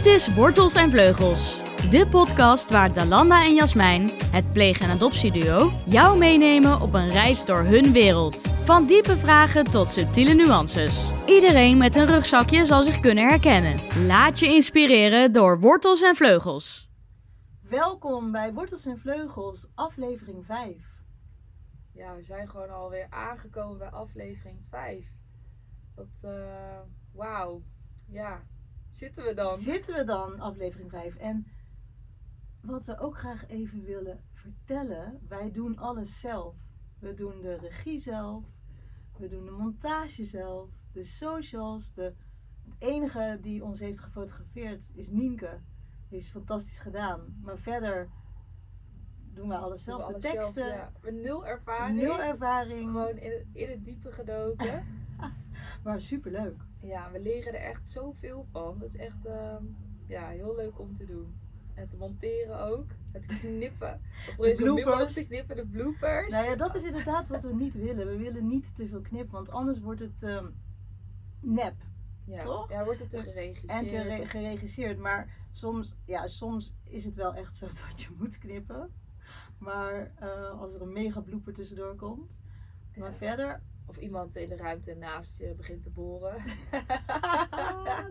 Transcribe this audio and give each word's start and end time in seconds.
Dit 0.00 0.12
is 0.12 0.34
Wortels 0.34 0.74
en 0.74 0.90
Vleugels, 0.90 1.62
de 1.90 2.06
podcast 2.06 2.70
waar 2.70 2.92
Dalanda 2.92 3.44
en 3.44 3.54
Jasmijn, 3.54 4.10
het 4.10 4.50
pleeg- 4.50 4.80
en 4.80 4.90
adoptieduo, 4.90 5.70
jou 5.86 6.18
meenemen 6.18 6.80
op 6.80 6.94
een 6.94 7.08
reis 7.08 7.44
door 7.44 7.62
hun 7.62 7.92
wereld. 7.92 8.40
Van 8.64 8.86
diepe 8.86 9.16
vragen 9.16 9.64
tot 9.64 9.88
subtiele 9.88 10.34
nuances. 10.34 11.10
Iedereen 11.26 11.76
met 11.76 11.96
een 11.96 12.06
rugzakje 12.06 12.64
zal 12.64 12.82
zich 12.82 13.00
kunnen 13.00 13.28
herkennen. 13.28 14.06
Laat 14.06 14.38
je 14.38 14.46
inspireren 14.46 15.32
door 15.32 15.60
Wortels 15.60 16.02
en 16.02 16.16
Vleugels. 16.16 16.90
Welkom 17.62 18.32
bij 18.32 18.52
Wortels 18.52 18.86
en 18.86 18.98
Vleugels, 18.98 19.68
aflevering 19.74 20.46
5. 20.46 20.76
Ja, 21.92 22.14
we 22.14 22.22
zijn 22.22 22.48
gewoon 22.48 22.70
alweer 22.70 23.06
aangekomen 23.10 23.78
bij 23.78 23.90
aflevering 23.90 24.58
5. 24.70 25.04
Dat, 25.94 26.06
eh 26.20 26.80
wauw. 27.12 27.62
Ja, 28.06 28.42
zitten 28.90 29.24
we 29.24 29.34
dan? 29.34 29.58
Zitten 29.58 29.94
we 29.94 30.04
dan, 30.04 30.40
aflevering 30.40 30.90
5. 30.90 31.16
En 31.16 31.46
wat 32.60 32.84
we 32.84 32.98
ook 32.98 33.16
graag 33.16 33.46
even 33.46 33.84
willen 33.84 34.20
vertellen, 34.32 35.20
wij 35.28 35.50
doen 35.50 35.78
alles 35.78 36.20
zelf. 36.20 36.54
We 36.98 37.14
doen 37.14 37.40
de 37.40 37.54
regie 37.54 38.00
zelf, 38.00 38.44
we 39.18 39.28
doen 39.28 39.44
de 39.44 39.50
montage 39.50 40.24
zelf, 40.24 40.68
de 40.92 41.04
socials. 41.04 41.92
De, 41.92 42.14
het 42.64 42.74
enige 42.78 43.38
die 43.40 43.64
ons 43.64 43.80
heeft 43.80 44.00
gefotografeerd 44.00 44.90
is 44.94 45.10
Nienke. 45.10 45.60
Die 46.08 46.18
heeft 46.18 46.30
fantastisch 46.30 46.78
gedaan. 46.78 47.38
Maar 47.42 47.58
verder 47.58 48.08
doen 49.34 49.48
wij 49.48 49.58
alles 49.58 49.84
zelf. 49.84 50.06
We 50.06 50.06
de 50.06 50.12
alles 50.12 50.22
zelf, 50.22 50.52
teksten, 50.52 50.66
ja. 50.66 50.92
Nul 51.10 51.46
ervaring. 51.46 52.00
nul 52.00 52.20
ervaring, 52.20 52.90
Gewoon 52.90 53.16
in 53.16 53.30
het, 53.30 53.46
in 53.52 53.70
het 53.70 53.84
diepe 53.84 54.12
gedoken. 54.12 54.84
maar 55.84 56.00
superleuk. 56.00 56.62
ja, 56.80 57.10
we 57.12 57.20
leren 57.20 57.54
er 57.54 57.60
echt 57.60 57.88
zoveel 57.88 58.46
van. 58.50 58.78
Dat 58.78 58.88
is 58.88 58.96
echt 58.96 59.26
ehm, 59.26 59.64
ja, 60.06 60.28
heel 60.28 60.54
leuk 60.56 60.78
om 60.78 60.94
te 60.94 61.04
doen. 61.04 61.38
En 61.74 61.88
te 61.88 61.96
monteren 61.96 62.60
ook. 62.60 62.86
Het 63.12 63.26
knippen. 63.26 64.00
Min 64.38 64.54
bloopers. 64.56 65.12
te 65.14 65.26
knippen. 65.26 65.56
De 65.56 65.66
bloopers. 65.66 66.32
Nou 66.32 66.44
ja, 66.46 66.56
dat 66.56 66.74
is 66.74 66.82
inderdaad 66.84 67.28
wat 67.28 67.42
we 67.42 67.54
niet 67.54 67.74
willen. 67.74 68.06
We 68.06 68.16
willen 68.16 68.46
niet 68.48 68.76
te 68.76 68.88
veel 68.88 69.00
knippen, 69.00 69.32
want 69.32 69.50
anders 69.50 69.78
wordt 69.80 70.00
het 70.00 70.22
ehm, 70.22 70.46
nep 71.40 71.74
ja. 72.24 72.42
toch? 72.42 72.70
Ja, 72.70 72.84
wordt 72.84 73.00
het 73.00 73.10
te 73.10 73.22
geregisseerd. 73.22 73.82
en 73.82 73.88
te 73.88 74.02
re- 74.02 74.26
geregisseerd. 74.26 74.98
Maar 74.98 75.36
soms, 75.52 75.96
ja, 76.04 76.26
soms 76.26 76.74
is 76.84 77.04
het 77.04 77.14
wel 77.14 77.34
echt 77.34 77.56
zo 77.56 77.66
dat 77.88 78.00
je 78.00 78.08
moet 78.18 78.38
knippen. 78.38 78.90
Maar 79.58 80.12
eh, 80.16 80.60
als 80.60 80.74
er 80.74 80.82
een 80.82 80.92
mega 80.92 81.20
blooper 81.20 81.52
tussendoor 81.54 81.94
komt. 81.94 82.30
Maar 82.96 83.10
Ja. 83.10 83.16
verder, 83.16 83.62
Of 83.90 83.96
iemand 83.96 84.36
in 84.36 84.48
de 84.48 84.56
ruimte 84.56 84.94
naast 84.94 85.38
je 85.38 85.54
begint 85.54 85.82
te 85.82 85.90
boren. 85.90 86.34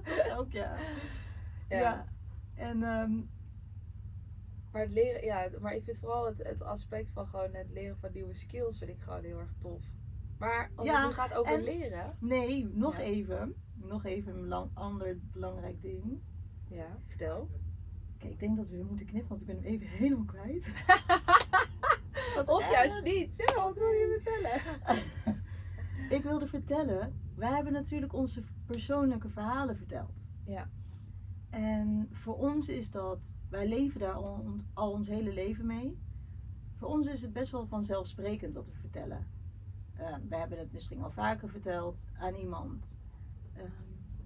dat 0.03 0.31
ook 0.37 0.51
ja. 0.51 0.75
Ja. 1.69 2.05
En 2.55 2.83
ehm, 2.83 3.11
Maar 4.71 4.81
het 4.81 4.91
leren, 4.91 5.23
ja, 5.23 5.49
maar 5.59 5.73
ik 5.75 5.83
vind 5.83 5.97
vooral 5.97 6.25
het, 6.25 6.37
het 6.43 6.61
aspect 6.63 7.11
van 7.11 7.27
gewoon 7.27 7.53
het 7.53 7.69
leren 7.69 7.97
van 7.97 8.09
nieuwe 8.13 8.33
skills 8.33 8.77
vind 8.77 8.89
ik 8.91 9.01
gewoon 9.01 9.23
heel 9.23 9.39
erg 9.39 9.53
tof. 9.57 9.83
Maar 10.37 10.71
als 10.75 10.87
Ja, 10.87 10.99
het 10.99 11.07
nu 11.09 11.13
gaat 11.13 11.33
over 11.33 11.53
en- 11.53 11.63
leren, 11.63 12.15
nee, 12.19 12.65
nog 12.73 12.97
Ja. 12.97 13.03
even. 13.03 13.55
Nog 13.73 14.05
even 14.05 14.51
een 14.51 14.69
ander 14.73 15.17
belangrijk 15.31 15.81
ding. 15.81 16.21
ja, 16.67 16.99
vertel. 17.07 17.49
Kijk, 18.17 18.31
ik 18.33 18.39
denk 18.39 18.57
dat 18.57 18.67
we 18.67 18.75
weer 18.75 18.85
moeten 18.85 19.05
knippen, 19.05 19.29
want 19.29 19.41
ik 19.41 19.47
ben 19.47 19.55
hem 19.55 19.65
even 19.65 19.87
helemaal 19.87 20.25
kwijt. 20.25 20.71
Of 22.45 22.69
juist 22.71 23.01
niet. 23.03 23.33
Zeg, 23.35 23.55
wat 23.55 23.77
wil 23.77 23.87
je 23.89 24.19
vertellen? 24.21 24.77
Ik 26.09 26.23
wilde 26.23 26.47
vertellen, 26.47 27.13
wij 27.35 27.53
hebben 27.53 27.73
natuurlijk 27.73 28.13
onze 28.13 28.43
persoonlijke 28.65 29.29
verhalen 29.29 29.77
verteld. 29.77 30.31
Ja. 30.45 30.69
En 31.49 32.07
voor 32.11 32.37
ons 32.37 32.69
is 32.69 32.91
dat, 32.91 33.37
wij 33.49 33.67
leven 33.67 33.99
daar 33.99 34.13
al, 34.13 34.55
al 34.73 34.91
ons 34.91 35.07
hele 35.07 35.33
leven 35.33 35.65
mee. 35.65 35.97
Voor 36.75 36.87
ons 36.87 37.07
is 37.07 37.21
het 37.21 37.33
best 37.33 37.51
wel 37.51 37.67
vanzelfsprekend 37.67 38.53
wat 38.53 38.67
we 38.67 38.73
vertellen. 38.73 39.27
Uh, 39.99 40.15
we 40.29 40.35
hebben 40.35 40.59
het 40.59 40.71
misschien 40.71 41.03
al 41.03 41.11
vaker 41.11 41.49
verteld 41.49 42.07
aan 42.17 42.35
iemand. 42.35 42.97
Uh, 43.57 43.63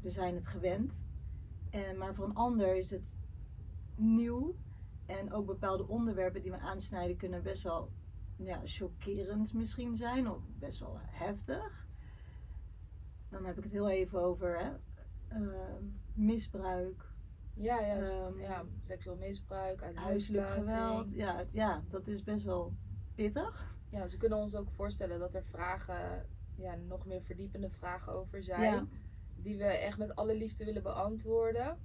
we 0.02 0.10
zijn 0.10 0.36
het 0.36 0.48
gewend. 0.48 1.08
En, 1.70 1.98
maar 1.98 2.14
voor 2.14 2.26
een 2.26 2.36
ander 2.36 2.76
is 2.76 2.90
het 2.90 3.18
nieuw. 3.96 4.56
En 5.06 5.34
ook 5.34 5.46
bepaalde 5.46 5.88
onderwerpen 5.88 6.42
die 6.42 6.52
we 6.52 6.60
aansnijden 6.60 7.18
kunnen 7.18 7.44
best 7.44 7.64
wel 7.64 7.92
ja, 8.36 8.62
chockerend 8.64 9.54
misschien 9.54 9.98
zijn. 9.98 10.30
Of 10.30 10.42
best 10.60 10.80
wel 10.80 10.98
heftig. 11.02 11.88
Dan 13.30 13.46
heb 13.46 13.58
ik 13.58 13.64
het 13.64 13.72
heel 13.72 13.90
even 13.90 14.22
over 14.22 14.60
hè, 14.60 14.72
uh, 15.42 15.56
misbruik. 16.14 17.12
Ja, 17.54 17.82
juist. 17.86 18.14
Ehm, 18.16 18.40
ja, 18.40 18.64
seksueel 18.82 19.16
misbruik, 19.18 19.82
uit 19.82 19.96
huiselijk 19.96 20.48
geweld. 20.48 21.12
Ja, 21.12 21.44
ja, 21.52 21.84
dat 21.90 22.08
is 22.08 22.24
best 22.24 22.44
wel 22.44 22.74
pittig. 23.16 23.76
Ja, 23.90 24.08
ze 24.08 24.18
kunnen 24.18 24.38
ons 24.38 24.56
ook 24.56 24.72
voorstellen 24.72 25.20
dat 25.20 25.36
er 25.36 25.44
vragen, 25.44 26.26
ja, 26.56 26.76
nog 26.76 27.06
meer 27.06 27.22
verdiepende 27.22 27.70
vragen 27.70 28.14
over 28.14 28.44
zijn. 28.44 28.62
Ja. 28.74 28.86
Die 29.36 29.58
we 29.58 29.64
echt 29.64 29.98
met 29.98 30.16
alle 30.16 30.38
liefde 30.38 30.66
willen 30.66 30.84
beantwoorden. 30.84 31.78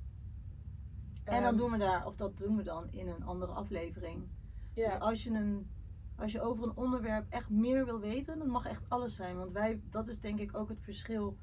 En 1.25 1.42
dan 1.42 1.44
Ehm, 1.44 1.56
doen 1.56 1.70
we 1.70 1.78
daar, 1.78 2.06
of 2.06 2.16
dat 2.16 2.37
doen 2.37 2.56
we 2.56 2.62
dan 2.62 2.88
in 2.91 3.08
een 3.08 3.25
andere 3.25 3.53
aflevering. 3.53 4.28
ja. 4.75 4.84
Dus 4.88 4.98
als 5.00 5.25
je, 5.25 5.31
een, 5.31 5.70
als 6.19 6.33
je 6.33 6.41
over 6.41 6.65
een 6.65 6.77
onderwerp 6.77 7.27
echt 7.29 7.51
meer 7.51 7.84
wil 7.84 8.01
weten, 8.01 8.39
dan 8.39 8.49
mag 8.49 8.67
echt 8.67 8.89
alles 8.89 9.15
zijn. 9.15 9.37
Want 9.37 9.53
wij, 9.53 9.81
dat 9.91 10.09
is 10.09 10.21
denk 10.21 10.39
ik 10.39 10.56
ook 10.56 10.69
het 10.69 10.81
verschil 10.81 11.37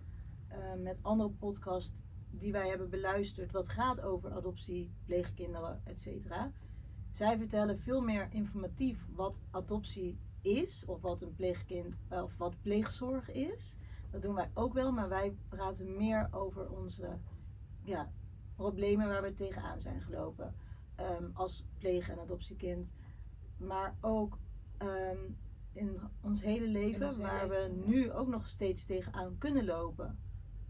eh, 0.48 0.58
met 0.78 1.00
andere 1.02 1.30
podcasts 1.30 2.04
die 2.30 2.52
wij 2.52 2.68
hebben 2.70 2.90
beluisterd. 2.90 3.52
Wat 3.52 3.70
gaat 3.70 4.02
over 4.02 4.32
adoptie, 4.32 4.92
pleegkinderen, 5.06 5.82
et 5.84 6.00
cetera. 6.00 6.52
Zij 7.12 7.38
vertellen 7.38 7.80
veel 7.80 8.02
meer 8.02 8.28
informatief 8.32 9.08
wat 9.14 9.44
adoptie 9.52 10.18
is. 10.42 10.86
Of 10.86 11.02
wat 11.02 11.22
een 11.22 11.36
pleegkind, 11.36 12.00
eh, 12.08 12.24
of 12.24 12.38
wat 12.38 12.62
pleegzorg 12.62 13.32
is. 13.32 13.78
Dat 14.12 14.22
doen 14.22 14.36
wij 14.36 14.50
ook 14.54 14.74
wel, 14.74 14.92
maar 14.92 15.10
wij 15.10 15.36
praten 15.48 15.98
meer 15.98 16.28
over 16.32 16.70
onze 16.70 17.18
ja, 17.84 18.12
problemen 18.56 19.08
waar 19.08 19.22
we 19.22 19.34
tegenaan 19.34 19.80
zijn 19.80 20.02
gelopen. 20.02 20.56
ehm, 20.96 21.30
als 21.34 21.68
pleeg- 21.78 22.10
en 22.10 22.20
adoptiekind. 22.20 22.94
Maar 23.58 23.96
ook 24.02 24.38
ehm, 24.78 25.18
in 25.74 26.00
ons 26.22 26.42
hele 26.44 26.68
leven, 26.68 27.06
ons 27.06 27.18
waar 27.18 27.48
leven, 27.48 27.80
we 27.80 27.86
nu 27.88 28.12
ook 28.12 28.28
nog 28.28 28.48
steeds 28.48 28.86
tegenaan 28.86 29.38
kunnen 29.38 29.66
lopen. 29.66 30.20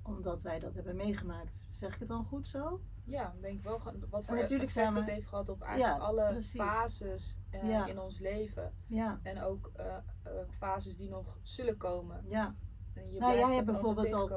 Omdat 0.04 0.44
wij 0.44 0.60
dat 0.60 0.74
hebben 0.74 0.96
meegemaakt. 0.96 1.68
Zeg 1.72 1.94
ik 1.94 2.00
het 2.00 2.08
dan 2.08 2.26
goed 2.26 2.48
zo? 2.48 2.82
Ja, 3.04 3.34
ik 3.34 3.42
denk 3.42 3.64
wel 3.64 3.82
wat 4.10 4.26
voor 4.26 4.36
natuurlijk 4.36 4.70
zijn 4.70 4.94
we- 4.94 5.00
het 5.00 5.10
heeft 5.10 5.28
gehad 5.28 5.50
op 5.50 5.62
eigenlijk 5.62 6.00
Ja, 6.00 6.06
alle 6.06 6.30
precies. 6.32 6.62
fases 6.62 7.38
eh, 7.50 7.70
Ja. 7.70 7.86
in 7.86 8.00
ons 8.00 8.20
leven. 8.20 8.74
Ja, 8.88 9.20
En 9.24 9.42
ook 9.42 9.72
eh, 9.76 9.98
fases 10.50 10.98
die 10.98 11.10
nog 11.10 11.38
zullen 11.42 11.78
komen. 11.78 12.24
ja. 12.28 12.56
En 12.94 13.12
je 13.12 13.20
Nou, 13.20 13.34
jij 13.38 13.54
hebt 13.56 13.66
bijvoorbeeld 13.66 14.14
al, 14.14 14.28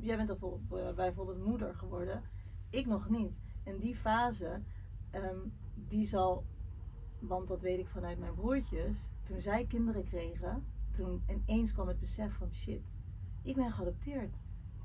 jij 0.00 0.16
bent 0.16 0.30
al 0.30 0.36
bijvoorbeeld, 0.38 0.94
bijvoorbeeld 0.96 1.44
moeder 1.44 1.74
geworden. 1.74 2.22
Ik 2.70 2.86
nog 2.86 3.08
niet. 3.08 3.40
En 3.64 3.78
die 3.78 3.96
fase, 3.96 4.62
ehm, 5.10 5.38
die 5.74 6.06
zal, 6.06 6.44
want 7.20 7.48
dat 7.48 7.62
weet 7.62 7.78
ik 7.78 7.88
vanuit 7.88 8.18
mijn 8.18 8.34
broertjes, 8.34 9.12
toen 9.22 9.40
zij 9.40 9.66
kinderen 9.66 10.04
kregen, 10.04 10.64
toen 10.92 11.22
ineens 11.26 11.72
kwam 11.72 11.88
het 11.88 11.98
besef 12.00 12.34
van 12.34 12.52
shit, 12.52 12.96
ik 13.42 13.54
ben 13.56 13.72
geadopteerd. 13.72 14.42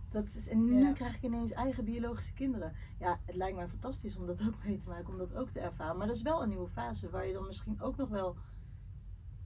Dat 0.09 0.25
is, 0.27 0.47
en 0.47 0.65
nu 0.65 0.79
Ja. 0.79 0.91
krijg 0.93 1.15
ik 1.15 1.21
ineens 1.21 1.51
eigen 1.51 1.85
biologische 1.85 2.33
kinderen. 2.33 2.73
Ja, 2.99 3.19
het 3.25 3.35
lijkt 3.35 3.55
mij 3.55 3.67
fantastisch 3.67 4.17
om 4.17 4.25
dat 4.25 4.41
ook 4.47 4.63
mee 4.65 4.77
te 4.77 4.89
maken, 4.89 5.07
om 5.09 5.17
dat 5.17 5.33
ook 5.35 5.49
te 5.49 5.59
ervaren. 5.59 5.97
Maar 5.97 6.07
dat 6.07 6.15
is 6.15 6.21
wel 6.21 6.43
een 6.43 6.49
nieuwe 6.49 6.67
fase 6.67 7.09
waar 7.09 7.27
je 7.27 7.33
dan 7.33 7.45
misschien 7.45 7.81
ook 7.81 7.97
nog 7.97 8.09
wel 8.09 8.35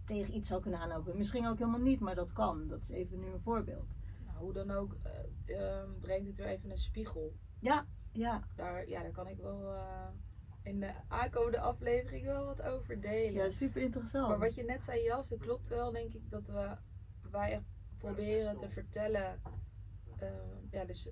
tegen 0.06 0.36
iets 0.36 0.48
zou 0.48 0.62
kunnen 0.62 0.80
aanlopen. 0.80 1.18
Misschien 1.18 1.48
ook 1.48 1.58
helemaal 1.58 1.80
niet, 1.80 2.00
maar 2.00 2.16
dat 2.16 2.32
kan. 2.32 2.68
Dat 2.68 2.82
is 2.82 2.90
even 2.90 3.20
nu 3.20 3.26
een 3.28 3.40
voorbeeld. 3.40 3.98
Nou, 4.26 4.38
hoe 4.38 4.54
dan 4.54 4.72
ook, 4.72 4.98
eh, 5.04 5.80
ehm, 5.80 5.90
brengt 6.00 6.28
het 6.28 6.38
weer 6.38 6.48
even 6.48 6.70
een 6.70 6.78
spiegel. 6.78 7.34
Ja, 7.60 7.86
ja, 8.12 8.44
Daar, 8.56 8.88
ja, 8.90 9.02
daar 9.02 9.12
kan 9.12 9.28
ik 9.28 9.38
wel 9.38 9.74
eh, 9.74 10.08
in 10.70 10.80
de 10.80 10.94
aankomende 11.08 11.60
aflevering 11.60 12.26
wel 12.26 12.46
wat 12.46 12.62
over 12.62 13.02
delen. 13.02 13.34
ja, 13.44 13.50
super 13.50 13.82
interessant. 13.82 14.28
Maar 14.28 14.40
wat 14.40 14.56
je 14.56 14.64
net 14.64 14.84
zei, 14.84 15.04
Jas, 15.04 15.30
dat 15.30 15.40
klopt 15.40 15.68
wel, 15.68 15.92
denk 15.92 16.14
ik, 16.14 16.30
dat 16.30 16.48
we, 16.48 16.78
wij 17.32 17.64
proberen 17.98 18.58
te 18.58 18.70
vertellen, 18.70 19.42
eh, 20.18 20.30
ja, 20.72 20.86
dus 20.86 21.12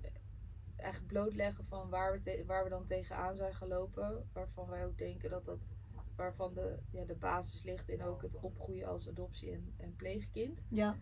eigenlijk 0.76 1.12
blootleggen 1.12 1.64
van 1.64 1.88
waar 1.90 2.12
we, 2.12 2.20
te- 2.20 2.44
waar 2.46 2.64
we 2.64 2.70
dan 2.70 2.84
tegenaan 2.84 3.36
zijn 3.36 3.54
gelopen. 3.54 4.28
Waarvan 4.32 4.68
wij 4.68 4.86
ook 4.86 4.98
denken 4.98 5.30
dat 5.30 5.44
dat, 5.44 5.68
waarvan 6.16 6.54
de, 6.54 6.78
ja, 6.90 7.04
de 7.04 7.16
basis 7.16 7.62
ligt 7.62 7.88
in 7.88 8.02
ook 8.02 8.22
het 8.22 8.36
opgroeien 8.40 8.86
als 8.88 9.08
adoptie- 9.08 9.52
en, 9.52 9.74
en 9.76 9.96
pleegkind. 9.96 10.66
Ja, 10.70 10.96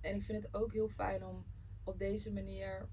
En 0.00 0.14
ik 0.14 0.22
vind 0.22 0.42
het 0.42 0.54
ook 0.54 0.72
heel 0.72 0.88
fijn 0.88 1.24
om 1.24 1.46
op 1.84 1.98
deze 1.98 2.32
manier, 2.32 2.88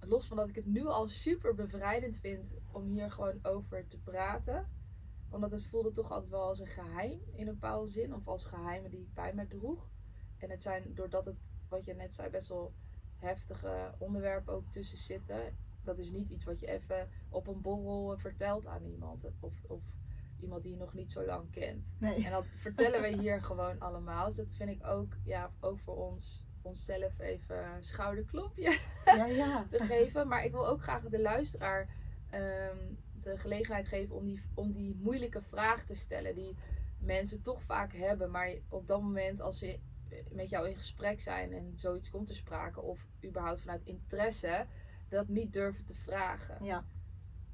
los 0.00 0.26
van 0.26 0.36
dat 0.36 0.48
ik 0.48 0.54
het 0.54 0.66
nu 0.66 0.86
al 0.86 1.08
super 1.08 1.54
bevrijdend 1.54 2.18
vind 2.18 2.54
om 2.72 2.84
hier 2.84 3.10
gewoon 3.10 3.38
over 3.42 3.86
te 3.86 3.98
praten. 3.98 4.68
Omdat 5.30 5.50
het 5.50 5.64
voelde 5.64 5.90
toch 5.90 6.10
altijd 6.10 6.30
wel 6.30 6.42
als 6.42 6.58
een 6.58 6.66
geheim 6.66 7.20
in 7.32 7.46
een 7.46 7.52
bepaalde 7.52 7.90
zin. 7.90 8.14
Of 8.14 8.28
als 8.28 8.44
geheimen 8.44 8.90
die 8.90 9.00
ik 9.00 9.14
bij 9.14 9.34
me 9.34 9.46
droeg. 9.46 9.90
En 10.38 10.50
het 10.50 10.62
zijn, 10.62 10.94
doordat 10.94 11.24
het, 11.24 11.36
wat 11.68 11.84
je 11.84 11.94
net 11.94 12.14
zei, 12.14 12.30
best 12.30 12.48
wel 12.48 12.74
heftige 13.16 13.94
onderwerpen 13.98 14.54
ook 14.54 14.72
tussen 14.72 14.98
zitten. 14.98 15.56
dat 15.84 15.98
is 15.98 16.10
niet 16.10 16.30
iets 16.30 16.44
wat 16.44 16.60
je 16.60 16.66
even 16.66 17.08
op 17.28 17.46
een 17.46 17.60
borrel 17.60 18.12
eh, 18.12 18.18
vertelt 18.18 18.66
aan 18.66 18.84
iemand. 18.84 19.30
Of, 19.40 19.64
of 19.64 19.82
iemand 20.40 20.62
die 20.62 20.72
je 20.72 20.78
nog 20.78 20.94
niet 20.94 21.12
zo 21.12 21.24
lang 21.24 21.50
kent. 21.50 21.92
Nee. 21.98 22.24
En 22.24 22.30
dat 22.30 22.46
vertellen 22.46 23.00
we 23.02 23.20
hier 23.20 23.42
gewoon 23.42 23.78
allemaal. 23.78 24.26
Dus 24.26 24.36
dat 24.36 24.54
vind 24.54 24.70
ik 24.70 24.86
ook, 24.86 25.16
ja, 25.24 25.52
ook 25.60 25.78
voor 25.78 25.96
ons, 25.96 26.46
onszelf 26.62 27.18
even 27.18 27.74
een 27.74 27.84
schouderklopje 27.84 28.78
Ja, 29.04 29.26
ja. 29.26 29.64
te 29.68 29.78
geven. 29.78 30.28
Maar 30.28 30.44
ik 30.44 30.52
wil 30.52 30.66
ook 30.66 30.82
graag 30.82 31.08
de 31.08 31.20
luisteraar 31.20 31.88
ehm, 32.30 32.76
de 33.22 33.38
gelegenheid 33.38 33.86
geven 33.86 34.14
om 34.14 34.24
die, 34.24 34.42
om 34.54 34.72
die 34.72 34.94
moeilijke 34.94 35.42
vraag 35.42 35.84
te 35.84 35.94
stellen. 35.94 36.34
Die 36.34 36.56
mensen 36.98 37.42
toch 37.42 37.62
vaak 37.62 37.92
hebben. 37.92 38.30
Maar 38.30 38.52
op 38.68 38.86
dat 38.86 39.02
moment 39.02 39.40
als 39.40 39.58
ze 39.58 39.78
met 40.30 40.48
jou 40.48 40.68
in 40.68 40.76
gesprek 40.76 41.20
zijn 41.20 41.52
en 41.52 41.72
zoiets 41.74 42.10
komt 42.10 42.26
te 42.26 42.34
sprake. 42.34 42.80
Of 42.80 43.06
überhaupt 43.24 43.60
vanuit 43.60 43.84
interesse. 43.84 44.66
Dat 45.08 45.28
niet 45.28 45.52
durven 45.52 45.84
te 45.84 45.94
vragen. 45.94 46.64
Ja, 46.64 46.84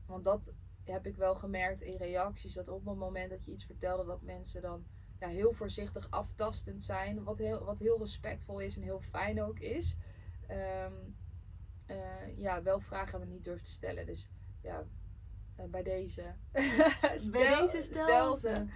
Want 0.07 0.25
dat 0.25 0.53
heb 0.85 1.07
ik 1.07 1.17
wel 1.17 1.35
gemerkt 1.35 1.83
in 1.83 1.97
reacties. 1.97 2.53
Dat 2.55 2.69
op 2.69 2.85
het 2.85 2.97
moment 2.97 3.31
dat 3.31 3.45
je 3.45 3.53
iets 3.53 3.65
vertelde, 3.65 4.05
dat 4.05 4.23
mensen 4.23 4.62
dan 4.62 4.87
ja, 5.25 5.31
heel 5.31 5.53
voorzichtig 5.53 6.11
aftastend 6.11 6.85
zijn. 6.85 7.25
Wat 7.25 7.38
heel, 7.38 7.65
wat 7.65 7.79
heel 7.79 7.99
respectvol 7.99 8.61
is 8.61 8.76
en 8.76 8.82
heel 8.82 9.00
fijn 9.00 9.43
ook 9.43 9.59
is. 9.59 9.97
Ehm, 10.47 10.93
eh, 11.87 12.38
ja, 12.38 12.62
wel 12.62 12.81
vragen 12.81 13.21
we 13.21 13.26
niet 13.26 13.44
durven 13.44 13.65
te 13.65 13.71
stellen. 13.71 14.06
Dus 14.06 14.29
ja, 14.61 14.85
eh, 15.56 15.67
bij 15.67 15.82
deze. 15.82 16.35
bij 17.32 17.61
deze 17.61 17.82
stel, 17.82 18.37
ze. 18.37 18.67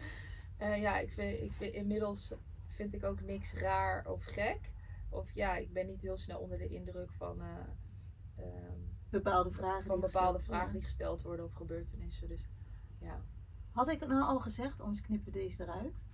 Eh, 0.56 0.80
ja, 0.80 0.98
ik 0.98 1.12
vind, 1.12 1.40
ik 1.40 1.52
vind 1.52 1.74
inmiddels 1.74 2.34
vind 2.66 2.94
ik 2.94 3.04
ook 3.04 3.20
niks 3.20 3.54
raar 3.54 4.06
of 4.06 4.24
gek. 4.24 4.70
Of 5.08 5.30
ja, 5.34 5.56
ik 5.56 5.72
ben 5.72 5.86
niet 5.86 6.02
heel 6.02 6.16
snel 6.16 6.40
onder 6.40 6.58
de 6.58 6.68
indruk 6.68 7.12
van, 7.12 7.40
eh, 7.40 8.44
ehm, 8.44 8.78
bepaalde 9.10 9.50
vragen. 9.50 9.84
van 9.84 10.00
bepaalde 10.00 10.38
gesteld 10.38 10.44
vragen 10.44 10.62
worden. 10.62 10.72
die 10.72 10.82
gesteld 10.82 11.22
worden 11.22 11.44
of 11.44 11.52
gebeurtenissen. 11.52 12.28
Dus 12.28 12.48
ja. 13.00 13.20
Had 13.70 13.88
ik 13.88 14.00
het 14.00 14.08
nou 14.08 14.22
al 14.22 14.40
gezegd, 14.40 14.80
anders 14.80 15.00
knippen 15.00 15.32
we 15.32 15.38
deze 15.38 15.62
eruit. 15.62 16.06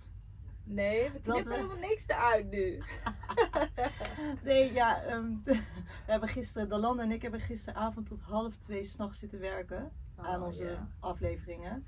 Nee, 0.65 1.11
we 1.11 1.21
knippen 1.21 1.51
we- 1.51 1.55
helemaal 1.55 1.77
niks 1.77 2.07
eruit 2.07 2.49
nu. 2.49 2.81
Nee, 4.43 4.73
ja, 4.73 5.03
ehm, 5.03 5.33
we 6.05 6.11
hebben 6.11 6.29
gisteren, 6.29 6.69
Dalanda 6.69 7.03
en 7.03 7.11
ik 7.11 7.21
hebben 7.21 7.39
gisteravond 7.39 8.07
tot 8.07 8.19
half 8.21 8.57
twee 8.57 8.83
s'nachts 8.83 9.19
zitten 9.19 9.39
werken 9.39 9.91
aan 10.15 10.39
Oh, 10.39 10.45
onze 10.45 10.63
ja. 10.63 10.87
afleveringen. 10.99 11.85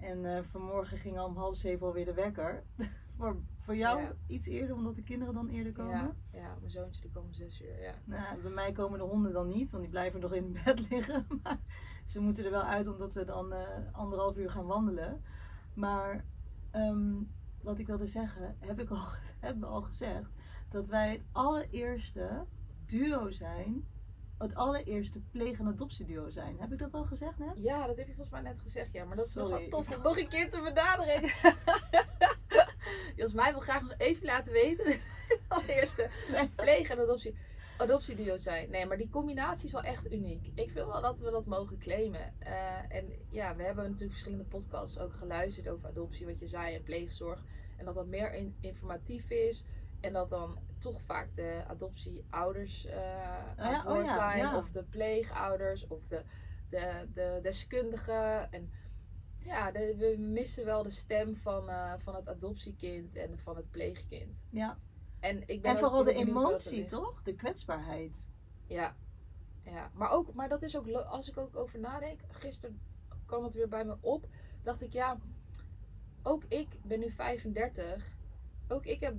En 0.00 0.36
eh, 0.36 0.42
vanmorgen 0.42 0.98
ging 0.98 1.18
al 1.18 1.26
om 1.26 1.36
half 1.36 1.56
zeven 1.56 1.86
alweer 1.86 2.04
de 2.04 2.14
wekker. 2.14 2.62
voor, 3.16 3.36
voor 3.58 3.76
jou 3.76 4.02
iets 4.26 4.46
eerder, 4.46 4.74
omdat 4.76 4.94
de 4.94 5.02
kinderen 5.02 5.34
dan 5.34 5.48
eerder 5.48 5.72
komen. 5.72 5.92
Ja, 5.92 6.14
ja, 6.40 6.54
mijn 6.60 6.70
zoontje 6.70 7.00
die 7.00 7.10
komt 7.10 7.26
om 7.26 7.32
zes 7.32 7.62
uur. 7.62 7.80
Ja. 7.82 7.94
Nou, 8.04 8.40
bij 8.42 8.50
mij 8.50 8.72
komen 8.72 8.98
de 8.98 9.04
honden 9.04 9.32
dan 9.32 9.48
niet, 9.48 9.70
want 9.70 9.82
die 9.82 9.92
blijven 9.92 10.20
nog 10.20 10.32
in 10.32 10.56
bed 10.64 10.90
liggen. 10.90 11.26
Maar 11.42 11.58
ze 12.04 12.20
moeten 12.20 12.44
er 12.44 12.50
wel 12.50 12.62
uit 12.62 12.86
omdat 12.86 13.12
we 13.12 13.24
dan 13.24 13.52
eh, 13.52 13.68
anderhalf 13.92 14.36
uur 14.36 14.50
gaan 14.50 14.66
wandelen. 14.66 15.22
Maar 15.74 16.24
ehm, 16.70 17.14
wat 17.66 17.78
ik 17.78 17.86
wilde 17.86 18.06
zeggen, 18.06 18.56
heb 18.58 18.80
ik 18.80 18.90
al, 18.90 19.06
hebben 19.40 19.60
we 19.68 19.74
al 19.74 19.82
gezegd, 19.82 20.30
dat 20.70 20.86
wij 20.86 21.10
het 21.10 21.22
allereerste 21.32 22.44
duo 22.86 23.30
zijn. 23.30 23.94
Het 24.38 24.54
allereerste 24.54 25.20
pleeg- 25.20 25.58
en 25.58 25.66
adoptieduo 25.66 26.30
zijn. 26.30 26.60
Heb 26.60 26.72
ik 26.72 26.78
dat 26.78 26.94
al 26.94 27.04
gezegd 27.04 27.38
net? 27.38 27.52
ja, 27.54 27.86
dat 27.86 27.96
heb 27.96 28.06
je 28.06 28.14
volgens 28.14 28.30
mij 28.40 28.40
net 28.40 28.60
gezegd. 28.60 28.92
Ja, 28.92 29.04
maar 29.04 29.16
dat 29.16 29.26
is 29.26 29.34
nog 29.34 29.48
Sorry. 29.48 29.60
wel 29.70 29.80
tof 29.82 29.96
om 29.96 30.02
nog 30.02 30.18
een 30.18 30.28
keer 30.28 30.50
te 30.50 30.60
benaderen. 30.60 31.30
Jasmijn 33.16 33.52
wil 33.52 33.60
graag 33.60 33.82
nog 33.82 33.94
even 33.96 34.24
laten 34.26 34.52
weten. 34.52 34.98
Allereerste 35.48 36.08
pleeg- 36.56 36.88
en 36.90 36.98
adoptie. 36.98 37.36
Adoptieduo 37.78 38.36
zijn. 38.36 38.70
Nee, 38.70 38.86
maar 38.86 38.96
die 38.96 39.08
combinatie 39.10 39.66
is 39.66 39.72
wel 39.72 39.82
echt 39.82 40.12
uniek. 40.12 40.46
Ik 40.54 40.70
vind 40.70 40.86
wel 40.86 41.00
dat 41.02 41.20
we 41.20 41.30
dat 41.30 41.46
mogen 41.46 41.78
claimen. 41.78 42.34
Eh, 42.38 42.96
en 42.96 43.08
ja, 43.28 43.56
we 43.56 43.62
hebben 43.62 43.84
natuurlijk 43.84 44.10
verschillende 44.12 44.44
podcasts 44.44 44.98
ook 44.98 45.14
geluisterd 45.14 45.68
over 45.68 45.88
adoptie, 45.88 46.26
wat 46.26 46.38
je 46.38 46.46
zei, 46.46 46.74
en 46.74 46.82
pleegzorg. 46.82 47.42
En 47.76 47.84
dat 47.84 47.94
dat 47.94 48.06
meer 48.06 48.34
in- 48.34 48.56
informatief 48.60 49.30
is. 49.30 49.64
En 50.00 50.12
dat 50.12 50.30
dan 50.30 50.58
toch 50.78 51.00
vaak 51.00 51.28
de 51.36 51.62
adoptieouders 51.68 52.88
aan 53.56 53.74
het 53.74 53.84
oh 53.84 53.92
woord 53.92 54.04
ja, 54.04 54.12
zijn. 54.12 54.38
ja. 54.38 54.56
Of 54.56 54.70
de 54.70 54.82
pleegouders. 54.82 55.86
Of 55.86 56.06
de, 56.06 56.22
de, 56.70 57.06
de 57.14 57.38
deskundigen. 57.42 58.52
En 58.52 58.70
ja, 59.38 59.70
de- 59.70 59.94
we 59.98 60.16
missen 60.18 60.64
wel 60.64 60.82
de 60.82 60.90
stem 60.90 61.36
van, 61.36 61.68
eh, 61.68 61.92
van 61.98 62.14
het 62.14 62.28
adoptiekind 62.28 63.16
en 63.16 63.38
van 63.38 63.56
het 63.56 63.70
pleegkind. 63.70 64.44
Ja. 64.50 64.78
En, 65.26 65.42
ik 65.46 65.62
ben 65.62 65.70
En 65.70 65.78
vooral 65.78 66.04
de 66.04 66.14
emotie, 66.14 66.84
toch? 66.84 67.22
De 67.22 67.34
kwetsbaarheid. 67.34 68.30
Ja, 68.66 68.96
ja. 69.62 69.90
Maar, 69.94 70.10
ook, 70.10 70.34
maar 70.34 70.48
dat 70.48 70.62
is 70.62 70.76
ook, 70.76 70.90
als 70.90 71.28
ik 71.28 71.36
ook 71.36 71.56
over 71.56 71.78
nadenk, 71.78 72.20
gisteren 72.30 72.80
kwam 73.26 73.44
het 73.44 73.54
weer 73.54 73.68
bij 73.68 73.84
me 73.84 73.96
op, 74.00 74.28
dacht 74.62 74.82
ik 74.82 74.92
ja, 74.92 75.18
ook 76.22 76.44
ik 76.44 76.68
ben 76.82 76.98
nu 76.98 77.10
35, 77.10 78.16
ook 78.68 78.86
ik 78.86 79.00
heb 79.00 79.14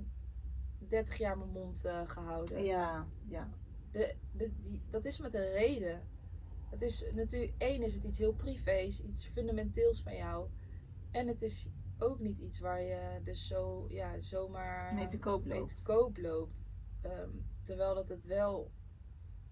30 0.78 1.18
jaar 1.18 1.38
mijn 1.38 1.50
mond 1.50 1.84
eh, 1.84 2.00
gehouden. 2.06 2.64
Ja, 2.64 3.06
ja. 3.28 3.48
De, 3.92 4.14
de, 4.32 4.50
die, 4.60 4.82
dat 4.90 5.04
is 5.04 5.18
met 5.18 5.34
een 5.34 5.50
reden. 5.50 6.02
Het 6.70 6.82
is 6.82 7.12
natuurlijk, 7.14 7.52
één 7.58 7.82
is 7.82 7.94
het 7.94 8.04
iets 8.04 8.18
heel 8.18 8.34
privés, 8.34 9.04
iets 9.04 9.24
fundamenteels 9.24 10.02
van 10.02 10.16
jou. 10.16 10.48
En 11.10 11.26
het 11.26 11.42
is 11.42 11.68
ook 11.98 12.18
niet 12.18 12.38
iets 12.38 12.58
waar 12.58 12.82
je 12.82 13.20
dus 13.24 13.46
zo, 13.46 13.86
ja, 13.88 14.18
zomaar 14.18 14.94
Mee 14.94 15.06
te 15.06 15.18
koop 15.18 15.46
loopt. 15.46 15.76
te 15.76 15.82
koop 15.82 16.16
loopt. 16.16 16.64
Ehm, 17.00 17.30
terwijl 17.62 17.94
dat 17.94 18.08
het 18.08 18.24
wel, 18.24 18.70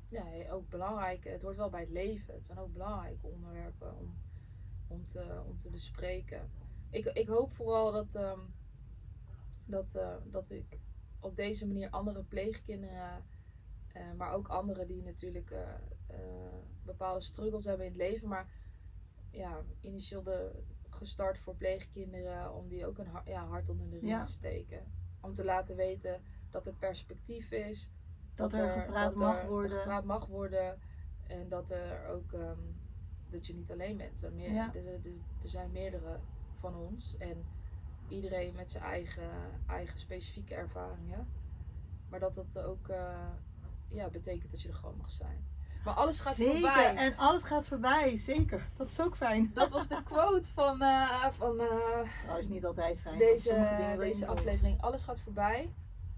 ja, 0.09 0.51
ook 0.51 0.69
belangrijk, 0.69 1.25
het 1.25 1.43
hoort 1.43 1.57
wel 1.57 1.71
bij 1.71 1.81
het 1.81 1.91
leven. 1.91 2.35
Het 2.35 2.47
zijn 2.47 2.59
ook 2.59 2.73
belangrijke 2.73 3.27
onderwerpen 3.27 3.97
om, 3.97 4.15
om, 4.87 5.07
te, 5.07 5.43
om 5.47 5.59
te 5.59 5.71
bespreken. 5.71 6.51
Ik, 6.91 7.05
ik 7.05 7.29
hoop 7.29 7.53
vooral 7.53 7.93
dat, 7.93 8.15
ehm, 8.15 8.41
dat, 9.65 9.95
eh, 9.95 10.17
dat 10.25 10.51
ik 10.51 10.79
op 11.21 11.37
deze 11.37 11.67
manier 11.67 11.91
andere 11.91 12.23
pleegkinderen, 12.23 13.25
eh, 13.93 14.13
maar 14.13 14.33
ook 14.33 14.49
anderen 14.49 14.87
die 14.87 15.03
natuurlijk 15.03 15.51
eh, 15.51 15.75
bepaalde 16.85 17.21
struggles 17.21 17.65
hebben 17.65 17.87
in 17.87 17.93
het 17.93 18.01
leven, 18.01 18.29
maar 18.29 18.49
ja, 19.31 19.63
initieel 19.81 20.23
de, 20.23 20.63
gestart 20.97 21.39
voor 21.39 21.55
pleegkinderen 21.57 22.55
om 22.55 22.69
die 22.69 22.87
ook 22.87 22.99
een 22.99 23.09
ja, 23.25 23.47
hart 23.47 23.69
onder 23.69 23.91
de 23.91 23.99
riem 23.99 24.09
Ja. 24.09 24.23
te 24.23 24.31
steken. 24.33 24.93
Om 25.21 25.35
te 25.35 25.45
laten 25.45 25.77
weten 25.77 26.23
dat 26.51 26.67
er 26.67 26.75
perspectief 26.75 27.51
is. 27.51 27.91
Dat 28.35 28.53
er 28.53 28.73
gepraat 28.73 29.11
dat 29.11 29.21
mag 29.21 29.43
er 29.43 29.49
worden. 29.49 29.79
gepraat 29.79 30.05
mag 30.05 30.27
worden. 30.27 30.81
En 31.27 31.49
dat 31.49 31.71
er 31.71 32.07
ook 32.09 32.33
ehm, 32.33 32.61
dat 33.29 33.47
je 33.47 33.55
niet 33.55 33.71
alleen 33.73 33.97
bent. 33.97 34.13
Er 34.13 34.19
zijn, 34.19 34.35
meer, 34.35 34.53
Ja. 34.53 34.75
er, 34.75 34.87
er- 34.87 35.01
er 35.43 35.49
zijn 35.49 35.71
meerdere 35.73 36.21
van 36.55 36.77
ons. 36.77 37.17
En 37.17 37.47
iedereen 38.09 38.55
met 38.55 38.71
zijn 38.71 38.85
eigen, 38.85 39.31
eigen 39.67 39.99
specifieke 39.99 40.55
ervaringen. 40.55 41.29
Maar 42.09 42.21
dat 42.21 42.35
dat 42.35 42.59
ook 42.59 42.89
eh, 42.89 43.29
ja, 43.89 44.09
betekent 44.11 44.51
dat 44.51 44.63
je 44.63 44.69
er 44.69 44.75
gewoon 44.75 44.97
mag 44.97 45.11
zijn. 45.11 45.47
Maar 45.87 45.95
alles 45.95 46.21
gaat 46.21 46.35
Zeker. 46.35 46.53
voorbij. 46.61 46.95
En 46.97 47.17
alles 47.17 47.43
gaat 47.43 47.67
voorbij, 47.67 48.17
zeker. 48.17 48.69
Dat 48.77 48.89
is 48.89 49.01
ook 49.01 49.17
fijn. 49.17 49.51
Dat 49.55 49.71
was 49.73 49.89
de 49.89 50.03
quote 50.03 50.53
van, 50.53 50.83
eh, 50.83 51.25
van 51.31 51.61
eh, 51.61 52.01
Trouwens, 52.23 52.49
niet 52.49 52.65
altijd 52.67 53.01
fijn. 53.01 53.19
deze, 53.19 53.97
deze 53.99 54.27
aflevering. 54.27 54.81
Alles 54.83 55.03
gaat 55.03 55.21
voorbij. 55.21 55.75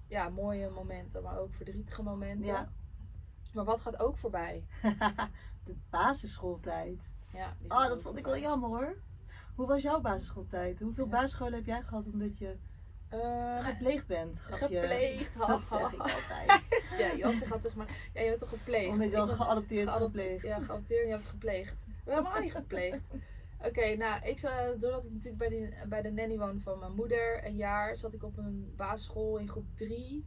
Ja, 0.07 0.29
mooie 0.29 0.71
momenten, 0.71 1.23
maar 1.23 1.39
ook 1.39 1.55
verdrietige 1.55 2.03
momenten. 2.03 2.47
Ja. 2.47 2.69
Maar 3.53 3.65
wat 3.65 3.81
gaat 3.81 4.01
ook 4.01 4.17
voorbij? 4.17 4.65
de 5.65 5.77
basisschooltijd. 5.91 7.15
Ja, 7.33 7.57
Oh, 7.69 7.89
dat 7.89 8.03
vond 8.03 8.17
ik 8.19 8.25
wel 8.25 8.39
jammer 8.39 8.69
hoor. 8.69 8.97
Hoe 9.55 9.67
was 9.67 9.83
jouw 9.83 10.01
basisschooltijd? 10.01 10.81
Hoeveel 10.81 11.05
Ja. 11.05 11.11
basisscholen 11.11 11.55
heb 11.55 11.65
jij 11.67 11.83
gehad 11.83 12.05
omdat 12.13 12.39
je 12.39 12.57
Eh, 13.09 13.67
gepleegd 13.67 14.07
bent? 14.07 14.39
Gepleegd 14.39 15.35
had. 15.35 15.49
Dat 15.49 15.69
zeg 15.69 15.93
ik 15.93 16.01
altijd. 16.01 16.69
ja, 17.01 17.17
Jasse 17.17 17.47
gaat 17.47 17.63
toch 17.63 17.75
maar. 17.75 18.11
Ja, 18.15 18.21
je 18.21 18.29
bent 18.29 18.41
toch 18.41 18.49
gepleegd? 18.49 18.89
Omdat 18.93 19.11
je 19.11 19.19
al 19.19 19.29
geadopteerd 19.29 19.89
geadopte- 19.89 20.19
gepleegd. 20.21 20.43
Ja, 20.43 20.61
geadopteerd 20.61 21.05
je 21.07 21.13
hebt 21.13 21.27
gepleegd. 21.27 21.85
We 22.05 22.13
hebben 22.13 22.33
helemaal 22.33 22.43
niet 22.43 22.53
gepleegd. 22.53 23.01
Oké, 23.69 23.97
nou, 23.97 24.27
ik 24.27 24.39
zat, 24.39 24.81
doordat 24.81 25.05
ik 25.05 25.11
natuurlijk 25.11 25.39
bij, 25.39 25.49
die, 25.49 25.75
bij 25.89 26.03
de 26.03 26.11
nanny 26.11 26.39
woonde 26.39 26.61
van 26.61 26.79
mijn 26.79 26.95
moeder 26.95 27.47
een 27.47 27.57
jaar, 27.57 27.97
zat 27.97 28.15
ik 28.15 28.23
op 28.23 28.39
een 28.39 28.73
basisschool 28.77 29.37
in 29.39 29.49
groep 29.49 29.67
3. 29.75 30.27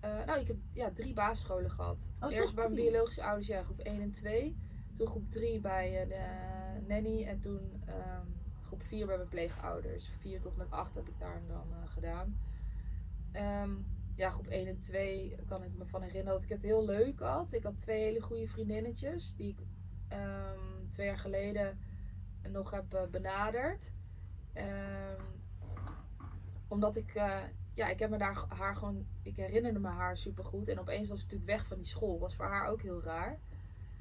nou, 0.00 0.40
ik 0.40 0.46
heb 0.46 0.56
ja, 0.72 0.90
drie 0.94 1.14
basisscholen 1.14 1.70
gehad. 1.70 2.12
Oh, 2.20 2.32
Eerst 2.32 2.54
bij 2.54 2.68
mijn 2.68 2.82
biologische 2.82 3.22
ouders, 3.22 3.46
ja, 3.46 3.62
groep 3.62 3.78
1 3.78 4.00
en 4.00 4.10
2. 4.10 4.56
Toen 4.94 5.06
groep 5.06 5.30
3 5.30 5.60
bij 5.60 6.02
eh, 6.02 6.08
de 6.08 6.86
nanny 6.86 7.24
en 7.26 7.40
toen 7.40 7.82
ehm, 7.86 8.26
groep 8.70 8.82
4 8.82 9.06
bij 9.06 9.16
mijn 9.16 9.28
pleegouders. 9.28 10.08
4 10.18 10.40
tot 10.40 10.56
met 10.56 10.70
8 10.70 10.94
heb 10.94 11.08
ik 11.08 11.18
daar 11.18 11.40
dan 11.46 11.66
eh, 11.72 11.90
gedaan. 11.90 12.40
Ehm, 13.32 13.70
ja, 14.14 14.30
groep 14.30 14.46
1 14.46 14.66
en 14.66 14.80
2 14.80 15.34
kan 15.46 15.62
ik 15.62 15.76
me 15.76 15.86
van 15.86 16.02
herinneren 16.02 16.32
dat 16.32 16.42
ik 16.42 16.48
het 16.48 16.62
heel 16.62 16.84
leuk 16.84 17.20
had. 17.20 17.52
Ik 17.52 17.62
had 17.62 17.78
twee 17.78 18.02
hele 18.02 18.20
goede 18.20 18.46
vriendinnetjes 18.46 19.36
die 19.36 19.48
ik 19.48 19.66
ehm, 20.08 20.88
twee 20.88 21.06
jaar 21.06 21.18
geleden 21.18 21.78
nog 22.48 22.70
heb 22.70 22.94
eh, 22.94 23.06
benaderd. 23.06 23.92
Ehm, 24.52 25.22
omdat 26.68 26.96
ik, 26.96 27.14
eh, 27.14 27.42
ja, 27.74 27.88
ik 27.88 27.98
heb 27.98 28.10
me 28.10 28.18
daar 28.18 28.44
haar 28.48 28.76
gewoon, 28.76 29.06
ik 29.22 29.36
herinnerde 29.36 29.78
me 29.78 29.88
haar 29.88 30.16
supergoed. 30.16 30.68
En 30.68 30.78
opeens 30.78 31.08
was 31.08 31.18
ze 31.18 31.24
natuurlijk 31.24 31.50
weg 31.50 31.66
van 31.66 31.76
die 31.76 31.86
school. 31.86 32.18
Was 32.18 32.34
voor 32.34 32.46
haar 32.46 32.68
ook 32.68 32.82
heel 32.82 33.02
raar. 33.02 33.38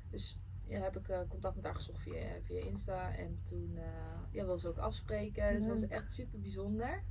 Dus 0.09 0.39
ja, 0.69 0.81
heb 0.81 0.97
ik 0.97 1.07
eh, 1.07 1.19
contact 1.27 1.55
met 1.55 1.65
haar 1.65 1.75
gezocht 1.75 2.01
via, 2.01 2.41
via 2.43 2.65
Insta. 2.65 3.15
En 3.15 3.39
toen 3.43 3.77
eh 3.77 3.83
ja, 4.31 4.45
wilde 4.45 4.59
ze 4.59 4.67
ook 4.67 4.77
afspreken. 4.77 5.53
Dus 5.53 5.61
dat 5.61 5.71
was 5.71 5.81
Leuk. 5.81 5.89
echt 5.89 6.11
super 6.11 6.39
bijzonder. 6.39 7.03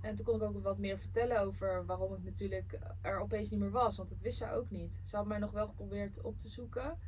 En 0.00 0.14
toen 0.14 0.24
kon 0.24 0.34
ik 0.34 0.42
ook 0.42 0.62
wat 0.62 0.78
meer 0.78 0.98
vertellen 0.98 1.40
over 1.40 1.86
waarom 1.86 2.14
ik 2.14 2.22
natuurlijk 2.22 2.78
er 3.00 3.18
opeens 3.18 3.50
niet 3.50 3.60
meer 3.60 3.70
was. 3.70 3.96
Want 3.96 4.08
dat 4.08 4.20
wist 4.20 4.38
zij 4.38 4.54
ook 4.54 4.70
niet. 4.70 5.00
Ze 5.02 5.16
had 5.16 5.26
mij 5.26 5.38
nog 5.38 5.50
wel 5.50 5.66
geprobeerd 5.66 6.20
op 6.20 6.38
te 6.38 6.48
zoeken. 6.48 6.98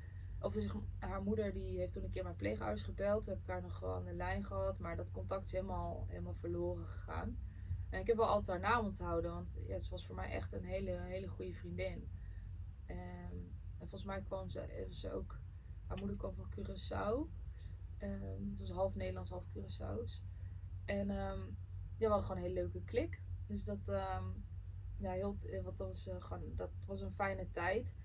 Of 0.40 0.52
dus 0.52 0.70
haar 0.98 1.22
moeder 1.22 1.52
die 1.52 1.78
heeft 1.78 1.92
toen 1.92 2.04
een 2.04 2.10
keer 2.10 2.22
mijn 2.22 2.36
pleegouders 2.36 2.82
gebeld. 2.82 3.24
Toen 3.24 3.32
heb 3.32 3.42
ik 3.42 3.48
haar 3.48 3.62
nog 3.62 3.80
wel 3.80 3.94
aan 3.94 4.04
de 4.04 4.14
lijn 4.14 4.44
gehad. 4.44 4.78
Maar 4.78 4.96
dat 4.96 5.10
contact 5.10 5.46
is 5.46 5.52
helemaal, 5.52 6.04
helemaal 6.08 6.34
verloren 6.34 6.86
gegaan. 6.86 7.38
En 7.90 8.00
ik 8.00 8.06
heb 8.06 8.16
wel 8.16 8.26
altijd 8.26 8.62
haar 8.62 8.70
naam 8.70 8.84
onthouden. 8.84 9.32
Want 9.32 9.56
ja, 9.66 9.78
ze 9.78 9.90
was 9.90 10.06
voor 10.06 10.14
mij 10.14 10.30
echt 10.30 10.52
een 10.52 10.64
hele, 10.64 10.90
hele 10.90 11.28
goede 11.28 11.54
vriendin. 11.54 12.08
En 12.86 13.19
volgens 13.90 14.04
mij 14.04 14.22
kwam 14.22 14.48
ze, 14.48 14.86
ze 14.90 15.12
ook... 15.12 15.38
Haar 15.86 15.98
moeder 15.98 16.16
kwam 16.16 16.34
van 16.34 16.50
Curaçao. 16.50 17.30
Ehm, 17.98 18.48
het 18.50 18.58
was 18.58 18.70
half 18.70 18.94
Nederlands, 18.94 19.30
half 19.30 19.44
Curaçao's. 19.48 20.22
En 20.84 21.10
ehm, 21.10 21.40
ja, 21.96 22.06
we 22.06 22.06
hadden 22.06 22.22
gewoon 22.22 22.36
een 22.36 22.48
hele 22.48 22.60
leuke 22.60 22.82
klik. 22.84 23.22
Dus 23.46 23.64
dat, 23.64 23.88
ehm, 23.88 24.24
ja, 24.96 25.12
heel, 25.12 25.36
eh, 25.46 25.62
wat, 25.62 25.78
dat, 25.78 25.86
was, 25.86 26.08
eh, 26.08 26.22
gewoon, 26.22 26.54
dat 26.54 26.70
was 26.86 27.00
een 27.00 27.12
fijne 27.12 27.50
tijd. 27.50 27.96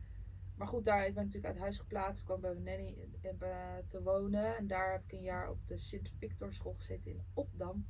Maar 0.56 0.68
goed, 0.68 0.86
daar, 0.86 1.08
ik 1.08 1.14
ben 1.14 1.24
natuurlijk 1.24 1.54
uit 1.54 1.62
huis 1.62 1.78
geplaatst. 1.78 2.24
Kwam 2.24 2.42
bij 2.42 2.54
mijn 2.54 2.64
nanny 2.64 3.08
eh, 3.22 3.32
eh, 3.40 3.86
te 3.88 4.02
wonen. 4.02 4.58
En 4.58 4.68
daar 4.68 4.92
heb 4.92 5.04
ik 5.04 5.12
een 5.12 5.22
jaar 5.22 5.50
op 5.50 5.68
de 5.68 5.78
Sint-Victor 5.78 6.54
school 6.54 6.74
gezeten 6.74 7.12
in 7.12 7.24
Opdam. 7.34 7.88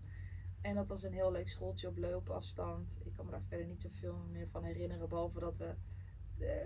En 0.62 0.76
dat 0.76 0.88
was 0.88 1.04
een 1.04 1.14
heel 1.14 1.32
leuk 1.32 1.50
schooltje 1.50 1.88
op 1.88 1.98
loopafstand. 1.98 3.00
Ik 3.04 3.14
kan 3.14 3.26
me 3.26 3.32
daar 3.32 3.44
verder 3.44 3.68
niet 3.68 3.82
zoveel 3.82 4.18
meer 4.32 4.48
van 4.48 4.64
herinneren. 4.64 5.10
Behalve 5.10 5.40
dat 5.40 5.58
we 5.58 5.66
eh, 5.66 5.76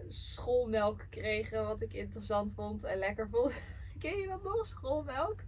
schoolmelk 0.08 1.06
kregen, 1.10 1.64
wat 1.64 1.82
ik 1.82 1.94
interessant 1.94 2.54
vond 2.54 2.84
en 2.84 2.98
lekker 2.98 3.30
vond. 3.30 3.54
Ken 4.00 4.18
je 4.18 4.28
dat 4.28 4.44
nog, 4.44 4.66
schoolmelk? 4.66 5.44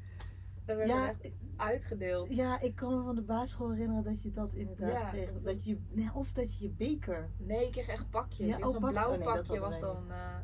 Dat 0.66 0.78
werd 0.78 0.90
Ja, 0.90 1.04
er 1.04 1.10
echt 1.10 1.32
uitgedeeld. 1.56 2.36
ja, 2.36 2.60
ik 2.60 2.75
kan 2.75 2.98
me 2.98 3.04
van 3.04 3.16
de 3.16 3.22
basisschool 3.22 3.72
herinneren 3.72 4.04
dat 4.04 4.22
je 4.22 4.32
dat 4.32 4.54
inderdaad 4.54 4.92
Ja, 4.92 5.10
kreeg. 5.10 5.25
dat 5.25 5.44
Dat 5.44 5.44
was- 5.56 5.63
je, 5.63 5.78
nee, 5.90 6.10
of 6.13 6.32
dat 6.32 6.58
je 6.58 6.63
je 6.63 6.70
beker. 6.70 7.30
Nee, 7.38 7.66
ik 7.66 7.72
kreeg 7.72 7.88
echt 7.88 8.10
pakjes. 8.10 8.48
Ja, 8.58 8.66
oh, 8.66 8.72
Zo'n 8.72 8.80
blauw 8.90 9.12
Oh, 9.12 9.16
nee, 9.18 9.24
pakje 9.24 9.60
was 9.60 9.80
dan 9.80 10.12
eh 10.12 10.36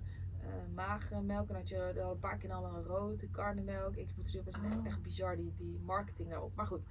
eh, 0.41 0.53
magere 0.73 1.21
melk. 1.21 1.49
En 1.49 1.55
had 1.55 1.69
je 1.69 1.75
er 1.75 1.97
een 1.97 2.19
paar 2.19 2.37
keer 2.37 2.51
al 2.51 2.65
een 2.65 2.83
rode 2.83 3.29
karnemelk. 3.29 3.95
Ik 3.95 4.09
moet 4.15 4.27
zeggen, 4.27 4.51
is 4.51 4.59
echt, 4.59 4.79
Oh. 4.79 4.85
echt 4.85 5.01
bizar 5.01 5.35
die, 5.35 5.53
die 5.57 5.79
marketing 5.79 6.29
daarop. 6.29 6.55
Maar 6.55 6.65
goed, 6.65 6.85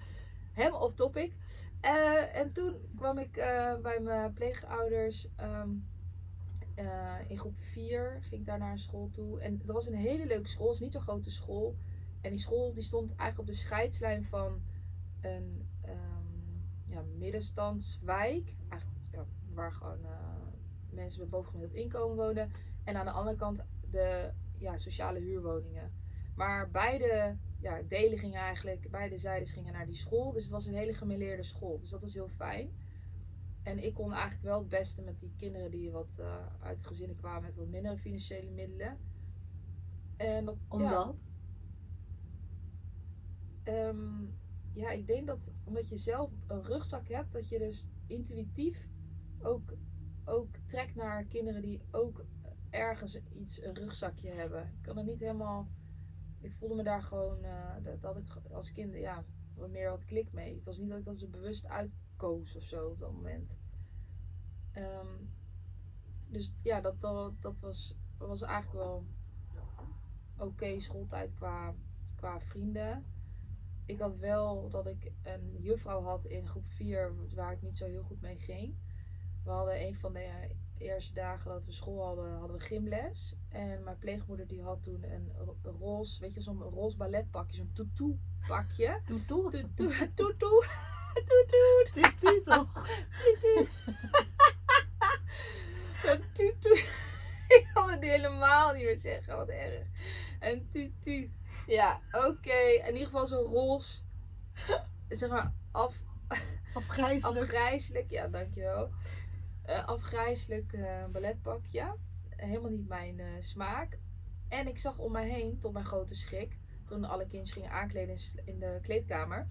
helemaal 0.52 0.80
off 0.80 0.94
topic. 0.94 1.36
Eh, 1.80 2.36
en 2.36 2.52
toen 2.52 2.76
kwam 2.96 3.18
ik 3.18 3.36
eh, 3.36 3.76
bij 3.82 4.00
mijn 4.00 4.32
pleegouders 4.32 5.28
ehm, 5.36 5.68
eh, 6.76 7.14
in 7.26 7.38
groep 7.38 7.58
4. 7.58 8.18
Ging 8.20 8.40
ik 8.40 8.46
daar 8.46 8.58
naar 8.58 8.72
een 8.72 8.78
school 8.78 9.10
toe. 9.10 9.40
En 9.40 9.58
dat 9.64 9.74
was 9.74 9.86
een 9.86 9.94
hele 9.94 10.26
leuke 10.26 10.48
school. 10.48 10.66
Het 10.66 10.74
is 10.74 10.80
niet 10.80 10.92
zo'n 10.92 11.02
grote 11.02 11.30
school. 11.30 11.76
En 12.20 12.30
die 12.30 12.40
school 12.40 12.72
die 12.72 12.82
stond 12.82 13.14
eigenlijk 13.14 13.38
op 13.38 13.54
de 13.54 13.60
scheidslijn 13.60 14.24
van 14.24 14.62
een 15.20 15.68
ehm, 15.82 15.96
ja, 16.84 17.02
middenstandswijk. 17.18 18.54
Eigenlijk, 18.68 19.00
ja, 19.10 19.24
waar 19.54 19.72
gewoon 19.72 20.04
eh, 20.04 20.36
mensen 20.90 21.20
met 21.20 21.30
bovengemiddeld 21.30 21.80
inkomen 21.80 22.16
wonen. 22.16 22.50
En 22.84 22.96
aan 22.96 23.04
de 23.04 23.10
andere 23.10 23.36
kant 23.36 23.64
de 23.90 24.30
ja, 24.58 24.76
sociale 24.76 25.18
huurwoningen. 25.18 25.92
Maar 26.34 26.70
beide 26.70 27.36
ja, 27.60 27.82
delen 27.88 28.18
gingen 28.18 28.40
eigenlijk, 28.40 28.90
beide 28.90 29.18
zijdes 29.18 29.52
gingen 29.52 29.72
naar 29.72 29.86
die 29.86 29.96
school. 29.96 30.32
Dus 30.32 30.42
het 30.42 30.52
was 30.52 30.66
een 30.66 30.74
hele 30.74 30.94
gemêleerde 30.94 31.44
school. 31.44 31.78
Dus 31.80 31.90
dat 31.90 32.02
was 32.02 32.14
heel 32.14 32.28
fijn. 32.28 32.70
En 33.66 33.84
ik 33.84 33.94
kon 33.94 34.12
eigenlijk 34.12 34.42
wel 34.42 34.58
het 34.58 34.68
beste 34.68 35.02
met 35.02 35.18
die 35.18 35.32
kinderen 35.36 35.70
die 35.70 35.90
wat 35.90 36.16
eh, 36.18 36.46
uit 36.60 36.86
gezinnen 36.86 37.16
kwamen 37.16 37.42
met 37.42 37.56
wat 37.56 37.68
mindere 37.68 37.96
financiële 37.96 38.50
middelen. 38.50 38.98
En 40.16 40.44
dat, 40.44 40.56
ja, 40.56 40.64
Omdat? 40.68 41.30
Ehm, 43.62 44.24
ja, 44.72 44.90
ik 44.90 45.06
denk 45.06 45.26
dat 45.26 45.52
omdat 45.64 45.88
je 45.88 45.96
zelf 45.96 46.30
een 46.46 46.62
rugzak 46.62 47.08
hebt, 47.08 47.32
dat 47.32 47.48
je 47.48 47.58
dus 47.58 47.90
intuïtief 48.06 48.88
ook, 49.40 49.74
ook 50.24 50.56
trekt 50.66 50.94
naar 50.94 51.24
kinderen 51.24 51.62
die 51.62 51.80
ook 51.90 52.24
ergens 52.70 53.20
iets, 53.32 53.62
een 53.62 53.74
rugzakje 53.74 54.30
hebben. 54.30 54.62
Ik 54.62 54.82
kan 54.82 54.98
er 54.98 55.04
niet 55.04 55.20
helemaal. 55.20 55.68
Ik 56.40 56.54
voelde 56.54 56.74
me 56.74 56.82
daar 56.82 57.02
gewoon, 57.02 57.42
eh, 57.42 57.74
dat, 57.82 58.02
dat 58.02 58.16
ik 58.16 58.52
als 58.52 58.72
kind, 58.72 58.94
ja, 58.94 59.24
wat 59.54 59.70
meer 59.70 59.90
wat 59.90 60.04
klik 60.04 60.32
mee. 60.32 60.54
Het 60.54 60.64
was 60.64 60.78
niet 60.78 60.88
dat 60.88 60.98
ik 60.98 61.04
dat 61.04 61.16
ze 61.16 61.28
bewust 61.28 61.66
uitkoos 62.16 62.56
of 62.56 62.62
zo 62.62 62.86
op 62.86 62.98
dat 62.98 63.12
moment. 63.12 63.56
Ehm, 64.72 65.16
dus 66.28 66.52
ja, 66.62 66.80
dat, 66.80 67.00
dat, 67.00 67.42
dat 67.42 67.60
was, 67.60 67.94
was 68.18 68.42
eigenlijk 68.42 68.84
wel 68.84 69.06
oké 70.38 70.80
schooltijd 70.80 71.34
qua, 71.34 71.74
qua 72.16 72.40
vrienden 72.40 73.04
ik 73.86 74.00
had 74.00 74.16
wel 74.16 74.68
dat 74.68 74.86
ik 74.86 75.12
een 75.22 75.56
juffrouw 75.60 76.02
had 76.02 76.24
in 76.24 76.46
groep 76.46 76.66
4 76.66 77.14
waar 77.34 77.52
ik 77.52 77.62
niet 77.62 77.76
zo 77.76 77.86
heel 77.86 78.02
goed 78.02 78.20
mee 78.20 78.38
ging. 78.38 78.74
We 79.44 79.50
hadden 79.50 79.80
een 79.86 79.94
van 79.94 80.12
de 80.12 80.50
eerste 80.78 81.14
dagen 81.14 81.50
dat 81.50 81.64
we 81.64 81.72
school 81.72 82.04
hadden, 82.04 82.38
hadden 82.38 82.56
we 82.56 82.62
gymles. 82.62 83.36
En 83.48 83.82
mijn 83.82 83.98
pleegmoeder 83.98 84.46
die 84.46 84.62
had 84.62 84.82
toen 84.82 85.02
een 85.02 85.32
ro- 85.38 85.56
roze, 85.62 86.20
weet 86.20 86.34
je, 86.34 86.40
zo'n 86.40 86.62
roze 86.62 86.96
balletpakje, 86.96 87.56
zo'n 87.56 87.72
tutu 87.72 88.18
pakje. 88.48 89.00
Tutu, 89.06 89.50
tutu, 89.50 90.12
tutu, 90.14 90.66
Toet 91.24 92.18
toet 92.20 92.44
toch? 92.44 92.88
tutu. 93.24 93.68
Zo'n 96.02 96.24
tutu. 96.32 96.72
Ik 97.48 97.70
kan 97.74 97.90
het 97.90 98.02
helemaal 98.02 98.72
niet 98.72 98.84
meer 98.84 98.98
zeggen, 98.98 99.36
wat 99.36 99.48
erg. 99.48 99.86
Een 100.40 100.68
tutu. 100.68 101.32
Ja, 101.66 102.00
oké. 102.12 102.58
In 102.86 102.92
ieder 102.92 103.04
geval 103.04 103.26
zo'n 103.26 103.44
roze, 103.52 104.00
zeg 105.08 105.28
maar, 105.30 105.52
af, 105.72 105.94
Afgrijzelijk. 106.74 107.42
afgrijzelijk. 107.42 108.10
Ja, 108.10 108.28
dankjewel. 108.28 108.90
Eh 109.62 109.84
afgrijzelijk 109.86 110.72
eh, 110.72 111.04
balletpakje. 111.12 111.94
Helemaal 112.36 112.70
niet 112.70 112.88
mijn 112.88 113.20
eh, 113.20 113.26
smaak. 113.38 113.98
En 114.48 114.66
ik 114.68 114.78
zag 114.78 114.98
om 114.98 115.12
mij 115.12 115.28
heen, 115.28 115.58
tot 115.58 115.72
mijn 115.72 115.84
grote 115.86 116.14
schrik, 116.14 116.56
toen 116.84 117.04
alle 117.04 117.26
kindjes 117.26 117.52
gingen 117.52 117.70
aankleden 117.70 118.16
in 118.44 118.58
de 118.58 118.78
kleedkamer, 118.82 119.46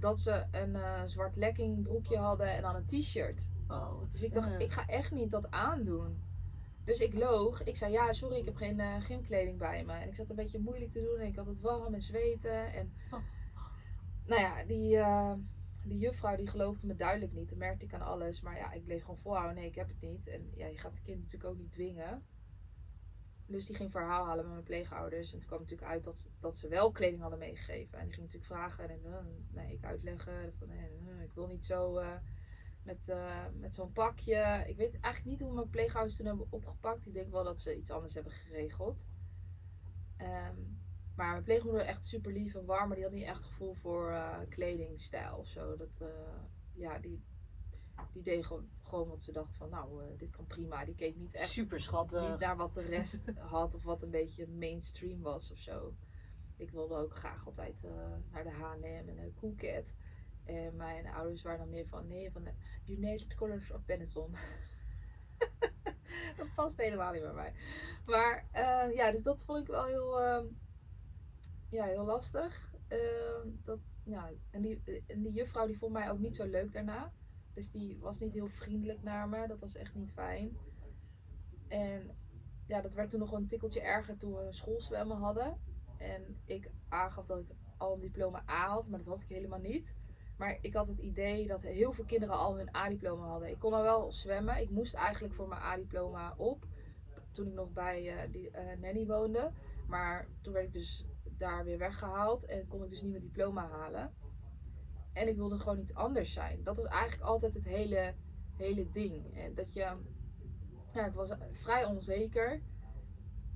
dat 0.00 0.20
ze 0.20 0.44
een 0.50 0.76
eh, 0.76 1.02
zwart 1.06 1.36
lekking 1.36 1.82
broekje 1.82 2.16
hadden 2.16 2.48
en 2.48 2.62
dan 2.62 2.74
een 2.74 2.86
t-shirt. 2.86 3.48
Oh, 3.68 4.10
Dus 4.10 4.22
ik 4.22 4.34
dacht, 4.34 4.60
ik 4.60 4.72
ga 4.72 4.86
echt 4.86 5.10
niet 5.10 5.30
dat 5.30 5.50
aandoen. 5.50 6.22
Dus 6.84 6.98
ik 7.00 7.14
loog. 7.14 7.62
Ik 7.62 7.76
zei, 7.76 7.92
ja, 7.92 8.12
sorry, 8.12 8.36
ik 8.36 8.44
heb 8.44 8.56
geen 8.56 8.80
eh, 8.80 8.94
gymkleding 9.00 9.58
bij 9.58 9.84
me. 9.84 9.92
En 9.92 10.08
ik 10.08 10.14
zat 10.14 10.30
een 10.30 10.36
beetje 10.36 10.58
moeilijk 10.58 10.92
te 10.92 11.00
doen 11.00 11.18
en 11.20 11.26
ik 11.26 11.36
had 11.36 11.46
het 11.46 11.60
warm 11.60 11.94
en 11.94 12.02
zweten. 12.02 12.72
En 12.72 12.92
Oh. 13.10 13.20
nou 14.26 14.40
ja, 14.40 14.64
die, 14.64 14.96
eh, 14.96 15.32
die 15.82 15.98
juffrouw 15.98 16.36
die 16.36 16.46
geloofde 16.46 16.86
me 16.86 16.94
duidelijk 16.94 17.32
niet. 17.32 17.48
Dat 17.48 17.58
merkte 17.58 17.84
ik 17.84 17.94
aan 17.94 18.02
alles. 18.02 18.40
Maar 18.40 18.56
ja, 18.56 18.72
ik 18.72 18.84
bleef 18.84 19.00
gewoon 19.00 19.18
volhouden. 19.18 19.54
Nee, 19.54 19.66
ik 19.66 19.74
heb 19.74 19.88
het 19.88 20.00
niet. 20.00 20.28
En 20.28 20.50
ja, 20.54 20.66
je 20.66 20.78
gaat 20.78 20.90
het 20.92 21.02
kind 21.02 21.18
natuurlijk 21.18 21.50
ook 21.50 21.58
niet 21.58 21.72
dwingen. 21.72 22.22
Dus 23.48 23.66
die 23.66 23.76
ging 23.76 23.90
verhaal 23.90 24.24
halen 24.24 24.44
met 24.44 24.52
mijn 24.52 24.64
pleegouders. 24.64 25.32
En 25.32 25.38
toen 25.38 25.48
kwam 25.48 25.60
natuurlijk 25.60 25.90
uit 25.90 26.04
dat, 26.04 26.30
dat 26.40 26.58
ze 26.58 26.68
wel 26.68 26.90
kleding 26.90 27.20
hadden 27.20 27.38
meegegeven. 27.38 27.98
En 27.98 28.04
die 28.04 28.14
ging 28.14 28.26
natuurlijk 28.26 28.52
vragen. 28.52 28.88
En 28.90 29.00
eh, 29.04 29.24
nee, 29.50 29.72
ik 29.72 29.84
uitleggen. 29.84 30.52
Van, 30.58 30.70
eh, 30.70 30.84
eh, 30.84 31.22
ik 31.22 31.32
wil 31.34 31.46
niet 31.46 31.64
zo 31.64 32.02
met, 32.82 33.12
met 33.52 33.74
zo'n 33.74 33.92
pakje. 33.92 34.64
Ik 34.66 34.76
weet 34.76 35.00
eigenlijk 35.00 35.24
niet 35.24 35.40
hoe 35.40 35.54
mijn 35.54 35.70
pleegouders 35.70 36.16
toen 36.16 36.26
hebben 36.26 36.46
opgepakt. 36.50 37.06
Ik 37.06 37.14
denk 37.14 37.30
wel 37.30 37.44
dat 37.44 37.60
ze 37.60 37.76
iets 37.76 37.90
anders 37.90 38.14
hebben 38.14 38.32
geregeld. 38.32 39.06
Ehm, 40.16 40.56
maar 41.14 41.30
mijn 41.32 41.42
pleegmoeder 41.42 41.82
echt 41.82 42.04
super 42.04 42.32
lief 42.32 42.54
en 42.54 42.64
warm. 42.64 42.86
Maar 42.86 42.96
die 42.96 43.04
had 43.04 43.14
niet 43.14 43.24
echt 43.24 43.44
gevoel 43.44 43.74
voor 43.74 44.18
kledingstijl 44.48 45.36
of 45.36 45.46
zo. 45.46 45.76
Dat, 45.76 46.02
ja, 46.72 46.98
die, 46.98 47.22
die 48.12 48.22
deed 48.22 48.46
gewoon, 48.46 48.68
gewoon 48.82 49.08
wat 49.08 49.22
ze 49.22 49.32
dacht 49.32 49.56
van, 49.56 49.70
nou, 49.70 50.02
eh, 50.02 50.18
dit 50.18 50.30
kan 50.30 50.46
prima. 50.46 50.84
Die 50.84 50.94
keek 50.94 51.16
niet 51.16 51.34
echt 51.34 51.50
Super 51.50 51.80
schattig. 51.80 52.30
niet 52.30 52.38
naar 52.38 52.56
wat 52.56 52.74
de 52.74 52.82
rest 52.82 53.22
had 53.54 53.74
of 53.74 53.82
wat 53.82 54.02
een 54.02 54.10
beetje 54.10 54.48
mainstream 54.48 55.20
was 55.20 55.50
of 55.50 55.58
zo. 55.58 55.94
Ik 56.56 56.70
wilde 56.70 56.94
ook 56.94 57.14
graag 57.14 57.46
altijd 57.46 57.84
eh, 57.84 57.90
naar 58.32 58.44
de 58.44 58.50
H&M 58.50 59.08
en 59.08 59.16
de 59.16 59.32
Cool 59.34 59.54
Cat. 59.56 59.94
En 60.44 60.76
mijn 60.76 61.06
ouders 61.06 61.42
waren 61.42 61.58
dan 61.58 61.70
meer 61.70 61.86
van, 61.86 62.06
nee, 62.06 62.30
van 62.32 62.44
de 62.44 62.52
United 62.86 63.34
Colors 63.34 63.70
of 63.70 63.84
Benetton. 63.84 64.34
dat 66.36 66.54
past 66.54 66.76
helemaal 66.76 67.12
niet 67.12 67.22
bij 67.22 67.32
mij. 67.32 67.52
Maar 68.06 68.48
eh, 68.52 68.94
ja, 68.94 69.10
dus 69.10 69.22
dat 69.22 69.42
vond 69.42 69.60
ik 69.60 69.66
wel 69.66 69.84
heel, 69.84 70.20
ehm, 70.20 70.46
ja, 71.68 71.84
heel 71.84 72.04
lastig. 72.04 72.74
Ehm, 72.88 73.48
dat, 73.64 73.78
ja, 74.04 74.30
en, 74.50 74.62
die, 74.62 75.02
en 75.06 75.22
die 75.22 75.32
juffrouw 75.32 75.66
die 75.66 75.78
vond 75.78 75.92
mij 75.92 76.10
ook 76.10 76.18
niet 76.18 76.36
zo 76.36 76.46
leuk 76.46 76.72
daarna. 76.72 77.12
Dus 77.58 77.70
die 77.70 77.98
was 78.00 78.18
niet 78.18 78.32
heel 78.32 78.48
vriendelijk 78.48 79.02
naar 79.02 79.28
me. 79.28 79.46
Dat 79.46 79.60
was 79.60 79.76
echt 79.76 79.94
niet 79.94 80.12
fijn. 80.12 80.56
En 81.68 82.10
ja, 82.66 82.80
dat 82.80 82.94
werd 82.94 83.10
toen 83.10 83.20
nog 83.20 83.32
een 83.32 83.46
tikkeltje 83.46 83.80
erger 83.80 84.16
toen 84.16 84.34
we 84.34 84.52
schoolzwemmen 84.52 85.16
hadden. 85.16 85.60
En 85.96 86.40
ik 86.44 86.70
aangaf 86.88 87.26
dat 87.26 87.38
ik 87.38 87.46
al 87.76 87.94
een 87.94 88.00
diploma 88.00 88.42
A 88.50 88.68
had, 88.68 88.88
maar 88.88 88.98
dat 88.98 89.08
had 89.08 89.22
ik 89.22 89.28
helemaal 89.28 89.58
niet. 89.58 89.94
Maar 90.36 90.58
ik 90.60 90.74
had 90.74 90.88
het 90.88 90.98
idee 90.98 91.46
dat 91.46 91.62
heel 91.62 91.92
veel 91.92 92.04
kinderen 92.04 92.34
al 92.34 92.56
hun 92.56 92.76
A-diploma 92.76 93.26
hadden. 93.26 93.50
Ik 93.50 93.58
kon 93.58 93.72
al 93.72 93.82
wel 93.82 94.12
zwemmen. 94.12 94.60
Ik 94.60 94.70
moest 94.70 94.94
eigenlijk 94.94 95.34
voor 95.34 95.48
mijn 95.48 95.62
A-diploma 95.62 96.34
op. 96.36 96.66
toen 97.30 97.46
ik 97.46 97.54
nog 97.54 97.72
bij 97.72 98.16
eh, 98.16 98.32
die 98.32 98.50
eh, 98.50 98.78
nanny 98.78 99.06
woonde. 99.06 99.52
Maar 99.86 100.28
toen 100.40 100.52
werd 100.52 100.66
ik 100.66 100.72
dus 100.72 101.04
daar 101.24 101.64
weer 101.64 101.78
weggehaald 101.78 102.44
en 102.44 102.68
kon 102.68 102.82
ik 102.82 102.90
dus 102.90 103.02
niet 103.02 103.10
mijn 103.10 103.22
diploma 103.22 103.68
halen. 103.68 104.14
En 105.18 105.28
ik 105.28 105.36
wilde 105.36 105.58
gewoon 105.58 105.78
niet 105.78 105.94
anders 105.94 106.32
zijn. 106.32 106.62
Dat 106.62 106.76
was 106.76 106.86
eigenlijk 106.86 107.22
altijd 107.22 107.54
het 107.54 107.64
hele, 107.64 108.14
hele 108.56 108.90
ding. 108.90 109.36
En 109.36 109.54
dat 109.54 109.72
je, 109.72 109.80
ja, 110.94 111.06
ik 111.06 111.12
was 111.12 111.30
vrij 111.52 111.84
onzeker. 111.84 112.60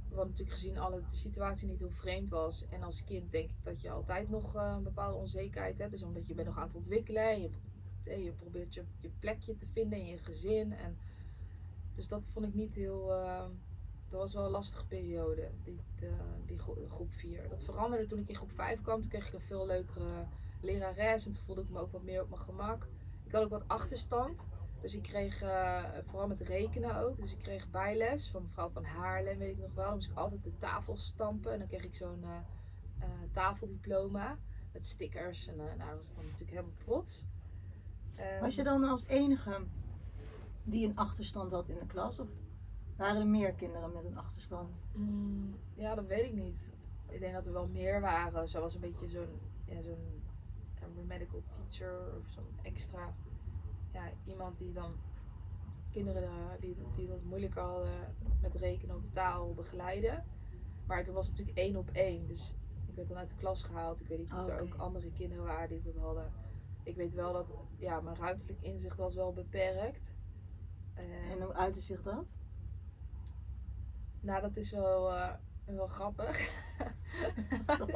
Want 0.09 0.29
natuurlijk 0.29 0.57
gezien 0.59 0.79
alle 0.79 1.01
de 1.01 1.17
situatie 1.17 1.69
niet 1.69 1.79
heel 1.79 1.91
vreemd 1.91 2.31
was. 2.31 2.69
En 2.69 2.83
als 2.83 3.05
kind 3.05 3.33
denk 3.33 3.51
ik 3.51 3.57
dat 3.63 3.81
je 3.81 3.91
altijd 3.91 4.29
nog 4.29 4.57
eh, 4.57 4.73
een 4.77 4.83
bepaalde 4.83 5.17
onzekerheid 5.17 5.79
hebt. 5.79 5.91
Dus 5.91 6.03
omdat 6.03 6.27
je 6.27 6.35
bent 6.35 6.47
nog 6.47 6.57
aan 6.59 6.67
het 6.67 6.75
ontwikkelen. 6.77 7.31
En 7.31 7.41
je, 7.43 7.51
eh, 8.05 8.25
je 8.25 8.33
probeert 8.33 8.75
je, 8.75 8.85
je 9.01 9.11
plekje 9.19 9.55
te 9.55 9.67
vinden 9.67 9.99
in 9.99 10.07
je 10.07 10.19
gezin. 10.19 10.73
En, 10.73 10.97
dus 11.95 12.09
dat 12.09 12.27
vond 12.27 12.47
ik 12.47 12.55
niet 12.55 12.75
heel... 12.75 13.13
eh, 13.13 13.45
dat 14.09 14.21
was 14.21 14.35
wel 14.35 14.45
een 14.45 14.51
lastige 14.51 14.87
periode, 14.87 15.51
die, 15.65 15.81
die 16.47 16.59
gro- 16.59 16.87
groep 16.89 17.13
4. 17.13 17.49
Dat 17.49 17.63
veranderde 17.63 18.07
toen 18.07 18.19
ik 18.19 18.29
in 18.29 18.35
groep 18.35 18.53
5 18.53 18.81
kwam. 18.81 19.01
Toen 19.01 19.11
kreeg 19.11 19.27
ik 19.27 19.33
een 19.35 19.41
veel 19.41 19.67
leukere 19.67 20.27
lerares. 20.63 21.27
En 21.27 21.33
toen 21.33 21.43
voelde 21.43 21.63
ik 21.63 21.71
me 21.71 21.79
ook 21.79 21.93
wat 21.93 22.03
meer 22.03 22.23
op 22.23 22.29
mijn 22.29 22.41
gemak. 22.41 22.89
Ik 23.25 23.33
had 23.33 23.43
ook 23.43 23.51
wat 23.51 23.69
achterstand. 23.69 24.47
Dus 24.81 24.95
ik 24.95 25.03
kreeg, 25.03 25.43
eh, 25.43 25.85
vooral 26.07 26.29
met 26.29 26.41
rekenen 26.41 26.97
ook, 26.97 27.17
dus 27.17 27.33
ik 27.33 27.39
kreeg 27.39 27.71
bijles 27.71 28.29
van 28.29 28.43
mevrouw 28.43 28.69
van 28.69 28.85
Haarlem, 28.85 29.39
weet 29.39 29.53
ik 29.53 29.59
nog 29.59 29.75
wel. 29.75 29.85
Dan 29.85 29.95
moest 29.95 30.11
ik 30.11 30.17
altijd 30.17 30.45
de 30.45 30.57
tafel 30.57 30.97
stampen 30.97 31.53
en 31.53 31.59
dan 31.59 31.69
kreeg 31.69 31.85
ik 31.85 31.95
zo'n 31.95 32.23
eh, 32.23 32.37
eh, 32.99 33.09
tafeldiploma 33.31 34.39
met 34.73 34.87
stickers. 34.87 35.47
En 35.47 35.61
eh 35.61 35.77
nou, 35.79 35.97
was 35.97 36.11
ik 36.11 36.17
dan 36.17 36.25
natuurlijk 36.25 36.51
helemaal 36.51 36.77
trots. 36.77 37.25
Ehm, 38.17 38.41
Was 38.41 38.55
je 38.55 38.63
dan 38.63 38.85
als 38.85 39.07
enige 39.07 39.61
die 40.63 40.87
een 40.87 40.97
achterstand 40.97 41.53
had 41.53 41.69
in 41.69 41.79
de 41.79 41.87
klas? 41.87 42.19
Of 42.19 42.29
waren 42.97 43.21
er 43.21 43.27
meer 43.27 43.53
kinderen 43.53 43.93
met 43.93 44.05
een 44.05 44.19
achterstand? 44.19 44.83
Mm, 44.93 45.57
ja, 45.75 45.95
dat 45.95 46.07
weet 46.07 46.25
ik 46.25 46.35
niet. 46.35 46.71
Ik 47.09 47.21
denk 47.21 47.35
dat 47.35 47.47
er 47.47 47.53
wel 47.53 47.67
meer 47.67 48.01
waren. 48.01 48.49
Zoals 48.49 48.75
een 48.75 48.81
beetje 48.81 49.09
zo'n 49.09 49.41
ja, 49.65 49.81
zo'n 49.81 50.22
medical 51.07 51.43
teacher 51.49 52.17
of 52.19 52.29
zo'n 52.29 52.59
extra 52.63 53.15
ja, 53.93 54.11
iemand 54.25 54.59
die 54.59 54.73
dan 54.73 54.95
kinderen 55.91 56.31
die, 56.61 56.77
die 56.97 57.09
wat 57.09 57.23
moeilijker 57.23 57.63
hadden 57.63 58.15
met 58.41 58.55
rekenen 58.55 58.97
of 58.97 59.03
taal 59.11 59.55
begeleiden. 59.55 60.25
Maar 60.87 60.97
het 60.97 61.13
was 61.13 61.29
natuurlijk 61.29 61.59
één 61.59 61.77
op 61.77 61.91
één. 61.91 62.27
Dus 62.27 62.55
ik 62.89 62.95
werd 62.95 63.09
dan 63.09 63.17
uit 63.17 63.29
de 63.29 63.35
klas 63.35 63.63
gehaald. 63.63 64.01
Ik 64.01 64.07
weet 64.07 64.19
niet 64.19 64.33
of 64.33 64.39
Oh, 64.39 64.49
er 64.49 64.53
oké. 64.53 64.63
ook 64.63 64.81
andere 64.81 65.13
kinderen 65.13 65.45
waren 65.45 65.69
die 65.69 65.93
dat 65.93 66.03
hadden. 66.03 66.33
Ik 66.83 66.97
weet 66.97 67.15
wel 67.15 67.33
dat 67.33 67.55
ja, 67.79 68.01
mijn 68.01 68.17
ruimtelijk 68.17 68.61
inzicht 68.61 68.97
was 68.97 69.15
wel 69.15 69.33
beperkt. 69.33 70.15
En 70.95 71.43
hoe 71.43 71.55
uitte 71.55 71.81
zich 71.81 72.03
dat? 72.03 72.39
nou, 74.21 74.41
dat 74.41 74.57
is 74.57 74.71
wel, 74.71 75.13
eh, 75.15 75.35
wel 75.65 75.87
grappig. 75.87 76.65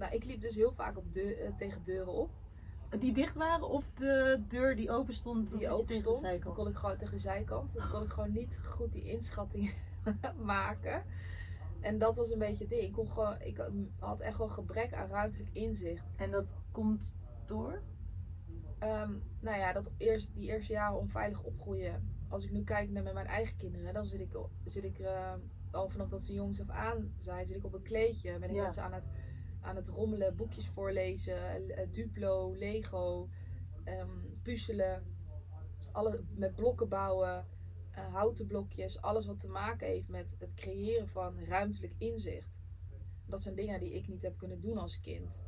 Want? 0.00 0.12
nou, 0.12 0.22
ik 0.22 0.24
liep 0.24 0.40
dus 0.40 0.54
heel 0.54 0.72
vaak 0.72 0.96
op 0.98 1.12
de, 1.12 1.34
eh, 1.34 1.54
tegen 1.56 1.82
deuren 1.84 2.12
op. 2.12 2.30
Die 2.98 3.12
dicht 3.12 3.34
waren 3.34 3.68
of 3.68 3.90
de 3.94 4.42
deur 4.48 4.76
die 4.76 4.90
open 4.90 5.14
stond? 5.14 5.50
Die 5.50 5.68
open 5.68 5.96
stond. 5.96 6.42
Dan 6.42 6.54
kon 6.54 6.68
ik 6.68 6.76
gewoon 6.76 6.96
tegen 6.96 7.14
de 7.14 7.20
zijkant. 7.20 7.74
Dan 7.74 7.90
kon 7.90 8.02
ik 8.02 8.08
gewoon 8.08 8.32
niet 8.32 8.60
goed 8.64 8.92
die 8.92 9.02
inschatting 9.04 9.74
maken. 10.36 11.02
En 11.80 11.98
dat 11.98 12.16
was 12.16 12.30
een 12.30 12.38
beetje 12.38 12.64
het 12.64 12.68
ding. 12.68 12.82
Ik, 12.82 12.92
kon 12.92 13.10
gewoon, 13.10 13.40
ik 13.40 13.70
had 13.98 14.20
echt 14.20 14.38
wel 14.38 14.48
gebrek 14.48 14.94
aan 14.94 15.08
ruimtelijk 15.08 15.50
inzicht. 15.52 16.04
En 16.16 16.30
dat 16.30 16.54
komt 16.72 17.16
door? 17.46 17.82
Ehm, 18.78 19.12
nou 19.40 19.58
ja, 19.58 19.72
dat 19.72 19.90
eerst, 19.96 20.34
die 20.34 20.48
eerste 20.48 20.72
jaren 20.72 20.98
onveilig 20.98 21.42
opgroeien. 21.42 22.18
Als 22.28 22.44
ik 22.44 22.50
nu 22.50 22.64
kijk 22.64 22.90
naar 22.90 23.02
met 23.02 23.14
mijn 23.14 23.26
eigen 23.26 23.56
kinderen, 23.56 23.94
dan 23.94 24.04
zit 24.04 24.20
ik, 24.20 24.36
zit 24.64 24.84
ik 24.84 24.98
eh, 24.98 25.34
al 25.70 25.88
vanaf 25.88 26.08
dat 26.08 26.22
ze 26.22 26.32
jongs 26.32 26.60
af 26.60 26.68
aan 26.68 27.12
zijn, 27.16 27.46
zit 27.46 27.56
ik 27.56 27.64
op 27.64 27.74
een 27.74 27.82
kleedje. 27.82 28.38
Ben 28.38 28.48
ik 28.48 28.54
Ja. 28.54 28.62
met 28.62 28.74
ze 28.74 28.80
aan 28.80 28.92
het, 28.92 29.04
aan 29.60 29.76
het 29.76 29.88
rommelen, 29.88 30.36
boekjes 30.36 30.66
voorlezen, 30.68 31.68
eh, 31.76 31.86
Duplo, 31.90 32.54
Lego, 32.56 33.28
ehm, 33.84 34.18
puzzelen. 34.42 35.04
Alle, 35.92 36.24
met 36.34 36.54
blokken 36.54 36.88
bouwen, 36.88 37.46
eh, 37.90 38.14
houten 38.14 38.46
blokjes. 38.46 39.00
Alles 39.00 39.26
wat 39.26 39.40
te 39.40 39.48
maken 39.48 39.86
heeft 39.86 40.08
met 40.08 40.34
het 40.38 40.54
creëren 40.54 41.08
van 41.08 41.38
ruimtelijk 41.38 41.94
inzicht. 41.98 42.60
Dat 43.26 43.42
zijn 43.42 43.54
dingen 43.54 43.80
die 43.80 43.92
ik 43.92 44.08
niet 44.08 44.22
heb 44.22 44.38
kunnen 44.38 44.60
doen 44.60 44.78
als 44.78 45.00
kind. 45.00 45.40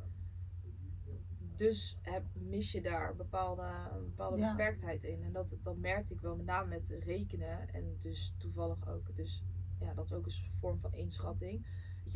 Dus 1.55 1.97
heb, 2.01 2.23
mis 2.33 2.71
je 2.71 2.81
daar 2.81 3.15
bepaalde, 3.15 3.63
een 3.93 4.03
bepaalde 4.05 4.37
Ja. 4.37 4.55
beperktheid 4.55 5.03
in. 5.03 5.23
En 5.23 5.31
dat, 5.33 5.55
dat 5.63 5.77
merkte 5.77 6.13
ik 6.13 6.21
wel 6.21 6.35
met 6.35 6.45
name 6.45 6.67
met 6.69 6.87
rekenen. 6.99 7.69
En 7.73 7.95
dus 7.97 8.33
toevallig 8.37 8.87
ook. 8.87 9.15
Dus 9.15 9.43
ja, 9.79 9.93
dat 9.93 10.05
is 10.05 10.13
ook 10.13 10.25
een 10.25 10.33
vorm 10.59 10.79
van 10.79 10.93
inschatting. 10.93 11.65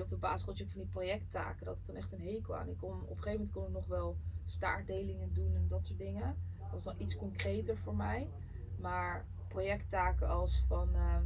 Op 0.01 0.09
de 0.09 0.17
basisschool 0.17 0.55
van 0.55 0.81
die 0.81 0.89
projecttaken. 0.89 1.65
Dat 1.65 1.77
ik 1.77 1.85
dan 1.85 1.95
echt 1.95 2.11
een 2.11 2.21
hekel 2.21 2.57
aan. 2.57 2.69
Ik 2.69 2.77
kon, 2.77 2.91
op 2.91 3.01
een 3.01 3.07
gegeven 3.07 3.31
moment 3.31 3.51
kon 3.51 3.65
ik 3.65 3.71
nog 3.71 3.87
wel 3.87 4.17
staartdelingen 4.45 5.33
doen 5.33 5.55
en 5.55 5.67
dat 5.67 5.85
soort 5.85 5.99
dingen. 5.99 6.35
Dat 6.59 6.71
was 6.71 6.83
dan 6.83 6.95
iets 6.97 7.15
concreter 7.15 7.77
voor 7.77 7.95
mij. 7.95 8.29
Maar 8.79 9.25
projecttaken 9.47 10.29
als 10.29 10.63
van... 10.67 10.95
ehm, 10.95 11.23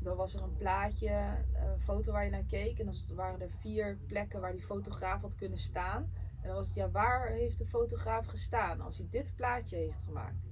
dan 0.00 0.16
was 0.16 0.34
er 0.34 0.42
een 0.42 0.56
plaatje, 0.56 1.44
een 1.54 1.80
foto 1.80 2.12
waar 2.12 2.24
je 2.24 2.30
naar 2.30 2.44
keek. 2.44 2.78
En 2.78 2.84
dan 2.84 3.16
waren 3.16 3.40
er 3.40 3.50
vier 3.50 3.98
plekken 4.06 4.40
waar 4.40 4.52
die 4.52 4.62
fotograaf 4.62 5.20
had 5.20 5.34
kunnen 5.34 5.58
staan. 5.58 6.12
En 6.40 6.46
dan 6.46 6.54
was 6.54 6.66
het, 6.66 6.76
ja, 6.76 6.90
waar 6.90 7.28
heeft 7.28 7.58
de 7.58 7.66
fotograaf 7.66 8.26
gestaan 8.26 8.80
als 8.80 8.98
hij 8.98 9.06
dit 9.10 9.32
plaatje 9.36 9.76
heeft 9.76 10.00
gemaakt? 10.04 10.48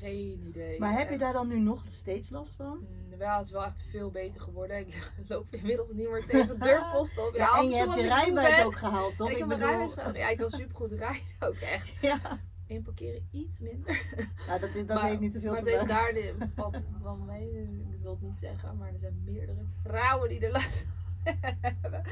Ja, 0.00 0.06
geen 0.08 0.42
idee. 0.48 0.78
Maar 0.78 0.98
heb 0.98 1.10
je 1.10 1.18
daar 1.18 1.32
dan 1.32 1.48
nu 1.48 1.60
nog 1.60 1.82
steeds 1.88 2.30
last 2.30 2.54
van? 2.56 2.78
Mm, 3.10 3.18
Wel, 3.18 3.36
het 3.36 3.46
is 3.46 3.52
wel 3.52 3.64
echt 3.64 3.82
veel 3.90 4.10
beter 4.10 4.40
geworden. 4.40 4.78
Ik 4.78 5.10
loop 5.28 5.46
inmiddels 5.50 5.88
niet 5.92 6.10
meer 6.10 6.24
tegen 6.24 6.60
deurpost 6.60 7.28
op. 7.28 7.34
Ja, 7.36 7.48
en 7.56 7.58
en 7.64 7.68
je 7.68 7.76
hebt 7.76 7.94
je 7.94 8.02
rijbewijs 8.08 8.56
ben- 8.56 8.64
ook 8.66 8.74
gehaald, 8.76 9.16
toch? 9.16 9.26
En 9.26 9.32
ik 9.32 9.38
heb 9.38 9.48
mijn 9.48 9.60
rijbewijs 9.60 9.94
gehaald. 9.94 10.16
Ja, 10.16 10.28
ik 10.28 10.38
kan 10.38 10.50
supergoed 10.50 10.92
rijden 10.92 11.22
ook 11.40 11.54
echt. 11.54 12.00
Ja, 12.00 12.18
Inparkeren 12.66 13.28
iets 13.30 13.60
minder. 13.60 14.02
nou, 14.46 14.60
dat, 14.60 14.68
is, 14.74 14.86
dat 14.86 14.96
Maar- 14.98 15.08
heeft 15.08 15.20
niet 15.20 15.32
zoveel 15.34 15.50
maar 15.52 15.62
te 15.62 15.70
maken. 15.70 15.88
daar 15.88 16.12
de, 16.12 16.34
valt 16.56 16.82
van 17.02 17.24
mee. 17.24 17.62
Ik 17.78 18.00
wil 18.02 18.10
het 18.10 18.20
niet 18.22 18.38
zeggen, 18.38 18.76
maar 18.76 18.92
er 18.92 18.98
zijn 18.98 19.22
meerdere 19.24 19.64
vrouwen 19.82 20.28
die 20.28 20.40
er 20.46 20.52
last 20.52 20.86
van 21.24 21.34
hebben. 21.60 22.02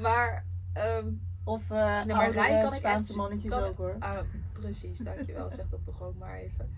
Maar, 0.00 0.44
ehm, 0.72 1.12
Of 1.44 1.68
maar 1.68 1.98
oudere 1.98 2.30
rijden 2.30 2.60
kan 2.62 2.72
ik 2.72 2.78
Spaanse 2.78 3.08
echt- 3.08 3.16
mannetjes 3.16 3.50
kan- 3.50 3.62
ook 3.62 3.76
hoor. 3.76 3.96
ah, 3.98 4.18
precies, 4.60 4.98
dankjewel. 4.98 5.50
Zeg 5.50 5.68
dat 5.68 5.84
toch 5.84 6.02
ook 6.02 6.16
maar 6.16 6.38
even. 6.38 6.76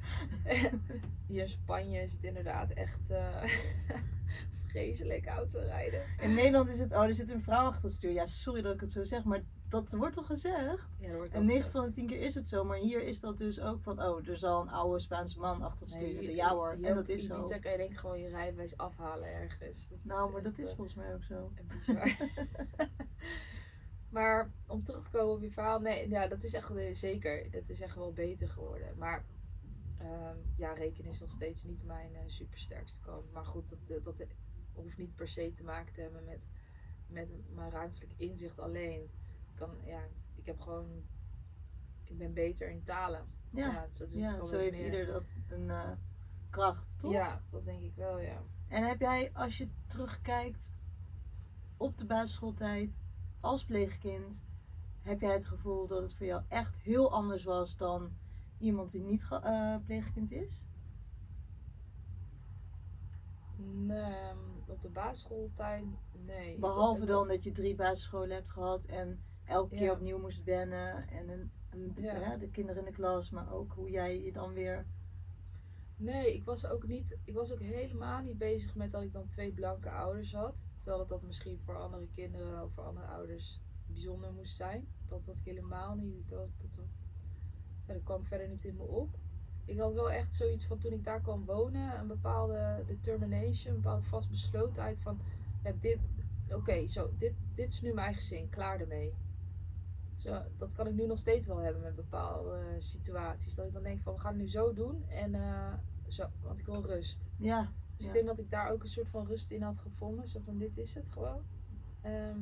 Hier 1.27 1.43
in 1.43 1.49
Spanje 1.49 2.01
is 2.01 2.13
het 2.13 2.25
inderdaad 2.25 2.71
echt 2.71 3.01
eh, 3.09 3.43
vreselijk 4.71 5.27
autorijden. 5.27 6.03
In 6.21 6.35
Nederland 6.35 6.69
is 6.69 6.79
het, 6.79 6.93
oh, 6.93 7.03
er 7.03 7.15
zit 7.15 7.31
een 7.31 7.43
vrouw 7.43 7.67
achter 7.67 7.85
het 7.85 7.93
stuur. 7.93 8.13
Ja, 8.13 8.27
sorry 8.27 8.63
dat 8.63 8.75
ik 8.75 8.81
het 8.81 8.93
zo 8.93 9.05
zeg, 9.05 9.25
maar 9.25 9.43
dat 9.69 9.91
wordt 9.91 10.15
toch 10.15 10.27
gezegd? 10.27 10.91
Ja, 10.99 11.09
dat 11.09 11.17
wordt 11.17 11.33
En 11.33 11.41
ook 11.41 11.47
9 11.47 11.63
gezegd. 11.63 11.71
van 11.71 11.85
de 11.85 11.91
10 11.91 12.07
keer 12.07 12.21
is 12.21 12.35
het 12.35 12.49
zo, 12.49 12.65
maar 12.65 12.79
hier 12.79 13.03
is 13.03 13.21
dat 13.21 13.39
dus 13.39 13.61
ook 13.61 13.83
van, 13.83 14.03
oh, 14.03 14.29
er 14.29 14.39
zal 14.39 14.61
een 14.61 14.69
oude 14.69 15.01
Spaanse 15.01 15.39
man 15.39 15.63
achter 15.63 15.87
het 15.87 15.95
stuur 15.95 16.07
Nee, 16.07 16.15
zitten. 16.15 16.35
Ja 16.35 16.49
hoor, 16.55 16.79
en 16.83 16.95
dat 16.95 17.09
is 17.09 17.27
zo. 17.27 17.37
Ibiza 17.39 17.59
kan 17.59 17.73
je 17.73 17.79
denk 17.79 17.97
gewoon 17.99 18.21
je 18.21 18.29
rijbewijs 18.29 18.77
afhalen 18.77 19.33
ergens. 19.33 19.89
Dat 19.89 19.99
Nou, 20.03 20.33
maar 20.33 20.43
dat 20.43 20.59
is 20.59 20.69
eh, 20.71 20.75
volgens 20.75 20.97
mij 20.97 21.15
ook 21.15 21.25
zo. 21.25 21.53
En 21.55 21.67
bizar. 21.67 22.17
maar 24.11 24.51
om 24.67 24.83
terug 24.83 25.03
te 25.03 25.11
komen 25.11 25.35
op 25.35 25.43
je 25.43 25.51
verhaal, 25.51 25.81
nee, 25.81 26.09
ja, 26.09 26.27
dat 26.27 26.43
is 26.43 26.55
echt 26.55 26.71
eh, 26.71 26.95
zeker. 26.95 27.51
Dat 27.51 27.69
is 27.69 27.81
echt 27.81 27.95
wel 27.95 28.13
beter 28.13 28.49
geworden. 28.49 28.99
Maar 28.99 29.25
ehm, 29.99 30.37
ja, 30.57 30.73
rekenen 30.73 31.11
is 31.11 31.21
nog 31.21 31.31
steeds 31.31 31.65
niet 31.65 31.85
mijn 31.85 32.15
eh, 32.15 32.23
supersterkste 32.27 33.01
kant. 33.01 33.33
Maar 33.33 33.45
goed, 33.45 33.69
dat, 33.69 33.99
eh, 33.99 34.05
dat 34.05 34.27
hoeft 34.73 34.99
niet 34.99 35.15
per 35.15 35.29
se 35.29 35.53
te 35.55 35.65
maken 35.65 35.95
te 35.95 36.01
hebben 36.01 36.25
met, 36.25 36.41
met 37.07 37.29
mijn 37.55 37.71
ruimtelijk 37.71 38.13
inzicht 38.17 38.59
alleen. 38.59 39.03
Ik, 39.03 39.55
kan, 39.55 39.77
ja, 39.85 40.03
ik 40.35 40.47
heb 40.47 40.61
gewoon, 40.61 41.05
ik 42.05 42.19
ben 42.19 42.33
beter 42.33 42.71
in 42.71 42.83
talen. 42.83 43.27
Ja, 43.51 43.87
zo, 43.91 44.05
is 44.05 44.15
ja, 44.15 44.45
zo 44.45 44.59
heeft 44.59 44.79
ieder 44.79 45.07
dat 45.07 45.25
een 45.49 45.71
kracht, 46.51 46.99
toch? 46.99 47.13
Ja, 47.13 47.43
dat 47.51 47.65
denk 47.65 47.83
ik 47.83 47.95
wel, 47.95 48.19
ja. 48.19 48.43
En 48.69 48.89
heb 48.89 49.01
jij, 49.01 49.31
als 49.33 49.59
je 49.59 49.69
terugkijkt 49.87 50.81
op 51.77 51.99
de 51.99 52.07
basisschooltijd 52.07 53.05
als 53.41 53.65
pleegkind, 53.65 54.47
heb 55.03 55.21
jij 55.21 55.33
het 55.33 55.47
gevoel 55.47 55.87
dat 55.87 56.03
het 56.03 56.15
voor 56.15 56.27
jou 56.27 56.43
echt 56.49 56.81
heel 56.81 57.13
anders 57.13 57.45
was 57.45 57.77
dan 57.77 58.11
iemand 58.59 58.91
die 58.91 59.03
niet 59.03 59.27
eh, 59.31 59.77
pleegkind 59.87 60.31
is? 60.31 60.69
Nee, 63.57 64.03
ehm, 64.15 64.39
op 64.67 64.81
de 64.81 64.89
basisschooltijd, 64.89 65.85
nee. 66.27 66.59
Behalve 66.59 67.05
dan 67.05 67.29
dat 67.29 67.45
je 67.45 67.53
drie 67.53 67.75
basisscholen 67.75 68.31
hebt 68.31 68.51
gehad 68.51 68.85
en 68.85 69.21
elke 69.45 69.75
keer 69.75 69.85
Ja. 69.85 69.93
opnieuw 69.93 70.19
moest 70.19 70.45
wennen 70.45 71.09
en 71.09 71.29
een, 71.29 71.51
een- 71.71 71.95
Ja. 72.03 72.15
hè, 72.15 72.39
de 72.39 72.51
kinderen 72.51 72.85
in 72.85 72.91
de 72.91 72.97
klas, 72.97 73.31
maar 73.31 73.53
ook 73.53 73.73
hoe 73.73 73.91
jij 73.91 74.23
je 74.25 74.33
dan 74.33 74.53
weer. 74.53 74.87
Nee, 76.03 76.35
ik 76.35 76.45
was 76.45 76.67
ook 76.67 76.87
niet, 76.87 77.19
ik 77.25 77.35
was 77.35 77.53
ook 77.53 77.61
helemaal 77.61 78.23
niet 78.23 78.39
bezig 78.39 78.75
met 78.75 78.93
dat 78.93 79.03
ik 79.03 79.13
dan 79.13 79.27
twee 79.27 79.53
blanke 79.53 79.91
ouders 79.91 80.35
had. 80.35 80.69
Terwijl 80.79 80.99
dat, 80.99 81.09
dat 81.09 81.23
misschien 81.23 81.59
voor 81.59 81.77
andere 81.77 82.09
kinderen 82.15 82.65
of 82.65 82.73
voor 82.73 82.85
andere 82.85 83.07
ouders 83.07 83.61
bijzonder 83.87 84.33
moest 84.33 84.57
zijn. 84.57 84.89
Dat 85.09 85.27
had 85.27 85.39
ik 85.39 85.45
helemaal 85.45 85.95
niet. 85.95 86.29
Dat, 86.29 86.39
was, 86.39 86.51
dat, 87.87 88.03
kwam 88.03 88.25
verder 88.25 88.49
niet 88.49 88.65
in 88.65 88.77
me 88.77 88.83
op. 88.83 89.19
ik 89.65 89.79
had 89.79 89.95
wel 89.95 90.11
echt 90.11 90.35
zoiets 90.35 90.67
van 90.67 90.79
toen 90.79 90.93
ik 90.93 91.05
daar 91.05 91.21
kwam 91.21 91.45
wonen, 91.45 91.99
een 91.99 92.07
bepaalde 92.07 92.85
determination, 92.87 93.75
een 93.75 93.81
bepaalde 93.81 94.07
vastbeslotenheid 94.07 94.99
van, 94.99 95.21
ja, 95.63 95.73
dit, 95.81 95.99
oké, 96.49 96.87
zo, 96.87 97.11
dit, 97.17 97.35
dit 97.55 97.73
is 97.73 97.81
nu 97.81 97.93
mijn 97.93 98.07
eigen 98.07 98.23
zin, 98.23 98.49
klaar 98.49 98.81
ermee. 98.81 99.15
Zo, 100.17 100.43
dat 100.57 100.73
kan 100.73 100.87
ik 100.87 100.95
nu 100.95 101.07
nog 101.07 101.19
steeds 101.19 101.47
wel 101.47 101.57
hebben 101.57 101.83
met 101.83 101.97
bepaalde 101.97 102.75
situaties. 102.79 103.55
Dat 103.55 103.67
ik 103.67 103.73
dan 103.73 103.83
denk 103.83 104.01
van, 104.01 104.15
we 104.15 104.21
gaan 104.21 104.33
het 104.33 104.41
nu 104.41 104.49
zo 104.49 104.73
doen 104.73 105.05
en 105.09 105.35
eh, 105.35 105.73
zo, 106.13 106.27
want 106.43 106.59
ik 106.59 106.67
wil 106.67 106.87
rust. 106.87 107.27
Ja. 107.37 107.73
Dus 107.97 108.07
ik 108.07 108.13
denk 108.13 108.27
dat 108.27 108.39
ik 108.39 108.51
daar 108.51 108.71
ook 108.71 108.83
een 108.83 108.89
soort 108.89 109.09
van 109.09 109.27
rust 109.27 109.51
in 109.51 109.63
had 109.63 109.79
gevonden. 109.79 110.27
Zo 110.27 110.41
van, 110.45 110.59
dit 110.59 110.77
is 110.79 110.95
het 110.95 111.11
gewoon. 111.11 111.43
Ehm, 112.01 112.39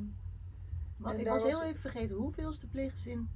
Maar 0.97 1.13
En 1.13 1.19
ik 1.19 1.27
was 1.27 1.43
heel 1.43 1.63
even 1.63 1.81
vergeten, 1.81 2.15
hoeveelste 2.15 2.67
pleeggezin 2.67 3.29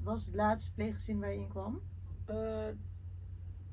was 0.00 0.26
het 0.26 0.34
laatste 0.34 0.72
pleeggezin 0.72 1.18
waar 1.20 1.32
je 1.32 1.40
in 1.40 1.48
kwam? 1.48 1.80
eh, 2.24 2.68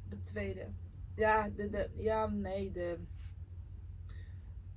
de 0.10 0.22
tweede. 0.22 0.68
Ja, 1.16 1.50
de, 1.50 1.70
de, 1.70 1.90
ja, 1.96 2.28
nee, 2.28 2.72
de, 2.72 3.00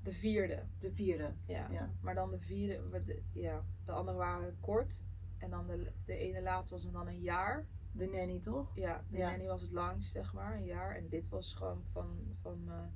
de 0.03 0.12
vierde. 0.12 0.62
De 0.79 0.92
vierde. 0.92 1.35
Ja. 1.46 1.68
Ja. 1.70 1.90
Maar 2.01 2.14
dan 2.14 2.31
de 2.31 2.38
vierde, 2.38 3.03
de, 3.05 3.22
ja, 3.33 3.64
de 3.85 3.92
andere 3.92 4.16
waren 4.16 4.57
kort. 4.61 5.05
En 5.38 5.51
dan 5.51 5.66
de, 5.66 5.92
de 6.05 6.16
ene 6.16 6.42
laatste 6.42 6.74
was 6.74 6.90
dan 6.90 7.07
een 7.07 7.20
jaar. 7.20 7.66
De 7.98 8.06
nanny 8.06 8.40
toch? 8.40 8.76
Ja, 8.76 9.04
de 9.11 9.16
Ja. 9.16 9.30
nanny 9.30 9.46
was 9.46 9.61
het 9.62 9.72
langst, 9.72 10.11
zeg 10.11 10.32
maar, 10.32 10.56
een 10.56 10.64
jaar. 10.64 10.96
En 10.96 11.08
dit 11.08 11.28
was 11.28 11.54
gewoon 11.54 11.82
van, 11.92 12.18
van 12.40 12.64
mijn 12.64 12.92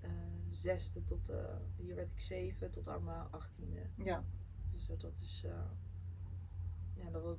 eh, 0.00 0.10
zesde 0.48 1.04
tot, 1.04 1.28
eh, 1.28 1.56
hier 1.76 1.94
werd 1.94 2.10
ik 2.10 2.20
zeven, 2.20 2.70
tot 2.70 2.88
aan 2.88 3.04
mijn 3.04 3.30
achttiende. 3.30 3.86
Ja. 3.96 4.24
Dus 4.70 4.88
eh, 4.90 4.98
dat 4.98 5.12
is, 5.12 5.42
eh, 5.44 5.70
ja, 6.94 7.10
dat, 7.10 7.22
was- 7.22 7.38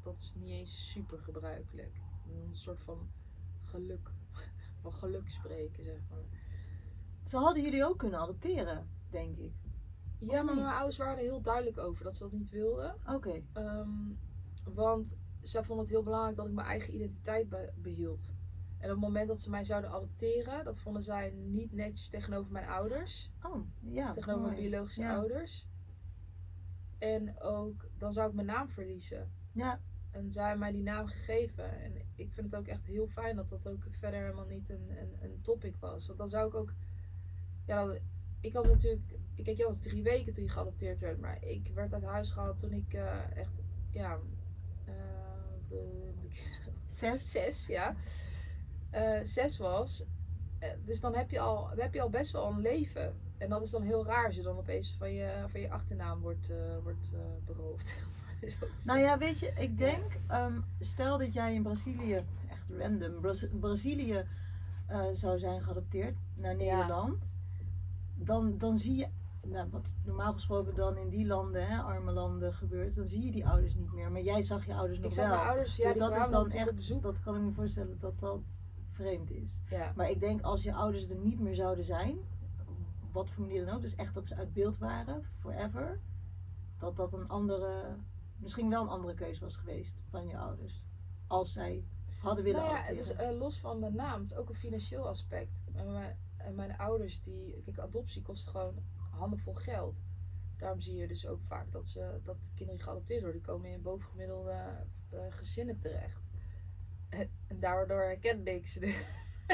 dat 0.00 0.18
is 0.18 0.32
niet 0.36 0.50
eens 0.50 0.90
super 0.90 1.18
gebruikelijk. 1.18 2.00
Een 2.28 2.54
soort 2.54 2.80
van 2.80 3.10
geluk, 3.64 4.10
van 4.82 4.94
geluk 4.94 5.28
spreken, 5.28 5.84
zeg 5.84 6.00
maar. 6.10 6.24
Ze 7.24 7.36
hadden 7.36 7.62
jullie 7.62 7.84
ook 7.84 7.98
kunnen 7.98 8.20
adopteren, 8.20 8.88
denk 9.10 9.36
ik. 9.36 9.52
Ja, 10.18 10.42
maar 10.42 10.54
mijn 10.54 10.66
ouders 10.74 10.96
waren 10.96 11.16
er 11.16 11.22
heel 11.22 11.40
duidelijk 11.40 11.78
over 11.78 12.04
dat 12.04 12.16
ze 12.16 12.22
dat 12.22 12.32
niet 12.32 12.50
wilden. 12.50 12.96
Oké. 13.06 13.42
Ehm, 13.52 13.88
want 14.74 15.16
zij 15.44 15.62
vonden 15.62 15.84
het 15.84 15.94
heel 15.94 16.02
belangrijk 16.02 16.36
dat 16.36 16.46
ik 16.46 16.52
mijn 16.52 16.66
eigen 16.66 16.94
identiteit 16.94 17.48
be- 17.48 17.72
behield. 17.76 18.32
En 18.78 18.90
op 18.90 18.96
het 18.96 19.04
moment 19.04 19.28
dat 19.28 19.40
ze 19.40 19.50
mij 19.50 19.64
zouden 19.64 19.90
adopteren, 19.90 20.64
dat 20.64 20.78
vonden 20.78 21.02
zij 21.02 21.30
niet 21.30 21.72
netjes 21.72 22.08
tegenover 22.08 22.52
mijn 22.52 22.68
ouders. 22.68 23.30
Oh, 23.42 23.66
ja. 23.80 24.12
tegenover 24.12 24.46
mijn 24.46 24.60
biologische 24.60 25.00
Ja. 25.02 25.14
ouders. 25.14 25.66
En 26.98 27.40
ook, 27.40 27.88
dan 27.98 28.12
zou 28.12 28.28
ik 28.28 28.34
mijn 28.34 28.46
naam 28.46 28.68
verliezen. 28.68 29.30
Ja. 29.52 29.80
En 30.10 30.32
zij 30.32 30.42
hebben 30.42 30.60
mij 30.60 30.72
die 30.72 30.82
naam 30.82 31.06
gegeven. 31.06 31.80
En 31.80 31.92
ik 32.14 32.32
vind 32.32 32.50
het 32.50 32.56
ook 32.56 32.66
echt 32.66 32.86
heel 32.86 33.06
fijn 33.06 33.36
dat 33.36 33.48
dat 33.48 33.68
ook 33.68 33.86
verder 33.90 34.20
helemaal 34.20 34.46
niet 34.46 34.68
een, 34.68 34.90
een, 35.00 35.16
een 35.20 35.40
topic 35.42 35.76
was. 35.80 36.06
Want 36.06 36.18
dan 36.18 36.28
zou 36.28 36.48
ik 36.48 36.54
ook. 36.54 36.72
Ja, 37.66 37.94
ik 38.40 38.52
had 38.52 38.66
natuurlijk. 38.66 39.18
Ik 39.34 39.44
kijk, 39.44 39.56
je 39.56 39.64
was 39.64 39.80
drie 39.80 40.02
weken 40.02 40.32
toen 40.32 40.44
je 40.44 40.50
geadopteerd 40.50 41.00
werd. 41.00 41.20
Maar 41.20 41.44
ik 41.44 41.70
werd 41.74 41.92
uit 41.92 42.02
huis 42.02 42.30
gehaald 42.30 42.58
toen 42.58 42.72
ik 42.72 42.94
eh, 42.94 43.36
echt. 43.36 43.52
Ja. 43.90 44.18
Zes. 46.86 47.30
zes, 47.30 47.66
ja. 47.66 47.94
Eh, 48.90 49.20
zes 49.22 49.58
was. 49.58 50.04
Eh, 50.58 50.68
dus 50.84 51.00
dan 51.00 51.14
heb 51.14 51.30
je, 51.30 51.40
al, 51.40 51.70
heb 51.76 51.94
je 51.94 52.00
al 52.00 52.10
best 52.10 52.32
wel 52.32 52.48
een 52.50 52.60
leven. 52.60 53.14
En 53.38 53.48
dat 53.48 53.64
is 53.64 53.70
dan 53.70 53.82
heel 53.82 54.06
raar 54.06 54.26
als 54.26 54.36
je 54.36 54.42
dan 54.42 54.56
opeens 54.56 54.94
van 54.98 55.12
je, 55.12 55.44
van 55.48 55.60
je 55.60 55.70
achternaam 55.70 56.20
wordt, 56.20 56.50
eh, 56.50 56.78
wordt 56.82 57.16
beroofd. 57.44 57.96
Nou 58.84 58.98
ja, 58.98 59.18
weet 59.18 59.38
je, 59.38 59.52
ik 59.56 59.78
denk, 59.78 60.18
ehm, 60.26 60.60
stel 60.80 61.18
dat 61.18 61.32
jij 61.32 61.54
in 61.54 61.62
Brazilië, 61.62 62.14
echt 62.50 62.68
random, 62.78 63.20
Braz- 63.20 63.46
Brazilië 63.52 64.24
zou 65.12 65.38
zijn 65.38 65.62
geadopteerd 65.62 66.16
naar 66.34 66.56
Nederland, 66.56 67.38
dan, 68.14 68.58
dan 68.58 68.78
zie 68.78 68.96
je, 68.96 69.08
nou, 69.46 69.70
wat 69.70 69.94
normaal 70.04 70.32
gesproken 70.32 70.74
dan 70.74 70.96
in 70.96 71.08
die 71.08 71.26
landen, 71.26 71.66
hè, 71.66 71.78
arme 71.78 72.12
landen 72.12 72.54
gebeurt, 72.54 72.94
dan 72.94 73.08
zie 73.08 73.24
je 73.24 73.30
die 73.30 73.46
ouders 73.46 73.74
niet 73.74 73.92
meer. 73.92 74.12
Maar 74.12 74.22
jij 74.22 74.42
zag 74.42 74.66
je 74.66 74.74
ouders 74.74 74.98
nog 74.98 75.06
Ik 75.06 75.12
zag 75.12 75.26
wel. 75.26 75.36
mijn 75.36 75.48
ouders, 75.48 75.76
ja, 75.76 75.88
dus 75.88 75.96
dat 75.96 76.16
is 76.16 76.28
dan 76.28 76.50
echt 76.50 76.74
bezoek. 76.74 77.02
dat 77.02 77.20
kan 77.20 77.36
ik 77.36 77.42
me 77.42 77.52
voorstellen 77.52 77.98
dat 77.98 78.20
dat 78.20 78.64
vreemd 78.90 79.30
is. 79.30 79.60
Ja. 79.70 79.92
Maar 79.96 80.10
ik 80.10 80.20
denk 80.20 80.42
als 80.42 80.62
je 80.62 80.74
ouders 80.74 81.08
er 81.08 81.16
niet 81.16 81.40
meer 81.40 81.54
zouden 81.54 81.84
zijn, 81.84 82.18
op 83.02 83.12
wat 83.12 83.30
voor 83.30 83.44
manier 83.44 83.64
dan 83.64 83.74
ook, 83.74 83.82
dus 83.82 83.94
echt 83.94 84.14
dat 84.14 84.26
ze 84.26 84.36
uit 84.36 84.52
beeld 84.52 84.78
waren, 84.78 85.24
forever, 85.38 86.00
dat 86.78 86.96
dat 86.96 87.12
een 87.12 87.28
andere, 87.28 87.96
misschien 88.36 88.70
wel 88.70 88.82
een 88.82 88.88
andere 88.88 89.14
keuze 89.14 89.40
was 89.40 89.56
geweest 89.56 90.02
van 90.08 90.28
je 90.28 90.38
ouders. 90.38 90.82
Als 91.26 91.52
zij 91.52 91.84
hadden 92.20 92.44
willen 92.44 92.60
Nou 92.60 92.74
ja, 92.74 92.82
het 92.82 92.98
is 92.98 93.12
eh, 93.12 93.38
los 93.38 93.58
van 93.58 93.80
de 93.80 93.90
naam, 93.90 94.20
het 94.20 94.30
is 94.30 94.36
ook 94.36 94.48
een 94.48 94.54
financieel 94.54 95.08
aspect. 95.08 95.64
En 95.72 95.92
mijn, 95.92 96.18
en 96.36 96.54
mijn 96.54 96.76
ouders, 96.78 97.20
die, 97.20 97.62
kijk, 97.64 97.78
adoptie 97.78 98.22
kost 98.22 98.48
gewoon 98.48 98.74
handenvol 99.14 99.54
geld. 99.54 100.02
Daarom 100.56 100.80
zie 100.80 100.96
je 100.96 101.06
dus 101.06 101.26
ook 101.26 101.42
vaak 101.42 101.72
dat, 101.72 101.88
ze, 101.88 102.20
dat 102.24 102.50
kinderen 102.54 102.82
geadopteerd 102.82 103.22
worden, 103.22 103.40
die 103.40 103.50
komen 103.50 103.70
in 103.70 103.82
bovengemiddelde 103.82 104.86
eh, 105.10 105.18
gezinnen 105.28 105.78
terecht. 105.78 106.22
En, 107.08 107.30
en 107.48 107.60
daardoor 107.60 108.02
herkende 108.02 108.54
ik 108.54 108.66
ze. 108.66 108.80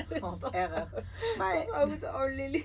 Dus 0.09 0.19
Wat 0.19 0.51
erg. 0.51 0.93
Maar, 1.39 1.51
Zoals 1.51 1.71
ook 1.71 1.89
met 1.89 2.01
de 2.01 2.15
O'Lily. 2.15 2.65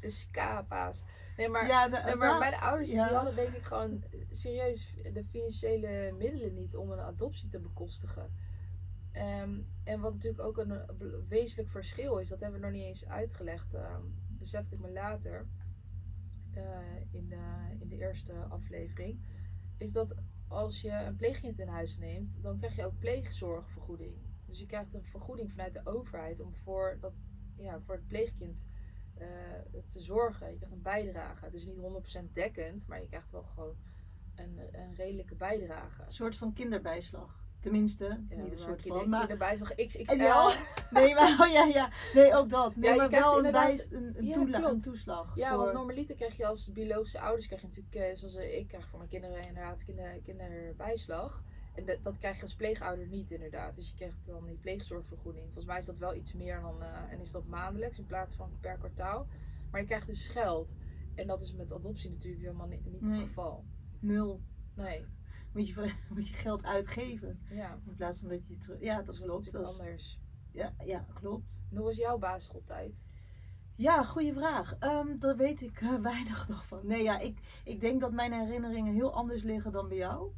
De 0.00 0.08
Scapa's. 0.08 1.04
Nee, 1.36 1.48
maar, 1.48 1.66
ja, 1.66 1.88
de, 1.88 2.00
nee, 2.04 2.14
maar 2.14 2.28
nou, 2.28 2.38
mijn 2.38 2.54
ouders 2.54 2.90
ja. 2.90 3.06
die 3.06 3.16
hadden 3.16 3.34
denk 3.34 3.54
ik 3.54 3.64
gewoon 3.64 4.04
serieus 4.30 4.94
de 5.12 5.24
financiële 5.24 6.14
middelen 6.18 6.54
niet 6.54 6.76
om 6.76 6.90
een 6.90 7.00
adoptie 7.00 7.48
te 7.48 7.60
bekostigen. 7.60 8.32
Ehm, 9.12 9.60
en 9.84 10.00
wat 10.00 10.12
natuurlijk 10.12 10.42
ook 10.42 10.58
een 10.58 10.80
wezenlijk 11.28 11.70
verschil 11.70 12.18
is, 12.18 12.28
dat 12.28 12.40
hebben 12.40 12.60
we 12.60 12.66
nog 12.66 12.74
niet 12.74 12.84
eens 12.84 13.08
uitgelegd, 13.08 13.74
ehm, 13.74 14.02
besefte 14.26 14.74
ik 14.74 14.80
me 14.80 14.92
later 14.92 15.46
in, 17.10 17.28
de, 17.28 17.76
in 17.80 17.88
de 17.88 17.96
eerste 17.96 18.32
aflevering, 18.32 19.20
is 19.76 19.92
dat 19.92 20.14
als 20.48 20.80
je 20.80 20.90
een 20.90 21.16
pleegkind 21.16 21.58
in 21.58 21.68
huis 21.68 21.98
neemt, 21.98 22.42
dan 22.42 22.58
krijg 22.58 22.76
je 22.76 22.84
ook 22.84 22.98
pleegzorgvergoeding. 22.98 24.16
Dus 24.46 24.58
je 24.58 24.66
krijgt 24.66 24.94
een 24.94 25.04
vergoeding 25.04 25.50
vanuit 25.50 25.72
de 25.72 25.80
overheid 25.84 26.40
om 26.40 26.54
voor, 26.54 26.96
dat, 27.00 27.12
ja, 27.56 27.80
voor 27.80 27.94
het 27.94 28.08
pleegkind 28.08 28.68
eh, 29.14 29.26
te 29.86 30.00
zorgen. 30.00 30.50
Je 30.50 30.56
krijgt 30.56 30.74
een 30.74 30.82
bijdrage. 30.82 31.44
Het 31.44 31.54
is 31.54 31.66
niet 31.66 31.78
100% 32.28 32.32
dekkend, 32.32 32.86
maar 32.86 33.00
je 33.00 33.08
krijgt 33.08 33.30
wel 33.30 33.42
gewoon 33.42 33.76
een, 34.34 34.58
een 34.72 34.94
redelijke 34.94 35.34
bijdrage. 35.34 36.02
Een 36.02 36.12
soort 36.12 36.36
van 36.36 36.52
kinderbijslag. 36.52 37.43
Tenminste, 37.64 38.04
Ja, 38.28 38.36
niet 38.42 38.52
een 38.52 38.58
soort 38.58 38.82
van. 38.82 39.08
Maar, 39.08 39.18
kinderbijslag 39.18 39.74
XXL. 39.74 40.14
Ja, 40.14 40.52
nee, 40.90 41.14
maar 41.14 41.36
oh, 41.40 41.52
ja, 41.52 41.64
ja. 41.64 41.88
Nee, 42.14 42.34
ook 42.34 42.50
dat. 42.50 42.76
Nee, 42.76 42.84
Ja, 42.84 42.90
je 42.90 42.96
maar 42.98 43.08
krijgt 43.08 43.26
wel 43.26 43.38
een, 43.38 43.44
inderdaad- 43.44 43.88
een, 43.90 44.12
een, 44.16 44.24
Ja, 44.26 44.34
toela- 44.34 44.68
een 44.70 44.80
toeslag. 44.82 45.32
Ja, 45.36 45.48
voor... 45.48 45.58
want 45.58 45.72
normaliter 45.72 46.14
krijg 46.14 46.36
je 46.36 46.46
als 46.46 46.72
biologische 46.72 47.20
ouders, 47.20 47.46
krijg 47.46 47.60
je 47.60 47.66
natuurlijk, 47.66 47.94
eh, 47.94 48.16
zoals 48.16 48.34
eh, 48.34 48.58
ik 48.58 48.68
krijg 48.68 48.88
voor 48.88 48.98
mijn 48.98 49.10
kinderen 49.10 49.46
inderdaad 49.48 49.84
kinder, 49.84 50.20
kinderbijslag. 50.22 51.42
En 51.74 51.84
dat, 51.84 51.98
dat 52.02 52.18
krijg 52.18 52.36
je 52.36 52.42
als 52.42 52.54
pleegouder 52.54 53.06
niet 53.06 53.30
inderdaad. 53.30 53.74
Dus 53.76 53.88
je 53.88 53.94
krijgt 53.96 54.16
dan 54.26 54.46
die 54.46 54.56
pleegzorgvergoeding. 54.58 55.44
Volgens 55.44 55.64
mij 55.66 55.78
is 55.78 55.86
dat 55.86 55.98
wel 55.98 56.14
iets 56.14 56.32
meer 56.32 56.60
dan, 56.60 56.82
eh, 56.82 57.12
en 57.12 57.20
is 57.20 57.30
dat 57.30 57.46
maandelijks 57.46 57.98
in 57.98 58.06
plaats 58.06 58.36
van 58.36 58.50
per 58.60 58.76
kwartaal. 58.78 59.26
Maar 59.70 59.80
je 59.80 59.86
krijgt 59.86 60.06
dus 60.06 60.28
geld. 60.28 60.74
En 61.14 61.26
dat 61.26 61.40
is 61.40 61.52
met 61.54 61.72
adoptie 61.72 62.10
natuurlijk 62.10 62.42
helemaal 62.42 62.66
niet, 62.66 62.84
niet 62.84 63.00
Nee. 63.00 63.12
het 63.12 63.20
geval. 63.26 63.64
Nul. 64.00 64.40
Nee, 64.74 65.06
Moet 65.54 65.68
je, 65.68 65.92
moet 66.14 66.28
je 66.28 66.34
geld 66.34 66.64
uitgeven. 66.64 67.38
ja. 67.50 67.78
In 67.86 67.94
plaats 67.94 68.20
van 68.20 68.28
dat 68.28 68.46
je 68.46 68.58
terug... 68.58 68.80
Ja, 68.80 68.96
dat 68.96 69.06
dat 69.06 69.22
klopt. 69.24 69.46
is 69.46 69.52
Dat 69.52 69.68
is- 69.68 69.78
anders. 69.78 70.18
ja, 70.52 70.74
ja, 70.84 71.06
klopt. 71.14 71.62
En 71.70 71.76
hoe 71.76 71.84
was 71.86 71.96
jouw 71.96 72.18
basisschooltijd? 72.18 73.04
Ja, 73.76 74.02
goede 74.04 74.32
vraag. 74.32 74.76
Ehm 74.78 75.18
daar 75.18 75.36
weet 75.36 75.60
ik 75.62 75.80
eh, 75.80 75.94
weinig 76.12 76.48
nog 76.48 76.66
van. 76.66 76.86
Nee, 76.86 77.02
ja, 77.02 77.18
ik, 77.18 77.60
ik 77.64 77.80
denk 77.80 78.00
dat 78.00 78.12
mijn 78.12 78.32
herinneringen 78.32 78.94
heel 78.94 79.14
anders 79.14 79.42
liggen 79.42 79.72
dan 79.72 79.88
bij 79.88 79.96
jou. 79.96 80.32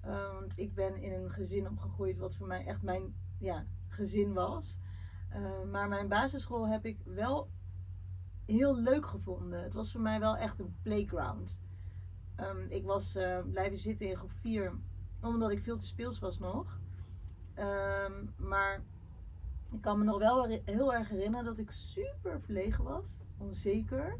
Eh, 0.00 0.32
want 0.32 0.58
ik 0.58 0.74
ben 0.74 0.96
in 0.96 1.12
een 1.12 1.30
gezin 1.30 1.68
opgegroeid 1.68 2.18
wat 2.18 2.36
voor 2.36 2.46
mij 2.46 2.64
echt 2.66 2.82
mijn 2.82 3.14
ja, 3.38 3.66
gezin 3.88 4.32
was. 4.32 4.78
Eh, 5.28 5.62
maar 5.70 5.88
mijn 5.88 6.08
basisschool 6.08 6.68
heb 6.68 6.84
ik 6.86 7.00
wel 7.04 7.50
heel 8.46 8.76
leuk 8.76 9.06
gevonden. 9.06 9.62
Het 9.62 9.72
was 9.74 9.92
voor 9.92 10.00
mij 10.00 10.20
wel 10.20 10.36
echt 10.36 10.58
een 10.58 10.76
playground. 10.82 11.62
Ehm, 12.38 12.66
ik 12.68 12.84
was 12.84 13.14
eh, 13.14 13.38
blijven 13.50 13.78
zitten 13.78 14.08
in 14.08 14.16
groep 14.16 14.32
4 14.32 14.72
omdat 15.22 15.50
ik 15.50 15.60
veel 15.60 15.76
te 15.76 15.86
speels 15.86 16.18
was 16.18 16.38
nog. 16.38 16.80
Ehm, 17.54 18.12
maar 18.36 18.82
ik 19.70 19.80
kan 19.80 19.98
me 19.98 20.04
nog 20.04 20.18
wel 20.18 20.44
heel 20.64 20.94
erg 20.94 21.08
herinneren 21.08 21.44
dat 21.44 21.58
ik 21.58 21.70
super 21.70 22.40
verlegen 22.40 22.84
was, 22.84 23.24
onzeker. 23.38 24.18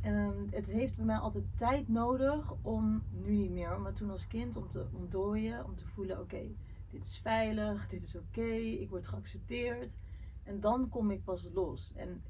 Ehm, 0.00 0.46
het 0.50 0.66
heeft 0.66 0.96
bij 0.96 1.04
mij 1.04 1.16
altijd 1.16 1.44
tijd 1.56 1.88
nodig 1.88 2.52
om, 2.62 3.02
nu 3.10 3.36
niet 3.36 3.50
meer, 3.50 3.80
maar 3.80 3.92
toen 3.92 4.10
als 4.10 4.26
kind, 4.26 4.56
om 4.56 4.68
te 4.68 4.86
ontdooien, 4.92 5.64
om 5.64 5.76
te 5.76 5.86
voelen: 5.86 6.20
oké, 6.20 6.54
dit 6.90 7.04
is 7.04 7.18
veilig, 7.18 7.88
dit 7.88 8.02
is 8.02 8.16
oké, 8.16 8.52
ik 8.54 8.90
word 8.90 9.08
geaccepteerd. 9.08 9.98
En 10.42 10.60
dan 10.60 10.88
kom 10.88 11.10
ik 11.10 11.24
pas 11.24 11.48
los. 11.52 11.92
En 11.94 12.22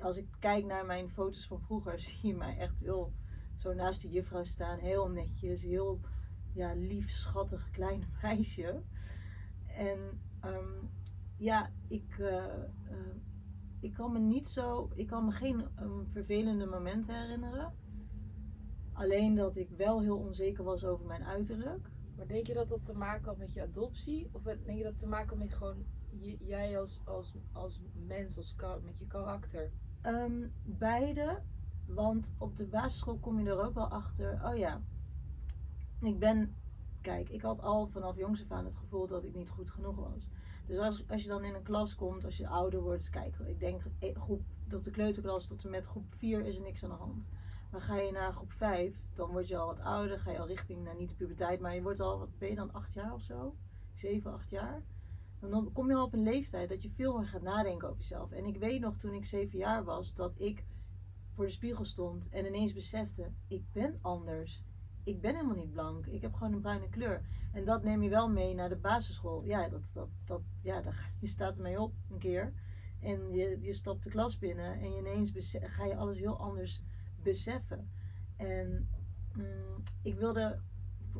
als 0.00 0.16
ik 0.16 0.26
kijk 0.38 0.64
naar 0.64 0.86
mijn 0.86 1.10
foto's 1.10 1.46
van 1.46 1.60
vroeger, 1.60 2.00
zie 2.06 2.26
je 2.26 2.34
mij 2.34 2.58
echt 2.58 2.78
heel 2.78 3.12
zo 3.56 3.72
naast 3.72 4.02
de 4.02 4.08
juffrouw 4.08 4.44
staan, 4.44 4.78
heel 4.78 5.08
netjes, 5.08 5.62
heel 5.62 6.00
ja, 6.52 6.72
lief, 6.74 7.10
schattig 7.10 7.70
klein 7.70 8.04
meisje. 8.22 8.82
En 9.66 9.98
ehm, 10.40 10.86
ja, 11.36 11.70
ik, 11.88 12.18
eh, 12.18 12.44
eh, 12.64 13.16
ik 13.80 13.92
kan 13.92 14.12
me 14.12 14.18
niet 14.18 14.48
zo, 14.48 14.90
ik 14.94 15.06
kan 15.06 15.24
me 15.24 15.32
geen 15.32 15.68
um, 15.80 16.06
vervelende 16.06 16.66
momenten 16.66 17.20
herinneren. 17.20 17.72
Alleen 18.92 19.34
dat 19.34 19.56
ik 19.56 19.70
wel 19.70 20.00
heel 20.00 20.18
onzeker 20.18 20.64
was 20.64 20.84
over 20.84 21.06
mijn 21.06 21.24
uiterlijk. 21.24 21.90
Maar 22.16 22.26
denk 22.26 22.46
je 22.46 22.54
dat 22.54 22.68
dat 22.68 22.84
te 22.84 22.94
maken 22.94 23.24
had 23.24 23.38
met 23.38 23.52
je 23.52 23.62
adoptie? 23.62 24.28
Of 24.32 24.42
denk 24.42 24.78
je 24.78 24.82
dat 24.82 24.98
te 24.98 25.06
maken 25.06 25.28
had 25.28 25.38
met 25.38 25.54
gewoon 25.54 25.84
jij 26.40 26.78
als, 26.78 27.00
als, 27.04 27.34
als 27.52 27.80
mens, 28.06 28.36
als, 28.36 28.56
met 28.82 28.98
je 28.98 29.06
karakter? 29.06 29.70
Ehm, 30.02 30.48
beide, 30.64 31.42
want 31.86 32.34
op 32.38 32.56
de 32.56 32.66
basisschool 32.66 33.18
kom 33.18 33.40
je 33.40 33.48
er 33.48 33.64
ook 33.64 33.74
wel 33.74 33.88
achter. 33.88 34.40
Oh 34.44 34.56
ja, 34.56 34.82
ik 36.00 36.18
ben, 36.18 36.54
kijk, 37.00 37.28
ik 37.28 37.42
had 37.42 37.60
al 37.60 37.86
vanaf 37.86 38.16
jongs 38.16 38.42
af 38.42 38.50
aan 38.50 38.64
het 38.64 38.76
gevoel 38.76 39.06
dat 39.06 39.24
ik 39.24 39.34
niet 39.34 39.48
goed 39.48 39.70
genoeg 39.70 39.96
was. 39.96 40.28
Dus 40.66 40.78
als, 40.78 41.08
als 41.08 41.22
je 41.22 41.28
dan 41.28 41.44
in 41.44 41.54
een 41.54 41.62
klas 41.62 41.94
komt, 41.94 42.24
als 42.24 42.36
je 42.36 42.48
ouder 42.48 42.80
wordt, 42.82 43.10
kijk, 43.10 43.36
ik 43.38 43.60
denk 43.60 43.82
eh, 43.98 44.16
groep, 44.16 44.42
op 44.74 44.84
de 44.84 44.90
kleuterklas 44.90 45.46
tot 45.46 45.64
en 45.64 45.70
met 45.70 45.86
groep 45.86 46.14
4 46.14 46.44
is 46.44 46.56
er 46.56 46.62
niks 46.62 46.84
aan 46.84 46.90
de 46.90 46.96
hand. 46.96 47.30
Maar 47.70 47.80
ga 47.80 47.96
je 47.96 48.12
naar 48.12 48.32
groep 48.32 48.52
5, 48.52 49.00
dan 49.14 49.30
word 49.30 49.48
je 49.48 49.56
al 49.56 49.66
wat 49.66 49.80
ouder, 49.80 50.18
ga 50.18 50.30
je 50.30 50.38
al 50.38 50.46
richting, 50.46 50.84
nou 50.84 50.98
niet 50.98 51.08
de 51.08 51.14
puberteit, 51.14 51.60
maar 51.60 51.74
je 51.74 51.82
wordt 51.82 52.00
al, 52.00 52.18
wat 52.18 52.38
ben 52.38 52.48
je 52.48 52.54
dan, 52.54 52.72
8 52.72 52.92
jaar 52.92 53.12
of 53.12 53.22
zo? 53.22 53.54
7, 53.94 54.32
8 54.32 54.50
jaar? 54.50 54.82
Dan 55.40 55.72
kom 55.72 55.88
je 55.88 55.94
al 55.94 56.04
op 56.04 56.12
een 56.12 56.22
leeftijd 56.22 56.68
dat 56.68 56.82
je 56.82 56.90
veel 56.90 57.18
meer 57.18 57.26
gaat 57.26 57.42
nadenken 57.42 57.88
over 57.88 58.00
jezelf. 58.00 58.30
En 58.30 58.44
ik 58.44 58.58
weet 58.58 58.80
nog 58.80 58.96
toen 58.96 59.14
ik 59.14 59.24
7 59.24 59.58
jaar 59.58 59.84
was, 59.84 60.14
dat 60.14 60.32
ik 60.36 60.64
voor 61.36 61.44
de 61.44 61.50
spiegel 61.50 61.84
stond 61.84 62.28
en 62.28 62.46
ineens 62.46 62.72
besefte, 62.72 63.30
ik 63.46 63.72
ben 63.72 63.98
anders. 64.00 64.64
Ik 65.04 65.20
ben 65.20 65.34
helemaal 65.34 65.56
niet 65.56 65.70
blank. 65.70 66.06
Ik 66.06 66.22
heb 66.22 66.34
gewoon 66.34 66.52
een 66.52 66.60
bruine 66.60 66.88
kleur. 66.88 67.22
En 67.52 67.64
dat 67.64 67.82
neem 67.82 68.02
je 68.02 68.08
wel 68.08 68.28
mee 68.28 68.54
naar 68.54 68.68
de 68.68 68.76
basisschool. 68.76 69.44
Ja, 69.44 69.68
dat, 69.68 69.90
dat, 69.94 70.08
dat, 70.24 70.42
ja 70.62 70.80
daar, 70.86 71.12
je 71.20 71.26
staat 71.26 71.56
ermee 71.56 71.80
op 71.80 71.94
een 72.10 72.18
keer. 72.18 72.52
En 73.00 73.30
je, 73.30 73.58
je 73.60 73.72
stapt 73.72 74.04
de 74.04 74.10
klas 74.10 74.38
binnen 74.38 74.80
en 74.80 74.92
je 74.92 74.98
ineens 74.98 75.56
ga 75.60 75.84
je 75.84 75.96
alles 75.96 76.18
heel 76.18 76.38
anders 76.38 76.82
beseffen. 77.22 77.90
En 78.36 78.88
mm, 79.34 79.82
ik 80.02 80.18
wilde, 80.18 80.60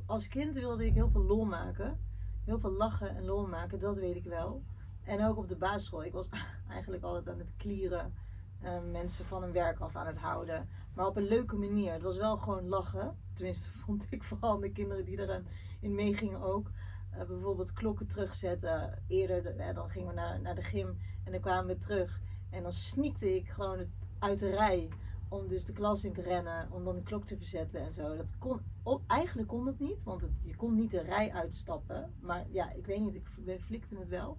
als 0.06 0.28
kind 0.28 0.54
wilde 0.54 0.86
ik 0.86 0.94
heel 0.94 1.10
veel 1.10 1.24
lol 1.24 1.44
maken. 1.44 1.98
Heel 2.44 2.58
veel 2.58 2.72
lachen 2.72 3.16
en 3.16 3.24
lol 3.24 3.46
maken, 3.46 3.78
dat 3.78 3.96
weet 3.96 4.16
ik 4.16 4.24
wel. 4.24 4.62
En 5.02 5.24
ook 5.24 5.36
op 5.36 5.48
de 5.48 5.56
basisschool. 5.56 6.04
Ik 6.04 6.12
was 6.12 6.28
eigenlijk 6.68 7.02
altijd 7.02 7.28
aan 7.28 7.38
het 7.38 7.56
klieren. 7.56 8.14
Eh, 8.60 8.78
mensen 8.90 9.24
van 9.24 9.42
hun 9.42 9.52
werk 9.52 9.78
af 9.80 9.96
aan 9.96 10.06
het 10.06 10.18
houden. 10.18 10.68
Maar 10.94 11.06
op 11.06 11.16
een 11.16 11.28
leuke 11.28 11.56
manier. 11.56 11.92
Het 11.92 12.02
was 12.02 12.16
wel 12.16 12.36
gewoon 12.36 12.68
lachen. 12.68 13.16
Tenminste, 13.32 13.70
vond 13.84 14.06
ik 14.10 14.22
vooral 14.24 14.58
de 14.60 14.70
kinderen 14.70 15.04
die 15.04 15.18
erin 15.18 15.46
in 15.80 15.94
meegingen 15.94 16.40
ook. 16.42 16.70
Eh, 17.10 17.26
bijvoorbeeld 17.26 17.72
klokken 17.72 18.06
terugzetten. 18.06 19.02
Eerder, 19.08 19.42
de- 19.42 19.72
dan 19.74 19.90
gingen 19.90 20.08
we 20.08 20.14
naar, 20.14 20.40
naar 20.40 20.54
de 20.54 20.62
gym 20.62 20.98
en 21.24 21.32
dan 21.32 21.40
kwamen 21.40 21.66
we 21.66 21.78
terug. 21.78 22.20
En 22.50 22.62
dan 22.62 22.72
sneakte 22.72 23.34
ik 23.34 23.48
gewoon 23.48 23.78
het, 23.78 23.88
uit 24.18 24.38
de 24.38 24.50
rij. 24.50 24.88
Om 25.28 25.48
dus 25.48 25.64
de 25.64 25.72
klas 25.72 26.04
in 26.04 26.12
te 26.12 26.22
rennen. 26.22 26.70
Om 26.72 26.84
dan 26.84 26.94
de 26.94 27.02
klok 27.02 27.24
te 27.26 27.36
verzetten 27.36 27.80
en 27.80 27.92
zo. 27.92 28.16
Dat 28.16 28.38
kon, 28.38 28.60
eigenlijk 29.06 29.48
kon 29.48 29.64
dat 29.64 29.78
niet. 29.78 30.02
Want 30.02 30.28
je 30.42 30.56
kon 30.56 30.74
niet 30.74 30.90
de 30.90 31.00
rij 31.02 31.32
uitstappen. 31.32 32.12
Maar 32.20 32.46
ja, 32.50 32.72
ik 32.72 32.86
weet 32.86 33.00
niet. 33.00 33.14
Ik 33.14 33.26
flikte 33.60 33.96
het 33.98 34.08
wel. 34.08 34.38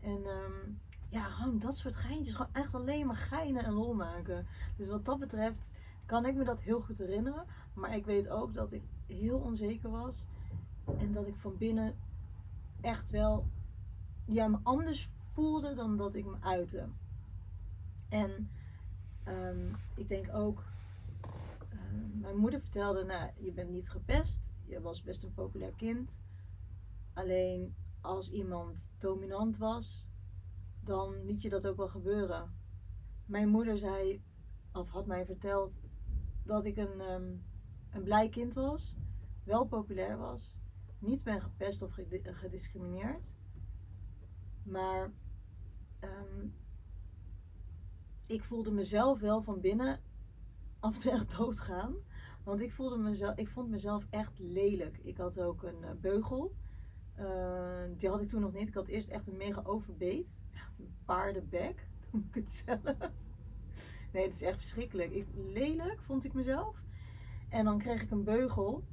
En 0.00 0.24
ehm, 0.26 0.70
ja, 1.12 1.22
gewoon 1.22 1.58
dat 1.58 1.76
soort 1.76 1.96
geintjes. 1.96 2.34
Gewoon 2.34 2.54
echt 2.54 2.74
alleen 2.74 3.06
maar 3.06 3.16
geinen 3.16 3.64
en 3.64 3.72
lol 3.72 3.94
maken. 3.94 4.46
Dus 4.76 4.88
wat 4.88 5.04
dat 5.04 5.18
betreft 5.18 5.70
kan 6.06 6.26
ik 6.26 6.34
me 6.34 6.44
dat 6.44 6.60
heel 6.60 6.80
goed 6.80 6.98
herinneren. 6.98 7.44
Maar 7.74 7.96
ik 7.96 8.04
weet 8.04 8.28
ook 8.28 8.54
dat 8.54 8.72
ik 8.72 8.82
heel 9.06 9.38
onzeker 9.38 9.90
was. 9.90 10.26
En 10.98 11.12
dat 11.12 11.26
ik 11.26 11.36
van 11.36 11.56
binnen 11.56 11.94
echt 12.80 13.10
wel 13.10 13.46
ja, 14.24 14.48
me 14.48 14.58
anders 14.62 15.10
voelde 15.32 15.74
dan 15.74 15.96
dat 15.96 16.14
ik 16.14 16.24
me 16.24 16.36
uitte. 16.40 16.88
En 18.08 18.50
ehm, 19.24 19.74
ik 19.94 20.08
denk 20.08 20.34
ook, 20.34 20.64
ehm, 21.68 22.20
mijn 22.20 22.36
moeder 22.36 22.60
vertelde, 22.60 23.04
nou, 23.04 23.30
je 23.38 23.52
bent 23.52 23.70
niet 23.70 23.90
gepest. 23.90 24.52
Je 24.66 24.80
was 24.80 25.02
best 25.02 25.22
een 25.22 25.34
populair 25.34 25.72
kind. 25.76 26.20
Alleen 27.12 27.74
als 28.00 28.30
iemand 28.30 28.90
dominant 28.98 29.58
was, 29.58 30.08
dan 30.84 31.24
liet 31.24 31.42
je 31.42 31.48
dat 31.48 31.66
ook 31.66 31.76
wel 31.76 31.88
gebeuren. 31.88 32.54
Mijn 33.26 33.48
moeder 33.48 33.78
zei, 33.78 34.22
of 34.72 34.88
had 34.88 35.06
mij 35.06 35.26
verteld, 35.26 35.82
dat 36.44 36.64
ik 36.64 36.76
een, 36.76 37.00
ehm, 37.00 37.36
een 37.90 38.02
blij 38.02 38.28
kind 38.28 38.54
was, 38.54 38.96
wel 39.44 39.66
populair 39.66 40.18
was, 40.18 40.62
niet 40.98 41.24
ben 41.24 41.40
gepest 41.40 41.82
of 41.82 41.92
gedi- 41.92 42.22
gediscrimineerd. 42.24 43.36
Maar 44.62 45.12
ehm, 46.00 46.46
ik 48.26 48.44
voelde 48.44 48.70
mezelf 48.70 49.20
wel 49.20 49.42
van 49.42 49.60
binnen 49.60 50.00
af 50.80 50.94
en 50.94 51.00
toe 51.00 51.12
echt 51.12 51.36
doodgaan. 51.36 51.94
Want 52.44 52.60
ik, 52.60 52.72
voelde 52.72 52.96
mezelf, 52.96 53.36
ik 53.36 53.48
vond 53.48 53.68
mezelf 53.68 54.06
echt 54.10 54.38
lelijk. 54.38 54.98
Ik 54.98 55.16
had 55.16 55.40
ook 55.40 55.62
een 55.62 55.84
eh, 55.84 55.90
beugel. 56.00 56.54
Eh, 57.22 57.98
die 57.98 58.08
had 58.08 58.20
ik 58.20 58.28
toen 58.28 58.40
nog 58.40 58.52
niet. 58.52 58.68
Ik 58.68 58.74
had 58.74 58.86
eerst 58.86 59.08
echt 59.08 59.26
een 59.26 59.36
mega 59.36 59.62
overbeet. 59.64 60.44
Echt 60.54 60.78
een 60.78 60.94
paardenbek, 61.04 61.86
noem 62.12 62.26
ik 62.28 62.34
het 62.34 62.52
zelf. 62.52 62.80
Nee, 64.12 64.24
het 64.24 64.34
is 64.34 64.42
echt 64.42 64.58
verschrikkelijk. 64.58 65.10
Ik, 65.10 65.26
lelijk 65.34 66.00
vond 66.00 66.24
ik 66.24 66.32
mezelf. 66.32 66.82
En 67.48 67.64
dan 67.64 67.78
kreeg 67.78 68.02
ik 68.02 68.10
een 68.10 68.24
beugel. 68.24 68.84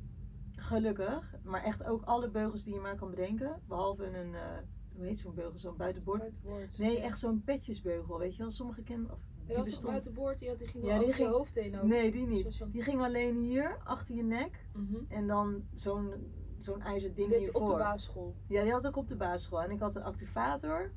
Gelukkig. 0.56 1.36
Maar 1.44 1.64
echt 1.64 1.84
ook 1.86 2.04
alle 2.04 2.30
beugels 2.30 2.64
die 2.64 2.74
je 2.74 2.80
maar 2.80 2.96
kan 2.96 3.10
bedenken. 3.10 3.62
Behalve 3.68 4.06
een, 4.06 4.36
eh, 4.36 4.58
hoe 4.94 5.06
heet 5.06 5.20
zo'n 5.20 5.36
beugel? 5.36 5.60
Zo'n 5.60 5.78
buitenboord. 5.78 6.20
Buitenboord. 6.20 6.78
Nee, 6.78 7.02
echt 7.02 7.20
zo'n 7.20 7.44
petjesbeugel. 7.44 8.20
Weet 8.20 8.36
je 8.36 8.42
wel? 8.42 8.52
Sommige 8.52 8.82
kinderen... 8.82 9.16
Of, 9.16 9.22
Die 9.46 9.56
was 9.56 9.66
bestond... 9.66 9.88
buitenboord? 9.88 10.40
Die, 10.40 10.50
had, 10.50 10.60
die 10.60 10.68
ging 10.68 10.86
Ja, 10.86 11.00
die 11.00 11.08
over 11.08 11.22
je 11.22 11.28
hoofd 11.28 11.56
heen 11.56 11.78
ook. 11.80 11.84
Nee, 11.84 12.12
die 12.12 12.28
niet. 12.28 12.66
Die 12.72 12.82
ging 12.82 13.02
alleen 13.02 13.38
hier, 13.38 13.80
achter 13.84 14.16
je 14.16 14.24
nek. 14.24 14.66
Mhm. 14.74 14.96
En 15.08 15.28
dan 15.28 15.64
zo'n 15.74 16.14
zo'n 16.60 16.82
ijzer 16.82 17.14
ding 17.14 17.30
je 17.30 17.36
op 17.36 17.42
de 17.44 17.50
hiervoor. 17.60 17.78
basisschool. 17.78 18.36
Ja, 18.48 18.62
die 18.64 18.72
had 18.72 18.86
ik 18.86 18.96
op 18.98 19.08
de 19.08 19.16
basisschool. 19.16 19.62
En 19.62 19.72
ik 19.72 19.80
had 19.80 19.96
een 19.96 20.04
activator. 20.04 20.92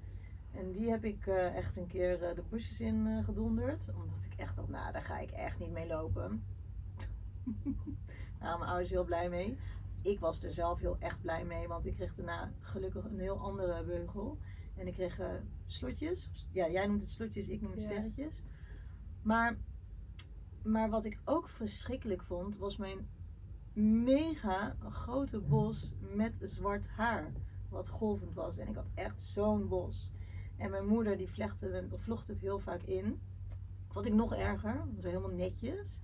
En 0.53 0.72
die 0.72 0.90
heb 0.90 1.05
ik 1.05 1.27
eh, 1.27 1.57
echt 1.57 1.77
een 1.77 1.87
keer 1.87 2.22
eh, 2.22 2.35
de 2.35 2.42
busjes 2.48 2.81
in 2.81 3.07
eh, 3.07 3.25
gedonderd. 3.25 3.88
Omdat 3.96 4.25
ik 4.31 4.38
echt 4.38 4.57
dacht, 4.57 4.68
nou, 4.68 4.92
daar 4.92 5.03
ga 5.03 5.18
ik 5.18 5.31
echt 5.31 5.59
niet 5.59 5.70
mee 5.70 5.87
lopen. 5.87 6.44
nou, 8.40 8.59
mijn 8.59 8.70
ouders 8.70 8.90
heel 8.90 9.05
blij 9.05 9.29
mee. 9.29 9.57
Ik 10.03 10.20
was 10.20 10.42
er 10.42 10.53
zelf 10.53 10.81
heel 10.81 10.96
echt 10.98 11.20
blij 11.20 11.44
mee. 11.44 11.68
Want 11.68 11.87
ik 11.87 11.94
kreeg 11.94 12.14
daarna 12.14 12.53
gelukkig 12.61 13.05
een 13.05 13.20
heel 13.20 13.38
andere 13.40 13.85
beugel. 13.85 14.38
En 14.77 14.87
ik 14.87 14.92
kreeg 14.94 15.20
slotjes. 15.66 16.31
Ja, 16.53 16.68
jij 16.70 16.87
noemt 16.87 17.01
het 17.01 17.11
slotjes, 17.11 17.48
ik 17.48 17.61
noem 17.61 17.70
het 17.70 17.81
Ja. 17.83 17.87
sterretjes. 17.90 18.42
Maar, 19.22 19.57
maar 20.62 20.90
wat 20.90 21.05
ik 21.05 21.18
ook 21.25 21.48
verschrikkelijk 21.48 22.22
vond, 22.22 22.59
was 22.59 22.77
mijn 22.77 23.09
mega 23.74 24.76
grote 24.88 25.40
bos 25.40 25.94
met 26.14 26.38
zwart 26.42 26.88
haar. 26.88 27.32
Wat 27.68 27.88
golvend 27.88 28.35
was. 28.35 28.58
En 28.58 28.68
ik 28.68 28.74
had 28.74 28.90
echt 28.94 29.20
zo'n 29.20 29.68
bos. 29.68 30.12
En 30.56 30.70
mijn 30.70 30.87
moeder 30.87 31.16
die 31.16 31.28
vlecht 31.28 31.61
het, 31.61 31.92
of 31.92 32.02
vlocht 32.02 32.28
het 32.28 32.40
heel 32.40 32.58
vaak 32.58 32.82
in. 32.82 33.20
Vond 33.88 34.06
ik 34.06 34.12
nog 34.12 34.35
erger. 34.35 34.85
was 34.94 35.04
helemaal 35.04 35.30
netjes. 35.30 36.00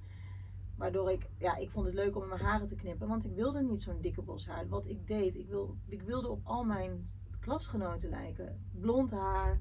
Waardoor 0.76 1.11
ik, 1.11 1.31
ja, 1.38 1.57
ik 1.57 1.70
vond 1.70 1.87
het 1.87 1.94
leuk 1.94 2.16
om 2.16 2.28
mijn 2.28 2.40
haren 2.40 2.66
te 2.66 2.76
knippen. 2.76 3.09
Want 3.09 3.24
ik 3.24 3.35
wilde 3.35 3.62
niet 3.62 3.83
zo'n 3.83 4.00
dikke 4.00 4.22
bos 4.22 4.46
haar. 4.46 4.68
Wat 4.68 4.87
ik 4.87 5.07
deed, 5.07 5.37
ik, 5.37 5.48
wil, 5.48 5.76
ik 5.87 6.02
wilde 6.02 6.28
op 6.28 6.40
al 6.44 6.64
mijn 6.64 7.07
klasgenoten 7.40 8.09
lijken. 8.09 8.66
Blond 8.72 9.11
haar. 9.11 9.61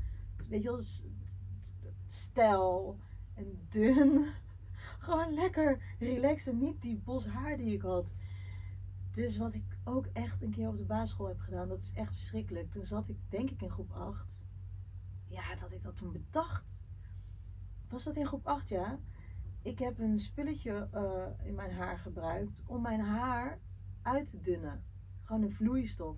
Weet 0.50 0.64
je 0.64 0.70
wel, 0.70 0.82
stijl. 2.08 2.98
En 3.34 3.60
dun. 3.70 4.26
Gewoon 4.98 5.34
lekker 5.34 5.96
relaxed. 6.00 6.54
En 6.54 6.60
niet 6.60 6.82
die 6.82 6.98
bos 6.98 7.28
haar 7.28 7.58
die 7.58 7.74
ik 7.74 7.82
had. 7.82 8.14
Dus 9.12 9.38
wat 9.38 9.54
ik 9.54 9.78
ook 9.84 10.06
echt 10.14 10.42
een 10.42 10.52
keer 10.52 10.68
op 10.68 10.78
de 10.78 10.84
basisschool 10.84 11.28
heb 11.28 11.40
gedaan, 11.40 11.68
dat 11.68 11.82
is 11.82 11.94
echt 11.94 12.14
verschrikkelijk. 12.14 12.72
Toen 12.72 12.86
zat 12.86 13.08
ik, 13.08 13.18
denk 13.30 13.50
ik, 13.50 13.62
in 13.62 13.70
groep 13.70 13.92
8. 13.92 14.46
Ja, 15.28 15.56
dat 15.56 15.72
ik 15.72 15.84
dat 15.84 15.96
toen 15.96 16.12
bedacht. 16.12 16.84
Was 17.90 18.04
dat 18.04 18.16
in 18.16 18.26
groep 18.26 18.48
8, 18.48 18.70
ja? 18.70 19.00
Ik 19.62 19.80
heb 19.80 20.00
een 20.00 20.20
spulletje 20.20 20.88
eh, 20.92 21.48
in 21.48 21.56
mijn 21.56 21.72
haar 21.72 21.98
gebruikt 21.98 22.64
om 22.68 22.82
mijn 22.82 23.00
haar 23.00 23.60
uit 24.02 24.30
te 24.30 24.42
dunnen. 24.42 24.84
Gewoon 25.24 25.42
een 25.42 25.52
vloeistof. 25.52 26.18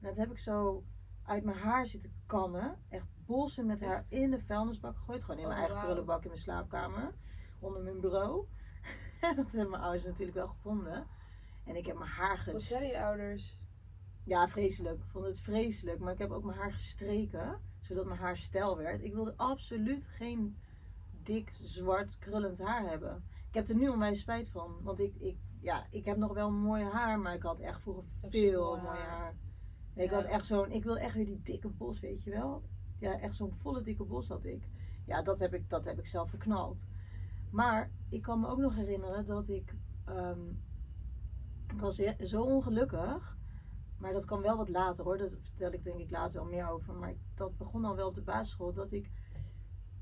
En 0.00 0.08
dat 0.08 0.16
heb 0.16 0.30
ik 0.30 0.38
zo 0.38 0.84
uit 1.22 1.44
mijn 1.44 1.56
haar 1.56 1.86
zitten 1.86 2.12
kammen. 2.26 2.78
Echt 2.88 3.06
bossen 3.26 3.66
met 3.66 3.80
haar 3.80 4.04
in 4.08 4.30
de 4.30 4.40
vuilnisbak 4.40 4.96
gegooid. 4.96 5.24
Gewoon 5.24 5.40
in 5.40 5.48
mijn 5.48 5.60
Oh, 5.60 5.66
eigen 5.66 5.84
prullenbak 5.84 6.22
in 6.22 6.28
mijn 6.28 6.40
slaapkamer. 6.40 7.14
Onder 7.66 7.82
mijn 7.82 8.00
bureau. 8.00 8.46
dat 9.36 9.52
hebben 9.52 9.70
mijn 9.70 9.82
ouders 9.82 10.04
natuurlijk 10.04 10.36
wel 10.36 10.46
gevonden. 10.48 11.06
En 11.64 11.76
ik 11.76 11.86
heb 11.86 11.98
mijn 11.98 12.10
haar 12.10 12.36
Wat 12.46 12.54
ges- 12.54 12.68
zeiden 12.68 12.88
je 12.88 13.02
ouders? 13.04 13.58
ja, 14.24 14.48
vreselijk. 14.48 14.96
Ik 14.98 15.10
vond 15.10 15.24
het 15.26 15.40
vreselijk. 15.40 15.98
Maar 15.98 16.12
ik 16.12 16.18
heb 16.18 16.30
ook 16.30 16.44
mijn 16.44 16.58
haar 16.58 16.72
gestreken. 16.72 17.60
Zodat 17.80 18.06
mijn 18.06 18.18
haar 18.18 18.36
stijl 18.36 18.76
werd. 18.76 19.02
Ik 19.02 19.14
wilde 19.14 19.34
absoluut 19.36 20.06
geen 20.06 20.56
dik, 21.22 21.52
zwart, 21.60 22.18
krullend 22.18 22.58
haar 22.58 22.88
hebben. 22.88 23.24
Ik 23.48 23.54
heb 23.54 23.68
er 23.68 23.74
nu 23.76 23.88
onwijs 23.88 24.20
spijt 24.20 24.48
van. 24.50 24.76
Want 24.82 25.00
ik, 25.00 25.14
ik, 25.18 25.36
ja, 25.60 25.86
ik 25.90 26.04
heb 26.04 26.16
nog 26.16 26.32
wel 26.32 26.50
mooi 26.50 26.84
haar. 26.84 27.18
Maar 27.18 27.34
ik 27.34 27.42
had 27.42 27.58
echt 27.60 27.80
vroeger 27.80 28.04
veel 28.28 28.76
mooi 28.76 28.98
haar. 28.98 29.34
Ik 29.94 30.10
had 30.10 30.24
echt 30.24 30.46
zo'n... 30.46 30.70
Ik 30.70 30.84
wil 30.84 30.96
echt 30.98 31.14
weer 31.14 31.26
die 31.26 31.42
dikke 31.42 31.68
bos, 31.68 32.00
weet 32.00 32.22
je 32.22 32.30
wel. 32.30 32.62
Ja, 32.98 33.18
echt 33.20 33.34
zo'n 33.34 33.52
volle 33.54 33.82
dikke 33.82 34.04
bos 34.04 34.28
had 34.28 34.44
ik. 34.44 34.68
Ja, 35.06 35.22
dat 35.22 35.38
heb 35.38 35.54
ik, 35.54 35.70
dat 35.70 35.84
heb 35.84 35.98
ik 35.98 36.06
zelf 36.06 36.30
verknald. 36.30 36.86
Maar 37.50 37.90
ik 38.08 38.22
kan 38.22 38.40
me 38.40 38.46
ook 38.46 38.58
nog 38.58 38.74
herinneren 38.74 39.26
dat 39.26 39.48
ik. 39.48 39.74
ehm, 40.04 40.48
ik 41.72 41.80
was 41.80 41.96
zo 42.20 42.42
ongelukkig. 42.42 43.36
Maar 43.98 44.12
dat 44.12 44.24
kwam 44.24 44.42
wel 44.42 44.56
wat 44.56 44.68
later 44.68 45.04
hoor. 45.04 45.18
Daar 45.18 45.30
vertel 45.40 45.72
ik 45.72 45.84
denk 45.84 45.98
ik 45.98 46.10
later 46.10 46.40
wel 46.40 46.50
meer 46.50 46.68
over. 46.68 46.94
Maar 46.94 47.14
dat 47.34 47.56
begon 47.56 47.84
al 47.84 47.96
wel 47.96 48.08
op 48.08 48.14
de 48.14 48.22
basisschool. 48.22 48.72
Dat 48.72 48.92
ik. 48.92 49.10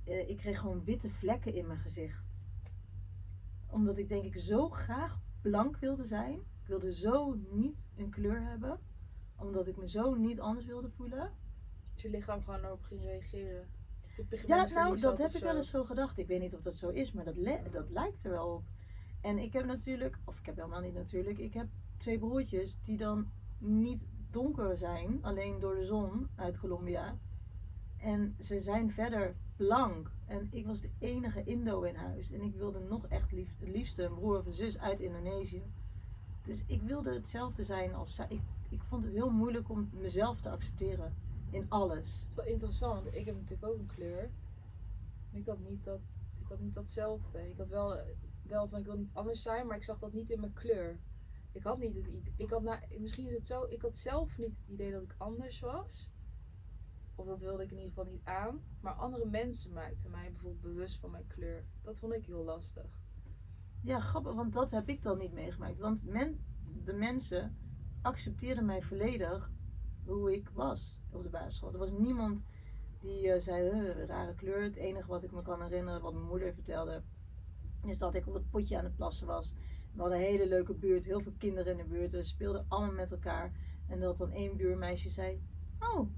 eh, 0.05 0.29
ik 0.29 0.37
kreeg 0.37 0.59
gewoon 0.59 0.85
witte 0.85 1.11
vlekken 1.11 1.55
in 1.55 1.67
mijn 1.67 1.79
gezicht. 1.79 2.49
Omdat 3.67 3.99
ik 3.99 4.09
denk 4.09 4.25
ik 4.25 4.37
zo 4.37 4.69
graag 4.69 5.21
blank 5.41 5.77
wilde 5.77 6.05
zijn. 6.07 6.39
Ik 6.39 6.67
wilde 6.67 6.93
zo 6.95 7.35
niet 7.51 7.89
een 7.97 8.11
kleur 8.11 8.43
hebben. 8.43 8.81
Omdat 9.37 9.67
ik 9.67 9.77
me 9.77 9.89
zo 9.89 10.15
niet 10.15 10.41
anders 10.41 10.67
wilde 10.67 10.91
voelen. 10.91 11.33
Als 11.93 12.03
je 12.03 12.11
lichaam 12.11 12.43
gewoon 12.43 12.65
erop 12.65 12.83
ging 12.83 13.03
reageren. 13.03 13.69
Ja, 14.47 14.69
nou, 14.69 15.01
dat 15.01 15.19
heb 15.19 15.35
ik 15.35 15.43
wel 15.43 15.57
eens 15.57 15.71
zo 15.71 15.85
gedacht. 15.85 16.19
Ik 16.19 16.27
weet 16.27 16.41
niet 16.41 16.55
of 16.55 16.61
dat 16.61 16.77
zo 16.77 16.89
is, 16.89 17.13
maar 17.13 17.25
dat, 17.25 17.35
dat 17.73 17.91
lijkt 17.91 18.25
er 18.25 18.31
wel 18.31 18.47
op. 18.47 18.63
En 19.21 19.39
ik 19.39 19.53
heb 19.53 19.65
natuurlijk, 19.65 20.19
of 20.25 20.39
ik 20.39 20.47
heb 20.47 20.57
helemaal 20.57 20.81
niet 20.81 20.95
natuurlijk, 20.95 21.39
ik 21.39 21.55
heb 21.55 21.67
twee 21.97 22.19
broertjes 22.19 22.79
die 22.85 22.97
dan 22.97 23.27
niet 23.59 24.09
donker 24.31 24.77
zijn, 24.77 25.19
alleen 25.23 25.59
door 25.59 25.75
de 25.75 25.85
zon 25.85 26.29
uit 26.35 26.59
Colombia. 26.59 27.19
En 27.97 28.35
ze 28.39 28.61
zijn 28.61 28.91
verder 28.91 29.35
blank. 29.57 30.11
En 30.27 30.49
ik 30.51 30.67
was 30.67 30.81
de 30.81 30.91
enige 30.99 31.45
Indo 31.45 31.83
in 31.83 31.95
huis. 31.95 32.31
En 32.31 32.43
ik 32.43 32.55
wilde 32.55 32.79
nog 32.79 33.07
echt 33.07 33.33
lief, 33.33 33.59
het 33.59 33.69
liefste 33.69 34.03
een 34.03 34.15
broer 34.15 34.39
of 34.39 34.47
een 34.47 34.53
zus 34.53 34.79
uit 34.79 35.01
Indonesië. 35.01 35.63
Dus 36.43 36.65
ik 36.67 36.83
wilde 36.83 37.13
hetzelfde 37.15 37.65
zijn 37.65 37.95
als 37.95 38.15
zij. 38.15 38.27
Ik, 38.29 38.41
ik 38.69 38.83
vond 38.83 39.05
het 39.05 39.13
heel 39.13 39.31
moeilijk 39.31 39.71
om 39.71 39.91
mezelf 39.93 40.41
te 40.41 40.51
accepteren 40.51 41.15
in 41.55 41.67
alles. 41.69 42.21
Dat 42.21 42.29
is 42.29 42.35
wel 42.35 42.45
interessant, 42.45 43.07
ik 43.07 43.27
heb 43.27 43.35
natuurlijk 43.35 43.73
ook 43.73 43.79
een 43.79 43.87
kleur. 43.87 44.31
Maar 45.31 45.41
ik 45.41 45.47
had 45.47 45.59
niet, 45.59 45.85
dat, 45.85 46.01
ik 46.41 46.47
had 46.49 46.61
niet 46.61 46.75
datzelfde. 46.75 47.51
Ik 47.51 47.57
had 47.57 47.69
wel, 47.69 48.01
wel 48.43 48.69
van 48.69 48.79
ik 48.79 48.85
wil 48.85 48.97
niet 48.97 49.15
anders 49.15 49.43
zijn, 49.43 49.67
maar 49.67 49.77
ik 49.77 49.85
zag 49.85 49.99
dat 49.99 50.13
niet 50.13 50.31
in 50.31 50.41
mijn 50.41 50.53
kleur. 50.53 50.99
Ik 51.53 51.63
had 51.63 51.79
niet 51.79 51.95
het 51.95 52.07
idee. 52.07 52.35
Ik 52.37 52.51
had 52.51 52.63
na, 52.63 52.81
misschien 52.99 53.27
is 53.27 53.33
het 53.33 53.47
zo, 53.47 53.65
ik 53.65 53.83
had 53.83 53.99
zelf 53.99 54.39
niet 54.39 54.57
het 54.57 54.69
idee 54.69 54.93
dat 54.93 55.03
ik 55.03 55.15
anders 55.19 55.61
was. 55.61 56.11
Of 57.15 57.27
dat 57.27 57.41
wilde 57.41 57.63
ik 57.63 57.71
in 57.71 57.77
ieder 57.77 57.93
geval 57.93 58.13
niet 58.13 58.25
aan. 58.25 58.63
Maar 58.81 58.93
andere 58.93 59.27
mensen 59.27 59.73
maakten 59.73 60.11
mij 60.11 60.31
bijvoorbeeld 60.31 60.63
bewust 60.63 60.99
van 60.99 61.11
mijn 61.11 61.27
kleur. 61.27 61.65
Dat 61.83 61.99
vond 61.99 62.13
ik 62.13 62.27
heel 62.27 62.45
lastig. 62.45 63.01
Ja, 63.83 64.01
grappig, 64.01 64.35
want 64.35 64.53
dat 64.53 64.71
heb 64.71 64.89
ik 64.89 65.03
dan 65.03 65.19
niet 65.19 65.33
meegemaakt. 65.33 65.79
Want 65.79 66.05
men, 66.05 66.45
de 66.85 66.93
mensen 66.93 67.57
accepteerden 68.03 68.65
mij 68.65 68.83
volledig 68.83 69.51
hoe 70.07 70.33
ik 70.35 70.51
was 70.55 71.01
op 71.11 71.23
de 71.23 71.29
basisschool. 71.29 71.73
Er 71.73 71.79
was 71.79 71.91
niemand 71.91 72.45
die 73.01 73.33
eh, 73.33 73.41
zei, 73.41 73.71
"Huh, 73.71 74.07
rare 74.07 74.35
kleur. 74.35 74.63
Het 74.63 74.77
enige 74.77 75.07
wat 75.09 75.23
ik 75.23 75.33
me 75.33 75.43
kan 75.43 75.63
herinneren, 75.63 76.01
wat 76.03 76.13
mijn 76.15 76.27
moeder 76.27 76.55
vertelde, 76.55 77.03
is 77.85 77.99
dat 77.99 78.15
ik 78.15 78.27
op 78.27 78.35
het 78.35 78.51
potje 78.51 78.79
aan 78.79 78.85
het 78.85 78.97
plassen 78.97 79.27
was. 79.27 79.55
We 79.93 80.01
hadden 80.01 80.19
een 80.19 80.25
hele 80.25 80.49
leuke 80.49 80.75
buurt, 80.75 81.05
heel 81.05 81.21
veel 81.21 81.35
kinderen 81.39 81.73
in 81.73 81.77
de 81.79 81.85
buurt. 81.85 82.13
We 82.13 82.23
speelden 82.25 82.65
allemaal 82.69 82.95
met 82.95 83.11
elkaar. 83.13 83.53
En 83.89 84.01
dat 84.01 84.17
dan 84.17 84.31
één 84.33 84.57
buurmeisje 84.57 85.11
zei, 85.11 85.43
oh, 85.81 86.09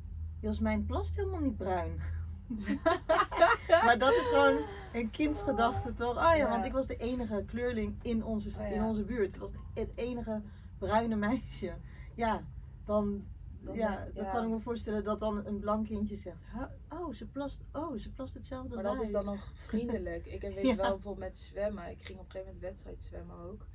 Jasmijn 0.40 0.84
plast 0.86 1.16
helemaal 1.16 1.40
niet 1.40 1.56
bruin. 1.56 2.00
maar 3.84 3.98
dat 3.98 4.12
is 4.12 4.26
gewoon 4.28 4.56
een 4.92 5.10
kindsgedachte 5.10 5.94
toch? 5.94 6.16
Oh 6.16 6.22
ja, 6.22 6.34
Ja. 6.34 6.48
want 6.50 6.64
ik 6.64 6.72
was 6.72 6.86
de 6.86 6.96
enige 6.96 7.44
kleurling 7.46 7.98
in 8.02 8.24
onze, 8.24 8.48
Oh 8.48 8.54
ja. 8.56 8.64
in 8.74 8.82
onze 8.82 9.04
buurt. 9.04 9.34
Ik 9.34 9.40
was 9.40 9.52
het 9.74 9.90
enige 9.94 10.42
bruine 10.78 11.16
meisje. 11.16 11.74
Ja, 12.14 12.42
dan, 12.84 13.24
Dan 13.66 13.76
ja, 13.76 14.08
dan 14.14 14.24
ja. 14.24 14.32
kan 14.32 14.44
ik 14.44 14.50
me 14.50 14.60
voorstellen 14.60 15.04
dat 15.04 15.18
dan 15.18 15.46
een 15.46 15.58
blank 15.58 15.86
kindje 15.86 16.16
zegt... 16.16 16.38
"Huh? 16.52 17.00
Oh, 17.00 17.12
ze 17.12 17.26
plast, 17.26 17.64
oh, 17.72 17.96
ze 17.98 18.12
plast 18.12 18.34
hetzelfde 18.34 18.74
Maar 18.74 18.84
dat 18.84 18.94
bij." 18.94 19.02
is 19.02 19.10
dan 19.10 19.24
nog 19.24 19.50
vriendelijk. 19.68 20.26
Ik 20.26 20.42
heb- 20.42 20.54
weet 20.54 20.66
Ja. 20.66 20.76
wel 20.76 20.90
bijvoorbeeld 20.92 21.26
met 21.26 21.38
zwemmen. 21.38 21.90
Ik 21.90 22.02
ging 22.02 22.18
op 22.18 22.24
een 22.24 22.30
gegeven 22.30 22.52
moment 22.54 22.70
wedstrijd 22.70 23.02
zwemmen 23.02 23.36
ook. 23.36 23.66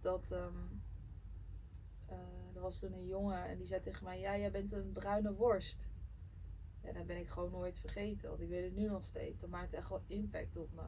Dat 0.00 0.30
ehm, 0.30 0.56
eh, 2.06 2.16
er 2.54 2.60
was 2.60 2.78
toen 2.78 2.92
een 2.92 3.06
jongen 3.06 3.44
en 3.48 3.56
die 3.56 3.66
zei 3.66 3.80
tegen 3.80 4.04
mij: 4.04 4.20
Ja, 4.20 4.38
jij 4.38 4.50
bent 4.50 4.72
een 4.72 4.92
bruine 4.92 5.34
worst. 5.34 5.88
Ja, 6.82 6.92
dat 6.92 7.06
ben 7.06 7.16
ik 7.18 7.28
gewoon 7.28 7.50
nooit 7.50 7.78
vergeten. 7.78 8.28
Want 8.28 8.40
ik 8.40 8.48
weet 8.48 8.64
het 8.64 8.76
nu 8.76 8.88
nog 8.88 9.04
steeds. 9.04 9.40
Dat 9.40 9.50
maakt 9.50 9.72
echt 9.72 9.88
wel 9.88 10.02
impact 10.06 10.56
op 10.56 10.72
me. 10.72 10.82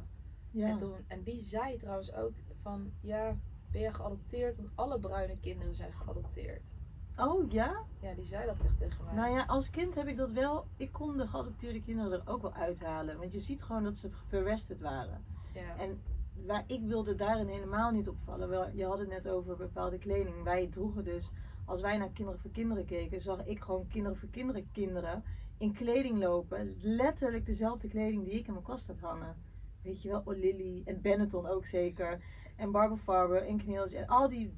Ja. 0.50 0.68
En, 0.68 0.78
toen, 0.78 1.04
en 1.06 1.22
die 1.22 1.38
zei 1.38 1.76
trouwens 1.76 2.12
ook 2.12 2.34
van 2.62 2.92
ja, 3.00 3.38
ben 3.70 3.80
je 3.80 3.92
geadopteerd? 3.94 4.56
Want 4.56 4.70
alle 4.74 5.00
bruine 5.00 5.38
kinderen 5.38 5.74
zijn 5.74 5.92
geadopteerd. 5.92 6.74
Oh 7.18 7.50
ja? 7.50 7.82
Ja, 8.00 8.14
die 8.14 8.24
zei 8.24 8.46
dat 8.46 8.56
echt 8.64 8.78
tegen 8.78 9.04
mij. 9.04 9.14
Nou 9.14 9.30
ja, 9.36 9.44
als 9.44 9.70
kind 9.70 9.94
heb 9.94 10.06
ik 10.06 10.16
dat 10.16 10.30
wel. 10.30 10.66
Ik 10.76 10.92
kon 10.92 11.16
de 11.16 11.26
geadopteerde 11.26 11.82
kinderen 11.82 12.12
er 12.12 12.22
ook 12.24 12.42
wel 12.42 12.52
uithalen. 12.52 13.18
Want 13.18 13.32
je 13.32 13.40
ziet 13.40 13.62
gewoon 13.62 13.84
dat 13.84 13.96
ze 13.96 14.10
verwesterd 14.10 14.80
waren. 14.80 15.24
ja. 15.52 15.76
En 15.76 16.00
waar, 16.46 16.64
ik 16.66 16.82
wilde 16.82 17.14
daarin 17.14 17.48
helemaal 17.48 17.90
niet 17.90 18.08
opvallen. 18.08 18.48
Wel, 18.48 18.70
je 18.72 18.84
had 18.84 18.98
het 18.98 19.08
net 19.08 19.28
over 19.28 19.56
bepaalde 19.56 19.98
kleding. 19.98 20.42
Wij 20.42 20.66
droegen 20.66 21.04
dus, 21.04 21.32
als 21.64 21.80
wij 21.80 21.98
naar 21.98 22.10
Kinderen 22.10 22.40
voor 22.40 22.50
Kinderen 22.50 22.84
keken, 22.84 23.20
zag 23.20 23.44
ik 23.44 23.60
gewoon 23.60 23.88
Kinderen 23.88 24.18
voor 24.18 24.28
Kinderen 24.28 24.68
kinderen 24.72 25.24
in 25.58 25.72
kleding 25.72 26.18
lopen. 26.18 26.76
Letterlijk 26.80 27.46
dezelfde 27.46 27.88
kleding 27.88 28.24
die 28.24 28.38
ik 28.38 28.46
in 28.46 28.52
mijn 28.52 28.64
kast 28.64 28.86
had 28.86 29.00
hangen. 29.00 29.36
Weet 29.82 30.02
je 30.02 30.08
wel, 30.08 30.22
O'Lily 30.24 30.82
en 30.84 31.00
Benetton 31.00 31.46
ook 31.46 31.66
zeker. 31.66 32.22
En 32.56 32.70
Barber 32.70 32.98
Farber 32.98 33.42
en 33.46 33.56
Kneeltje. 33.56 33.98
En 33.98 34.06
al 34.06 34.28
die 34.28 34.54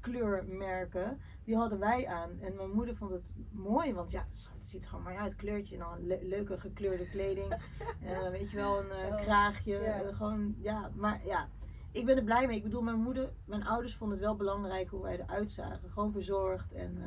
kakkleurmerken, 0.00 1.20
die 1.44 1.56
hadden 1.56 1.78
wij 1.78 2.06
aan. 2.06 2.30
En 2.40 2.54
mijn 2.56 2.70
moeder 2.70 2.96
vond 2.96 3.10
het 3.10 3.34
mooi, 3.50 3.94
want 3.94 4.10
ja, 4.10 4.24
het, 4.28 4.50
ziet 4.60 4.82
er 4.84 4.88
gewoon 4.88 5.04
mooi 5.04 5.16
uit. 5.16 5.36
Kleurtje 5.36 5.74
en 5.74 5.80
dan 5.80 6.06
le- 6.06 6.18
leuke 6.22 6.58
gekleurde 6.58 7.08
kleding. 7.08 7.54
En 8.02 8.30
weet 8.30 8.50
je 8.50 8.56
wel, 8.56 8.78
een 8.78 8.90
eh, 8.90 9.06
Oh, 9.08 9.16
kraagje. 9.16 9.76
eh, 9.78 10.16
gewoon, 10.16 10.54
ja, 10.58 10.90
maar 10.94 11.20
ja. 11.26 11.48
Ik 11.92 12.06
ben 12.06 12.16
er 12.16 12.22
blij 12.24 12.46
mee. 12.46 12.56
Ik 12.56 12.62
bedoel, 12.62 12.82
mijn 12.82 13.00
moeder, 13.02 13.32
mijn 13.44 13.64
ouders 13.66 13.96
vonden 13.96 14.16
het 14.18 14.26
wel 14.26 14.36
belangrijk 14.36 14.88
hoe 14.90 15.02
wij 15.02 15.20
eruit 15.20 15.50
zagen. 15.50 15.90
Gewoon 15.90 16.12
verzorgd 16.12 16.72
en 16.72 16.98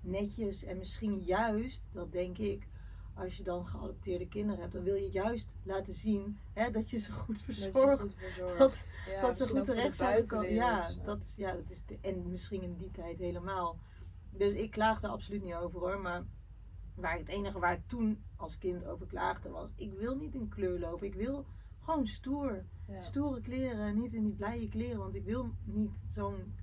netjes. 0.00 0.64
En 0.64 0.78
misschien 0.78 1.18
juist, 1.20 1.84
dat 1.92 2.12
denk 2.12 2.38
ik, 2.38 2.66
als 3.14 3.36
je 3.36 3.42
dan 3.42 3.66
geadopteerde 3.66 4.28
kinderen 4.28 4.60
hebt, 4.60 4.72
dan 4.72 4.82
wil 4.82 4.94
je 4.94 5.10
juist 5.10 5.54
laten 5.62 5.94
zien 5.94 6.38
hè, 6.52 6.70
dat 6.70 6.90
je 6.90 6.98
ze 6.98 7.12
goed 7.12 7.46
Dat 7.46 7.56
verzorgt. 7.56 8.00
goed 8.00 8.58
dat- 8.58 8.92
Ja, 9.08 9.20
dat 9.20 9.36
ze 9.36 9.42
goed 9.42 9.50
voor 9.50 9.58
de 9.60 9.64
terecht 9.64 9.96
zijn 9.96 10.16
gekomen. 10.26 10.52
Ja, 10.54 10.90
dat 11.04 11.20
is, 11.22 11.34
ja, 11.36 11.52
dat 11.52 11.70
is 11.70 11.84
de, 11.86 11.98
en 12.00 12.30
misschien 12.30 12.62
in 12.62 12.76
die 12.76 12.90
tijd 12.90 13.18
helemaal. 13.18 13.78
Dus 14.30 14.52
ik 14.52 14.70
klaag 14.70 15.02
er 15.02 15.08
absoluut 15.08 15.42
niet 15.42 15.54
over 15.54 15.80
hoor. 15.80 16.00
Maar 16.00 16.24
waar 16.94 17.18
het 17.18 17.28
enige 17.28 17.58
waar 17.58 17.72
ik 17.72 17.86
toen 17.86 18.22
als 18.36 18.58
kind 18.58 18.84
over 18.84 19.06
klaagde 19.06 19.48
was: 19.48 19.72
ik 19.76 19.92
wil 19.92 20.16
niet 20.16 20.34
in 20.34 20.48
kleur 20.48 20.78
lopen. 20.78 21.06
Ik 21.06 21.14
wil 21.14 21.44
gewoon 21.80 22.06
stoer. 22.06 22.64
Ja. 22.88 23.02
Stoere 23.02 23.40
kleren, 23.40 23.98
niet 24.00 24.12
in 24.12 24.24
die 24.24 24.32
blije 24.34 24.68
kleren. 24.68 24.98
Want 24.98 25.14
ik 25.14 25.24
wil 25.24 25.50
niet 25.64 26.04
zo'n 26.08 26.54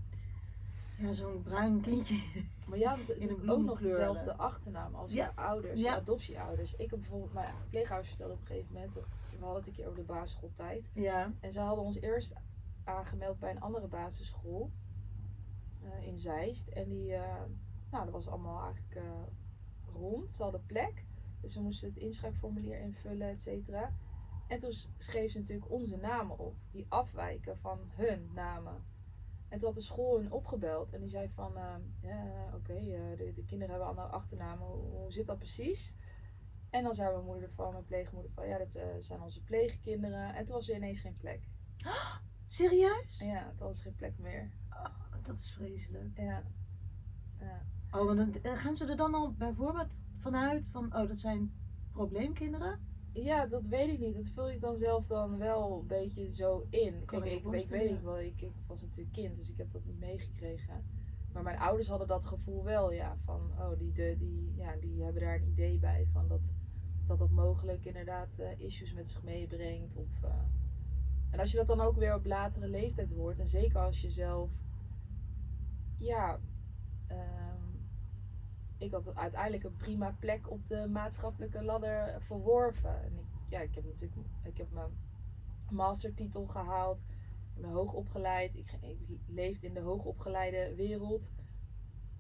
ja, 1.02 1.12
zo'n 1.14 1.42
bruin 1.42 1.82
kindje. 1.82 2.22
Maar 2.68 2.78
jij 2.78 2.96
natuurlijk 2.96 3.50
ook 3.50 3.64
nog 3.64 3.80
dezelfde 3.82 4.36
achternaam 4.38 4.96
als 4.96 5.12
Ja. 5.12 5.26
je 5.26 5.42
ouders, 5.42 5.80
Ja. 5.80 5.94
je 5.94 6.00
adoptieouders. 6.00 6.76
Ik 6.76 6.90
heb 6.90 7.00
bijvoorbeeld, 7.00 7.34
mijn 7.34 7.54
pleegouders 7.70 8.08
vertelde 8.08 8.34
op 8.34 8.40
een 8.42 8.48
gegeven 8.48 8.74
moment, 8.74 8.94
we 8.94 9.02
hadden 9.40 9.56
het 9.56 9.68
een 9.68 9.74
keer 9.74 9.86
over 9.86 10.00
de 10.00 10.06
basisschooltijd. 10.06 10.90
Ja, 10.94 11.34
En 11.40 11.52
ze 11.52 11.60
hadden 11.60 11.86
ons 11.86 12.00
eerst 12.02 12.34
aangemeld 12.84 13.40
bij 13.40 13.52
een 13.52 13.60
andere 13.62 13.88
basisschool 13.88 14.72
eh, 15.84 16.08
in 16.08 16.18
Zeist. 16.18 16.68
En 16.68 16.90
die, 16.90 17.14
eh, 17.14 17.42
nou 17.92 18.04
dat 18.04 18.14
was 18.14 18.28
allemaal 18.28 18.64
eigenlijk 18.64 18.96
eh, 18.96 19.04
rond, 19.94 20.34
ze 20.34 20.44
hadden 20.44 20.66
plek. 20.66 21.06
Dus 21.42 21.56
we 21.56 21.62
moesten 21.62 21.90
het 21.90 21.98
inschrijfformulier 21.98 22.80
invullen, 22.80 23.28
et 23.30 23.42
cetera. 23.42 23.94
En 24.48 24.60
toen 24.60 24.74
schreef 24.98 25.32
ze 25.32 25.40
natuurlijk 25.40 25.72
onze 25.72 25.98
namen 25.98 26.38
op, 26.40 26.56
die 26.72 26.86
afwijken 26.90 27.58
van 27.58 27.80
hun 27.90 28.30
namen. 28.34 28.84
En 29.52 29.60
toen 29.60 29.68
had 29.68 29.76
de 29.76 29.82
school 29.82 30.18
hun 30.18 30.32
opgebeld 30.32 30.94
en 30.94 31.00
die 31.00 31.10
zei 31.10 31.30
van, 31.30 31.58
eh, 31.58 31.76
ja, 32.02 32.50
oké, 32.56 32.74
eh, 32.74 33.18
de, 33.18 33.32
de 33.36 33.44
kinderen 33.44 33.70
hebben 33.70 33.88
andere 33.88 34.08
achternamen, 34.08 34.68
hoe, 34.68 34.78
hoe 34.78 35.12
zit 35.12 35.28
dat 35.28 35.38
precies? 35.38 35.94
En 36.70 36.84
dan 36.84 36.94
zei 36.94 37.12
mijn 37.12 37.26
moeder 37.26 37.50
van, 37.50 37.72
mijn 37.72 37.86
pleegmoeder 37.86 38.32
van, 38.32 38.48
ja, 38.48 38.58
dat 38.58 38.76
eh, 38.76 38.86
zijn 39.00 39.22
onze 39.22 39.44
pleegkinderen. 39.44 40.34
En 40.34 40.46
toen 40.46 40.56
was 40.56 40.70
er 40.70 40.76
ineens 40.76 41.00
geen 41.00 41.18
plek. 41.18 41.48
serieus? 42.46 43.20
Ja, 43.20 43.54
toen 43.56 43.68
was 43.68 43.78
er 43.78 43.84
geen 43.84 43.96
plek 43.96 44.18
meer. 44.18 44.52
Dat 45.22 45.40
is 45.40 45.52
vreselijk. 45.52 46.18
Ja. 46.18 46.44
ja. 47.40 47.66
Oh, 47.92 48.06
want 48.06 48.44
dan, 48.44 48.58
gaan 48.58 48.76
ze 48.76 48.86
er 48.86 48.98
dan 48.98 49.14
al 49.14 49.34
bijvoorbeeld 49.34 50.02
vanuit 50.18 50.68
van, 50.68 50.86
oh, 50.96 51.08
dat 51.08 51.18
zijn 51.18 51.54
probleemkinderen? 51.92 52.91
Ja, 53.14 53.46
dat 53.46 53.66
weet 53.66 53.90
ik 53.90 54.00
niet. 54.00 54.16
Dat 54.16 54.28
vul 54.28 54.50
ik 54.50 54.62
dan 54.62 54.78
zelf 54.78 55.08
dan 55.08 55.38
wel 55.38 55.80
een 55.80 55.88
beetje 55.88 56.32
zo 56.32 56.66
in. 56.70 57.06
Kan 57.06 57.22
Kijk, 57.22 57.32
ik 57.32 57.46
ik, 57.46 57.64
ik, 57.64 57.70
weet 57.70 57.90
niet 57.90 58.04
wel, 58.04 58.20
ik, 58.20 58.42
ik 58.42 58.54
was 58.68 58.82
natuurlijk 58.82 59.14
kind, 59.14 59.38
dus 59.38 59.50
ik 59.50 59.58
heb 59.58 59.72
dat 59.72 59.86
niet 59.86 60.00
meegekregen. 60.00 60.84
Maar 61.34 61.44
mijn 61.44 61.58
ouders 61.58 61.88
hadden 61.88 62.08
dat 62.08 62.26
gevoel 62.26 62.64
wel, 62.64 62.92
ja, 62.92 63.18
van, 63.26 63.52
oh, 63.60 63.78
die, 63.78 63.92
de, 63.92 64.16
die, 64.18 64.54
ja, 64.56 64.76
die 64.76 65.04
hebben 65.04 65.22
daar 65.22 65.36
een 65.36 65.48
idee 65.48 65.80
bij 65.80 66.08
van 66.12 66.28
dat 66.28 66.42
dat, 67.12 67.20
dat 67.20 67.30
mogelijk 67.30 67.86
inderdaad 67.86 68.40
eh, 68.40 68.60
issues 68.60 68.94
met 68.94 69.10
zich 69.10 69.24
meebrengt. 69.24 69.96
Of, 69.96 70.24
eh, 70.24 70.32
En 71.30 71.40
als 71.40 71.52
je 71.52 71.58
dat 71.58 71.68
dan 71.68 71.82
ook 71.82 71.96
weer 71.96 72.16
op 72.16 72.26
latere 72.26 72.68
leeftijd 72.68 73.12
hoort, 73.12 73.40
en 73.40 73.48
zeker 73.48 73.80
als 73.80 74.02
je 74.02 74.10
zelf, 74.10 74.50
ja, 75.96 76.40
ehm, 77.08 77.51
ik 78.82 78.92
had 78.92 79.16
uiteindelijk 79.16 79.64
een 79.64 79.76
prima 79.76 80.16
plek 80.20 80.50
op 80.50 80.68
de 80.68 80.88
maatschappelijke 80.88 81.64
ladder 81.64 82.22
verworven. 82.22 83.04
En 83.04 83.18
ik, 83.18 83.26
ja, 83.50 83.60
ik 83.60 83.76
heb 83.76 83.84
natuurlijk 83.84 84.22
ik 84.44 84.58
heb 84.58 84.72
mijn 84.72 84.92
mastertitel 85.70 86.46
gehaald. 86.46 87.00
Ik 87.56 87.62
ben 87.62 87.72
hoog 87.72 87.94
opgeleid. 87.94 88.56
Ik, 88.56 88.78
ik 89.36 89.62
in 89.62 89.74
de 89.74 89.80
hoogopgeleide 89.80 90.76
wereld. 90.76 91.32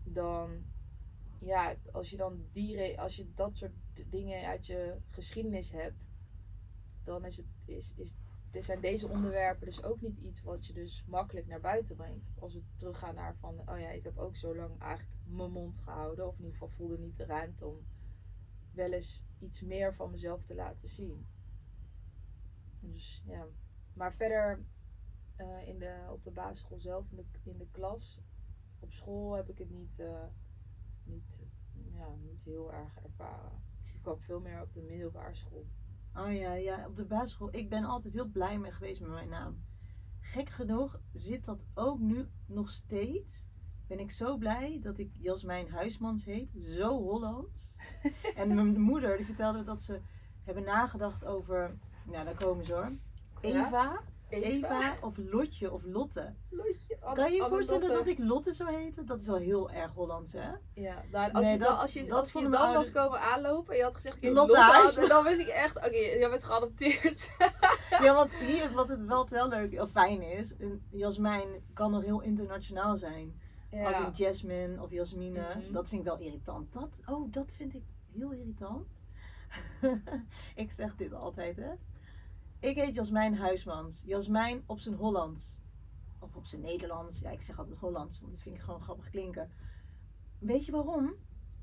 Dan, 0.03 0.63
ja, 1.39 1.75
als 1.91 2.09
je 2.09 2.17
dan 2.17 2.45
die, 2.51 2.99
als 2.99 3.15
je 3.15 3.33
dat 3.35 3.57
soort 3.57 3.73
dingen 4.09 4.47
uit 4.47 4.65
je 4.65 4.97
geschiedenis 5.09 5.71
hebt, 5.71 6.07
dan 7.03 7.25
is 7.25 7.37
het, 7.37 7.45
is, 7.65 7.93
is, 7.97 8.17
er 8.51 8.63
zijn 8.63 8.81
deze 8.81 9.07
onderwerpen 9.07 9.65
dus 9.65 9.83
ook 9.83 10.01
niet 10.01 10.17
iets 10.17 10.43
wat 10.43 10.65
je 10.65 10.73
dus 10.73 11.03
makkelijk 11.07 11.47
naar 11.47 11.61
buiten 11.61 11.95
brengt. 11.95 12.31
Als 12.39 12.53
we 12.53 12.63
teruggaan 12.75 13.15
naar 13.15 13.35
van, 13.35 13.59
oh 13.59 13.79
ja, 13.79 13.89
ik 13.89 14.03
heb 14.03 14.17
ook 14.17 14.35
zo 14.35 14.55
lang 14.55 14.79
eigenlijk 14.79 15.19
mijn 15.25 15.51
mond 15.51 15.77
gehouden. 15.77 16.27
Of 16.27 16.37
in 16.37 16.43
ieder 16.43 16.53
geval 16.53 16.75
voelde 16.75 16.97
niet 16.97 17.17
de 17.17 17.25
ruimte 17.25 17.65
om 17.65 17.85
wel 18.71 18.91
eens 18.91 19.25
iets 19.39 19.61
meer 19.61 19.95
van 19.95 20.11
mezelf 20.11 20.43
te 20.43 20.55
laten 20.55 20.87
zien. 20.87 21.27
Dus 22.79 23.23
ja. 23.25 23.47
Maar 23.93 24.13
verder 24.13 24.65
eh, 25.35 25.67
in 25.67 25.79
de, 25.79 26.07
op 26.11 26.23
de 26.23 26.31
basisschool 26.31 26.79
zelf, 26.79 27.11
in 27.11 27.15
de, 27.15 27.25
in 27.43 27.57
de 27.57 27.67
klas, 27.71 28.19
op 28.79 28.93
school 28.93 29.33
heb 29.33 29.49
ik 29.49 29.57
het 29.57 29.69
niet, 29.69 29.99
eh, 29.99 30.25
niet, 31.03 31.41
ja, 31.91 32.15
niet 32.15 32.43
heel 32.43 32.73
erg 32.73 32.95
ervaren. 33.03 33.63
Ik 33.93 34.01
kwam 34.01 34.19
veel 34.19 34.39
meer 34.39 34.61
op 34.61 34.73
de 34.73 34.81
middelbare 34.81 35.35
school. 35.35 35.65
Oh 36.15 36.33
ja, 36.33 36.53
ja, 36.53 36.85
op 36.87 36.95
de 36.95 37.05
basisschool. 37.05 37.55
Ik 37.55 37.69
ben 37.69 37.83
altijd 37.83 38.13
heel 38.13 38.25
blij 38.25 38.57
mee 38.57 38.71
geweest 38.71 39.01
met 39.01 39.09
mijn 39.09 39.29
naam. 39.29 39.63
Gek 40.19 40.49
genoeg 40.49 40.99
zit 41.13 41.45
dat 41.45 41.65
ook 41.73 41.99
nu 41.99 42.27
nog 42.45 42.69
steeds. 42.69 43.47
Ben 43.87 43.99
ik 43.99 44.11
zo 44.11 44.37
blij 44.37 44.79
dat 44.81 44.97
ik 44.97 45.11
Jasmijn 45.17 45.69
Huismans 45.69 46.25
heet. 46.25 46.49
Zo 46.59 46.89
Hollands. 46.89 47.77
en 48.35 48.55
mijn 48.55 48.81
moeder 48.81 49.17
die 49.17 49.25
vertelde 49.25 49.57
me 49.57 49.63
dat 49.63 49.81
ze 49.81 50.01
hebben 50.43 50.63
nagedacht 50.63 51.25
over. 51.25 51.77
Nou, 52.05 52.25
daar 52.25 52.35
komen 52.35 52.65
ze 52.65 52.73
hoor. 52.73 52.91
Ja? 53.41 54.01
Eva, 54.31 54.77
Eva, 54.77 54.93
of 55.01 55.17
Lotje 55.17 55.71
of 55.71 55.83
Lotte. 55.83 56.33
Lotje, 56.49 56.97
Anne- 57.01 57.15
Kan 57.15 57.31
je 57.31 57.37
je 57.41 57.47
voorstellen 57.49 57.81
Lotte. 57.81 57.95
dat 57.97 58.07
ik 58.07 58.17
Lotte 58.19 58.53
zou 58.53 58.75
heten? 58.75 59.05
Dat 59.05 59.21
is 59.21 59.27
wel 59.27 59.35
heel 59.35 59.71
erg 59.71 59.91
Hollands, 59.93 60.33
hè? 60.33 60.49
Ja, 60.73 61.03
nou, 61.11 61.31
als, 61.31 61.43
Nee, 61.43 61.53
je, 61.53 61.59
dat- 61.59 61.79
als 61.81 61.93
je, 61.93 62.03
dat 62.03 62.19
als 62.19 62.31
je 62.31 62.49
dan 62.49 62.73
was 62.73 62.91
komen 62.91 63.19
aanlopen 63.19 63.71
en 63.73 63.77
je 63.77 63.83
had 63.83 63.95
gezegd, 63.95 64.23
Lotte 64.23 64.57
Lotte, 64.83 65.07
dan 65.07 65.23
wist 65.23 65.39
ik 65.39 65.47
echt, 65.47 65.75
oké, 65.77 65.87
jij 65.97 66.29
bent 66.29 66.43
geadopteerd. 66.43 67.29
Ja, 68.01 68.13
want 68.13 68.35
hier, 68.35 68.71
wat 68.71 68.89
het 68.89 69.05
wel, 69.05 69.29
wel 69.29 69.47
leuk 69.47 69.79
of 69.81 69.91
fijn 69.91 70.21
is, 70.21 70.53
een 70.59 70.83
Jasmijn 70.91 71.47
kan 71.73 71.91
nog 71.91 72.03
heel 72.03 72.21
internationaal 72.21 72.97
zijn. 72.97 73.39
Als 73.71 73.95
in 73.97 74.11
Jasmine 74.25 74.81
of 74.81 74.91
Jasmine. 74.91 75.39
Mhm. 75.39 75.71
Dat 75.73 75.87
vind 75.87 76.01
ik 76.01 76.07
wel 76.07 76.17
irritant. 76.19 76.73
Dat, 76.73 77.01
oh, 77.05 77.31
dat 77.31 77.51
vind 77.51 77.73
ik 77.73 77.83
heel 78.13 78.31
irritant. 78.31 78.87
ik 80.55 80.71
zeg 80.71 80.95
dit 80.95 81.13
altijd, 81.13 81.55
hè. 81.57 81.69
Ik 82.61 82.75
heet 82.75 82.95
Jasmijn 82.95 83.35
Huismans. 83.35 84.03
Jasmijn 84.05 84.63
op 84.65 84.79
zijn 84.79 84.95
Hollands. 84.95 85.61
Of 86.19 86.35
op 86.35 86.45
zijn 86.45 86.61
Nederlands. 86.61 87.19
Ja, 87.19 87.29
ik 87.29 87.41
zeg 87.41 87.59
altijd 87.59 87.77
Hollands, 87.77 88.19
want 88.19 88.31
dat 88.31 88.41
vind 88.41 88.55
ik 88.55 88.61
gewoon 88.61 88.81
grappig 88.81 89.09
klinken. 89.09 89.51
Weet 90.39 90.65
je 90.65 90.71
waarom? 90.71 91.13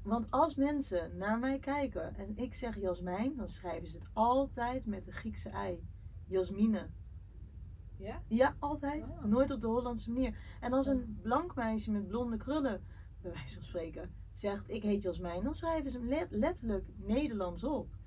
Want 0.03 0.31
als 0.31 0.55
mensen 0.55 1.17
naar 1.17 1.39
mij 1.39 1.59
kijken 1.59 2.17
en 2.17 2.37
ik 2.37 2.55
zeg 2.55 2.81
Jasmijn, 2.81 3.37
dan 3.37 3.49
schrijven 3.49 3.89
ze 3.89 3.99
het 3.99 4.09
altijd 4.13 4.87
met 4.87 5.05
de 5.05 5.13
Griekse 5.13 5.49
ei. 5.49 5.87
Jasmine. 6.27 6.89
Ja? 7.97 8.23
Ja, 8.29 8.57
altijd. 8.59 9.11
Ah. 9.11 9.25
Nooit 9.25 9.51
op 9.51 9.61
de 9.61 9.67
Hollandse 9.67 10.13
manier. 10.13 10.39
En 10.61 10.73
als 10.73 10.87
een 10.87 11.19
blank 11.23 11.55
meisje 11.55 11.91
met 11.91 12.07
blonde 12.09 12.37
krullen, 12.37 12.85
bij 13.21 13.33
wijze 13.33 13.55
van 13.55 13.65
spreken, 13.65 14.15
zegt 14.33 14.71
ik 14.71 14.83
heet 14.83 15.03
Jasmijn, 15.03 15.43
dan 15.43 15.55
schrijven 15.55 15.91
ze 15.91 15.99
hem 15.99 16.09
let- 16.09 16.31
letterlijk 16.31 16.89
Nederlands 16.97 17.65
op. 17.65 17.98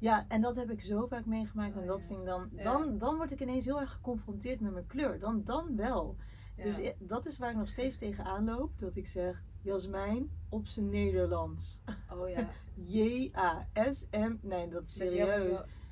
Ja, 0.00 0.24
en 0.28 0.40
dat 0.40 0.56
heb 0.56 0.70
ik 0.70 0.80
zo 0.80 1.06
vaak 1.06 1.24
meegemaakt. 1.26 1.74
En 1.74 1.80
Oh, 1.82 1.86
dat 1.86 2.00
ja. 2.02 2.06
vind 2.06 2.18
ik 2.20 2.26
dan, 2.26 2.50
dan, 2.52 2.98
dan 2.98 3.16
word 3.16 3.30
ik 3.30 3.40
ineens 3.40 3.64
heel 3.64 3.80
erg 3.80 3.92
geconfronteerd 3.92 4.60
met 4.60 4.72
mijn 4.72 4.86
kleur. 4.86 5.18
Dan, 5.18 5.44
dan 5.44 5.76
wel. 5.76 6.16
Dus 6.56 6.78
i- 6.78 6.94
dat 6.98 7.26
is 7.26 7.38
waar 7.38 7.50
ik 7.50 7.56
nog 7.56 7.68
steeds 7.68 7.96
tegenaan 7.96 8.44
loop. 8.44 8.78
Dat 8.78 8.96
ik 8.96 9.08
zeg 9.08 9.42
Jasmijn 9.62 10.30
op 10.48 10.66
zijn 10.66 10.88
Nederlands. 10.88 11.82
Oh 12.12 12.28
ja. 12.36 12.48
J-A-S-M. 12.74 14.34
Nee, 14.40 14.68
dat 14.68 14.82
is 14.82 14.94
serieus. 14.96 15.46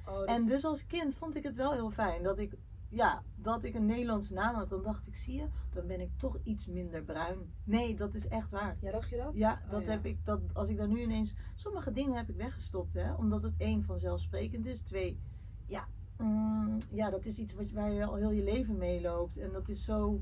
oh, 0.07 0.19
dat 0.19 0.27
En 0.27 0.47
dus 0.47 0.65
als 0.65 0.87
kind 0.87 1.15
vond 1.17 1.35
ik 1.37 1.43
het 1.43 1.55
wel 1.55 1.73
heel 1.73 1.91
fijn 1.91 2.23
dat 2.23 2.39
ik, 2.39 2.53
ja, 2.89 3.23
dat 3.37 3.65
ik 3.65 3.75
een 3.75 3.87
Nederlandse 3.87 4.35
naam 4.35 4.55
had. 4.55 4.69
Dan 4.69 4.83
dacht 4.83 5.07
ik, 5.07 5.17
zie 5.17 5.35
je, 5.35 5.49
dan 5.71 5.87
ben 5.87 6.01
ik 6.01 6.11
toch 6.17 6.39
iets 6.43 6.67
minder 6.67 7.03
bruin. 7.03 7.39
Nee, 7.65 7.95
dat 7.97 8.15
is 8.15 8.29
echt 8.29 8.51
waar. 8.51 8.77
Ja, 8.81 8.91
dacht 8.91 9.09
je 9.09 9.17
dat? 9.17 9.33
Ja, 9.35 9.63
Oh, 9.65 9.71
dat 9.71 9.83
ja. 9.83 9.91
heb 9.91 10.05
ik, 10.05 10.25
dat, 10.25 10.41
als 10.53 10.69
ik 10.69 10.77
daar 10.77 10.89
nu 10.89 11.01
ineens, 11.01 11.37
sommige 11.55 11.93
dingen 11.93 12.17
heb 12.17 12.29
ik 12.29 12.37
weggestopt, 12.37 12.95
hè. 12.95 13.15
Omdat 13.15 13.43
het 13.43 13.55
één, 13.59 13.85
vanzelfsprekend 13.85 14.67
is. 14.67 14.83
Twee, 14.83 15.21
ja, 15.67 15.89
mm, 16.19 16.79
ja 16.91 17.11
dat 17.11 17.27
is 17.27 17.39
iets 17.39 17.55
wat, 17.55 17.71
waar 17.71 17.91
je 17.93 18.05
al 18.05 18.15
heel 18.15 18.31
je 18.31 18.43
leven 18.43 18.77
mee 18.79 19.01
loopt. 19.01 19.37
En 19.37 19.53
dat 19.53 19.69
is 19.69 19.85
zo 19.85 20.21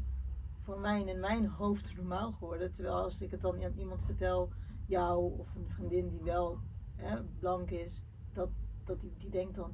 voor 0.61 0.81
mij 0.81 1.05
in 1.05 1.21
mijn 1.21 1.47
hoofd 1.47 1.93
normaal 1.97 2.33
geworden. 2.33 2.73
Terwijl 2.73 2.97
als 3.03 3.23
ik 3.23 3.31
het 3.31 3.41
dan 3.41 3.65
aan 3.65 3.79
iemand 3.79 4.05
vertel, 4.05 4.51
jou 4.87 5.39
of 5.39 5.55
een 5.55 5.69
vriendin 5.69 6.09
die 6.09 6.23
wel 6.23 6.59
hè, 6.97 7.23
blank 7.39 7.71
is, 7.71 8.05
dat, 8.33 8.51
dat 8.85 9.01
die, 9.01 9.13
die 9.19 9.31
denkt 9.31 9.55
dan, 9.55 9.73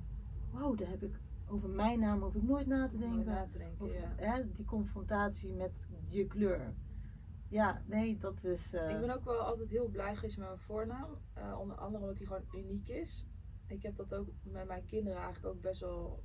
wauw, 0.51 0.75
daar 0.75 0.89
heb 0.89 1.03
ik, 1.03 1.21
over 1.53 1.69
mijn 1.69 1.99
naam 1.99 2.23
hoef 2.23 2.35
ik 2.35 2.43
nooit 2.43 2.67
na 2.67 2.89
te 2.89 2.99
denken. 2.99 3.25
na 3.25 3.47
te 3.47 3.59
denken, 3.59 3.85
Of, 3.87 3.93
ja. 3.93 4.13
hè, 4.17 4.53
die 4.53 4.65
confrontatie 4.65 5.55
met 5.55 5.89
je 6.09 6.27
kleur. 6.27 6.75
Ja, 7.49 7.83
nee, 7.87 8.19
dat 8.19 8.45
is. 8.45 8.73
eh, 8.73 8.91
Ik 8.91 9.01
ben 9.01 9.11
ook 9.11 9.25
wel 9.25 9.41
altijd 9.41 9.69
heel 9.71 9.89
blij 9.89 10.15
geweest 10.17 10.39
met 10.39 10.47
mijn 10.47 10.59
voornaam. 10.59 11.11
Eh, 11.33 11.59
onder 11.61 11.77
andere 11.77 12.03
omdat 12.03 12.19
hij 12.19 12.27
gewoon 12.27 12.65
uniek 12.65 12.89
is. 12.89 13.27
Ik 13.67 13.83
heb 13.83 13.95
dat 13.95 14.15
ook 14.15 14.29
met 14.43 14.67
mijn 14.67 14.87
kinderen 14.87 15.19
eigenlijk 15.23 15.55
ook 15.55 15.61
best 15.63 15.81
wel, 15.81 16.23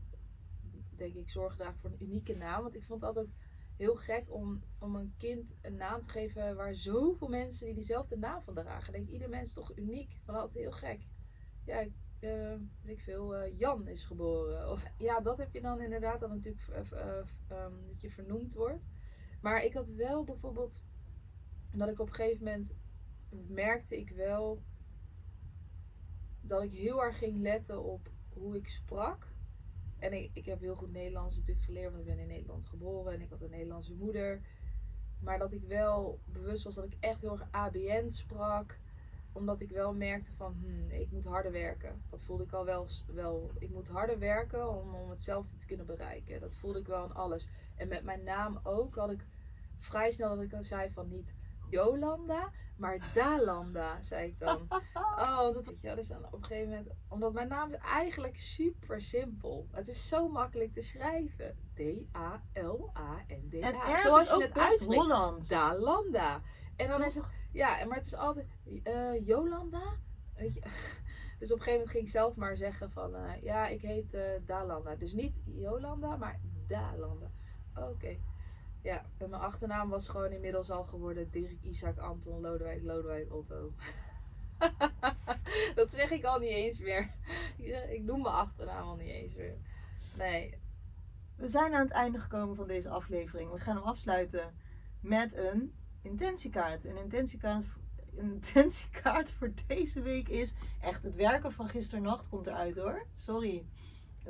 denk 0.95 1.13
ik, 1.15 1.29
zorg 1.29 1.51
gedragen 1.51 1.79
voor 1.79 1.89
een 1.89 2.03
unieke 2.03 2.35
naam. 2.35 2.61
Want 2.63 2.75
ik 2.75 2.83
vond 2.83 2.99
het 3.01 3.09
altijd 3.09 3.35
heel 3.77 3.95
gek 3.95 4.33
om, 4.33 4.63
om 4.79 4.95
een 4.95 5.13
kind 5.17 5.55
een 5.61 5.75
naam 5.75 6.01
te 6.01 6.09
geven 6.09 6.55
waar 6.55 6.73
zoveel 6.75 7.27
mensen 7.27 7.65
die 7.65 7.75
diezelfde 7.75 8.17
naam 8.17 8.41
van 8.41 8.53
dragen. 8.53 8.93
Ik 8.93 8.99
denk, 8.99 9.09
ieder 9.09 9.29
mens 9.29 9.47
is 9.47 9.53
toch 9.53 9.77
uniek. 9.77 10.09
Ik 10.11 10.21
vond 10.23 10.37
dat 10.37 10.45
altijd 10.45 10.63
heel 10.63 10.71
gek. 10.71 11.07
Ja, 11.65 11.79
ik, 11.79 11.91
eh, 12.19 12.55
weet 12.81 12.97
ik 12.97 12.99
veel, 12.99 13.35
eh, 13.35 13.59
Jan 13.59 13.87
is 13.87 14.03
geboren. 14.03 14.71
Of, 14.71 14.85
ja, 14.97 15.19
dat 15.19 15.37
heb 15.37 15.53
je 15.53 15.61
dan 15.61 15.81
inderdaad 15.81 16.19
dan 16.19 16.29
natuurlijk 16.29 16.67
ehm, 17.47 17.73
dat 17.87 18.01
je 18.01 18.09
vernoemd 18.09 18.53
wordt. 18.53 18.83
Maar 19.41 19.63
ik 19.63 19.73
had 19.73 19.89
wel 19.89 20.23
bijvoorbeeld 20.23 20.81
dat 21.71 21.89
ik 21.89 21.99
op 21.99 22.07
een 22.07 22.13
gegeven 22.13 22.43
moment 22.43 22.73
merkte 23.47 23.99
ik 23.99 24.09
wel 24.09 24.63
dat 26.41 26.63
ik 26.63 26.73
heel 26.73 27.03
erg 27.03 27.17
ging 27.17 27.37
letten 27.37 27.83
op 27.83 28.11
hoe 28.33 28.55
ik 28.55 28.67
sprak. 28.67 29.27
En 29.99 30.13
ik, 30.13 30.31
ik 30.33 30.45
heb 30.45 30.59
heel 30.59 30.75
goed 30.75 30.91
Nederlands 30.91 31.37
natuurlijk 31.37 31.65
geleerd, 31.65 31.91
want 31.91 31.99
ik 31.99 32.15
ben 32.15 32.19
in 32.19 32.27
Nederland 32.27 32.65
geboren 32.65 33.13
en 33.13 33.21
ik 33.21 33.29
had 33.29 33.41
een 33.41 33.49
Nederlandse 33.49 33.93
moeder. 33.93 34.41
Maar 35.19 35.39
dat 35.39 35.53
ik 35.53 35.63
wel 35.63 36.19
bewust 36.25 36.63
was 36.63 36.75
dat 36.75 36.85
ik 36.85 36.97
echt 36.99 37.21
heel 37.21 37.31
erg 37.31 37.47
ABN 37.51 38.07
sprak. 38.09 38.79
Omdat 39.37 39.61
ik 39.61 39.69
wel 39.69 39.93
merkte 39.93 40.33
van, 40.33 40.53
hmm, 40.53 40.89
ik 40.89 41.11
moet 41.11 41.25
harder 41.25 41.51
werken. 41.51 42.03
Dat 42.09 42.21
voelde 42.21 42.43
ik 42.43 42.51
al 42.51 42.65
wel, 42.65 42.87
wel. 43.07 43.51
Ik 43.59 43.69
moet 43.69 43.87
harder 43.87 44.19
werken 44.19 44.69
om, 44.69 44.95
om 44.95 45.09
hetzelfde 45.09 45.57
te 45.57 45.65
kunnen 45.65 45.85
bereiken. 45.85 46.39
Dat 46.39 46.55
voelde 46.55 46.79
ik 46.79 46.87
wel 46.87 47.03
aan 47.03 47.15
alles. 47.15 47.49
En 47.75 47.87
met 47.87 48.03
mijn 48.03 48.23
naam 48.23 48.59
ook 48.63 48.95
had 48.95 49.11
ik 49.11 49.25
vrij 49.77 50.11
snel 50.11 50.35
dat 50.35 50.43
ik 50.43 50.53
al 50.53 50.63
zei 50.63 50.91
van 50.91 51.09
niet 51.09 51.33
Jolanda, 51.69 52.51
maar 52.77 53.11
Dalanda, 53.13 54.01
zei 54.01 54.27
ik 54.27 54.39
dan. 54.39 54.67
Oh, 55.19 55.37
want 55.37 55.65
je, 55.65 55.75
wel, 55.81 55.95
dus 55.95 56.07
dan 56.07 56.25
op 56.25 56.33
een 56.33 56.43
gegeven 56.43 56.69
moment, 56.69 56.89
omdat 57.07 57.33
mijn 57.33 57.47
naam 57.47 57.69
is 57.69 57.77
eigenlijk 57.77 58.37
super 58.37 59.01
simpel. 59.01 59.67
Het 59.71 59.87
is 59.87 60.07
zo 60.07 60.27
makkelijk 60.29 60.73
te 60.73 60.81
schrijven. 60.81 61.57
D-A-L-A-N-D-A. 61.73 62.39
Zoals 63.99 64.29
je 64.29 64.41
het 64.41 64.57
uitspreekt. 64.57 65.01
Hollands. 65.01 65.47
Dalanda. 65.47 66.41
En 66.75 66.87
dan 66.87 66.97
Toch? 66.97 67.05
is 67.05 67.15
het, 67.15 67.25
ja, 67.57 67.85
maar 67.85 67.97
het 67.97 68.05
is 68.05 68.15
altijd 68.15 68.47
eh, 68.83 69.25
Jolanda. 69.27 69.97
Weet 70.35 70.53
je. 70.53 70.61
Dus 71.39 71.51
op 71.51 71.57
een 71.57 71.63
gegeven 71.63 71.79
moment 71.79 71.89
ging 71.89 72.03
ik 72.03 72.09
zelf 72.09 72.35
maar 72.35 72.57
zeggen 72.57 72.91
van, 72.91 73.15
eh, 73.15 73.43
ja, 73.43 73.67
ik 73.67 73.81
heet 73.81 74.13
eh, 74.13 74.31
Dalanda. 74.45 74.95
Dus 74.95 75.13
niet 75.13 75.41
Jolanda, 75.45 76.15
maar 76.15 76.39
Dalanda. 76.67 77.31
Oké. 77.75 78.17
Ja, 78.81 79.05
en 79.17 79.29
mijn 79.29 79.41
achternaam 79.41 79.89
was 79.89 80.09
gewoon 80.09 80.31
inmiddels 80.31 80.69
al 80.69 80.83
geworden 80.83 81.31
Dirk, 81.31 81.61
Isaac, 81.61 81.97
Anton, 81.97 82.41
Lodewijk, 82.41 82.83
Lodewijk, 82.83 83.33
Otto. 83.33 83.73
dat 85.75 85.93
zeg 85.93 86.11
ik 86.11 86.23
al 86.23 86.39
niet 86.39 86.49
eens 86.49 86.79
meer. 86.79 87.11
Ik, 87.57 87.89
ik 87.89 88.03
noem 88.03 88.21
mijn 88.21 88.35
achternaam 88.35 88.87
al 88.87 88.95
niet 88.95 89.09
eens 89.09 89.35
meer. 89.35 89.57
Nee. 90.17 90.57
We 91.35 91.47
zijn 91.47 91.73
aan 91.73 91.83
het 91.83 91.91
einde 91.91 92.19
gekomen 92.19 92.55
van 92.55 92.67
deze 92.67 92.89
aflevering. 92.89 93.51
We 93.51 93.59
gaan 93.59 93.75
hem 93.75 93.85
afsluiten 93.85 94.53
met 95.01 95.35
een 95.35 95.73
intentiekaart. 96.09 96.85
Een 96.85 96.97
intentiekaart, 96.97 97.65
een 98.15 98.31
intentiekaart 98.33 99.31
voor 99.31 99.51
deze 99.67 100.01
week 100.01 100.27
is 100.27 100.53
echt 100.81 101.03
het 101.03 101.15
werken 101.15 101.51
van 101.51 101.69
gisternacht 101.69 102.29
komt 102.29 102.47
eruit 102.47 102.75
hoor. 102.75 103.05
Sorry. 103.11 103.65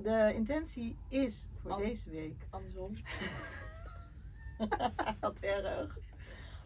De 0.01 0.31
intentie 0.33 0.97
is 1.07 1.49
voor 1.61 1.77
deze 1.77 2.09
week. 2.09 2.47
Andersom. 2.49 2.93
Wat 5.19 5.39
erg. 5.39 5.97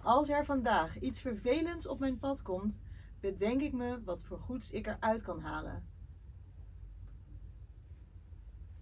Als 0.01 0.29
er 0.29 0.45
vandaag 0.45 0.99
iets 0.99 1.21
vervelends 1.21 1.87
op 1.87 1.99
mijn 1.99 2.19
pad 2.19 2.41
komt, 2.41 2.81
bedenk 3.19 3.61
ik 3.61 3.73
me 3.73 4.03
wat 4.03 4.23
voor 4.23 4.39
goeds 4.39 4.71
ik 4.71 4.87
eruit 4.87 5.21
kan 5.21 5.41
halen. 5.41 5.85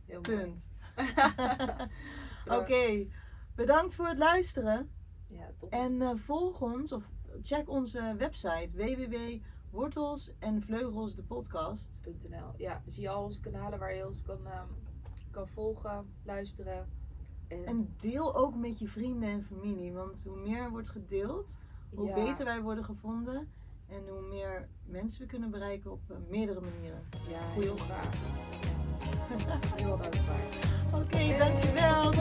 Heel. 0.05 0.21
Punt. 0.21 0.71
Oké, 2.59 3.07
bedankt 3.55 3.95
voor 3.95 4.07
het 4.07 4.17
luisteren. 4.17 4.98
Ja, 5.29 5.51
top. 5.57 5.71
En 5.71 6.01
eh, 6.01 6.11
volg 6.15 6.61
ons 6.61 6.91
of 6.91 7.11
check 7.43 7.69
onze 7.69 8.15
website 8.17 8.69
www.wortels 8.73 10.33
en 10.39 10.61
vleugels 10.61 11.15
de. 11.15 11.23
Ja, 12.57 12.81
zie 12.85 13.01
je 13.01 13.09
al 13.09 13.23
onze 13.23 13.39
kanalen 13.39 13.79
waar 13.79 13.93
je 13.93 14.05
ons 14.05 14.23
kan, 14.23 14.47
ehm, 14.47 14.67
kan 15.31 15.47
volgen, 15.47 16.05
luisteren. 16.23 16.87
En, 17.47 17.65
En 17.65 17.93
deel 17.97 18.35
ook 18.35 18.55
met 18.55 18.79
je 18.79 18.87
vrienden 18.87 19.29
en 19.29 19.43
familie, 19.43 19.93
want 19.93 20.23
hoe 20.27 20.37
meer 20.37 20.61
er 20.61 20.69
wordt 20.69 20.89
gedeeld, 20.89 21.57
hoe 21.95 22.07
ja, 22.07 22.13
beter 22.13 22.45
wij 22.45 22.61
worden 22.61 22.83
gevonden 22.83 23.47
en 23.87 24.07
hoe 24.07 24.21
meer 24.21 24.67
mensen 24.85 25.21
we 25.21 25.27
kunnen 25.27 25.49
bereiken 25.49 25.91
op 25.91 26.01
eh, 26.07 26.17
meerdere 26.27 26.61
manieren. 26.61 27.03
Ja, 27.29 27.41
heel 27.61 27.75
graag. 27.75 28.15
Heel 29.75 29.97
dankbaar. 29.97 30.43
Oké, 30.93 31.37
dankjewel. 31.37 32.11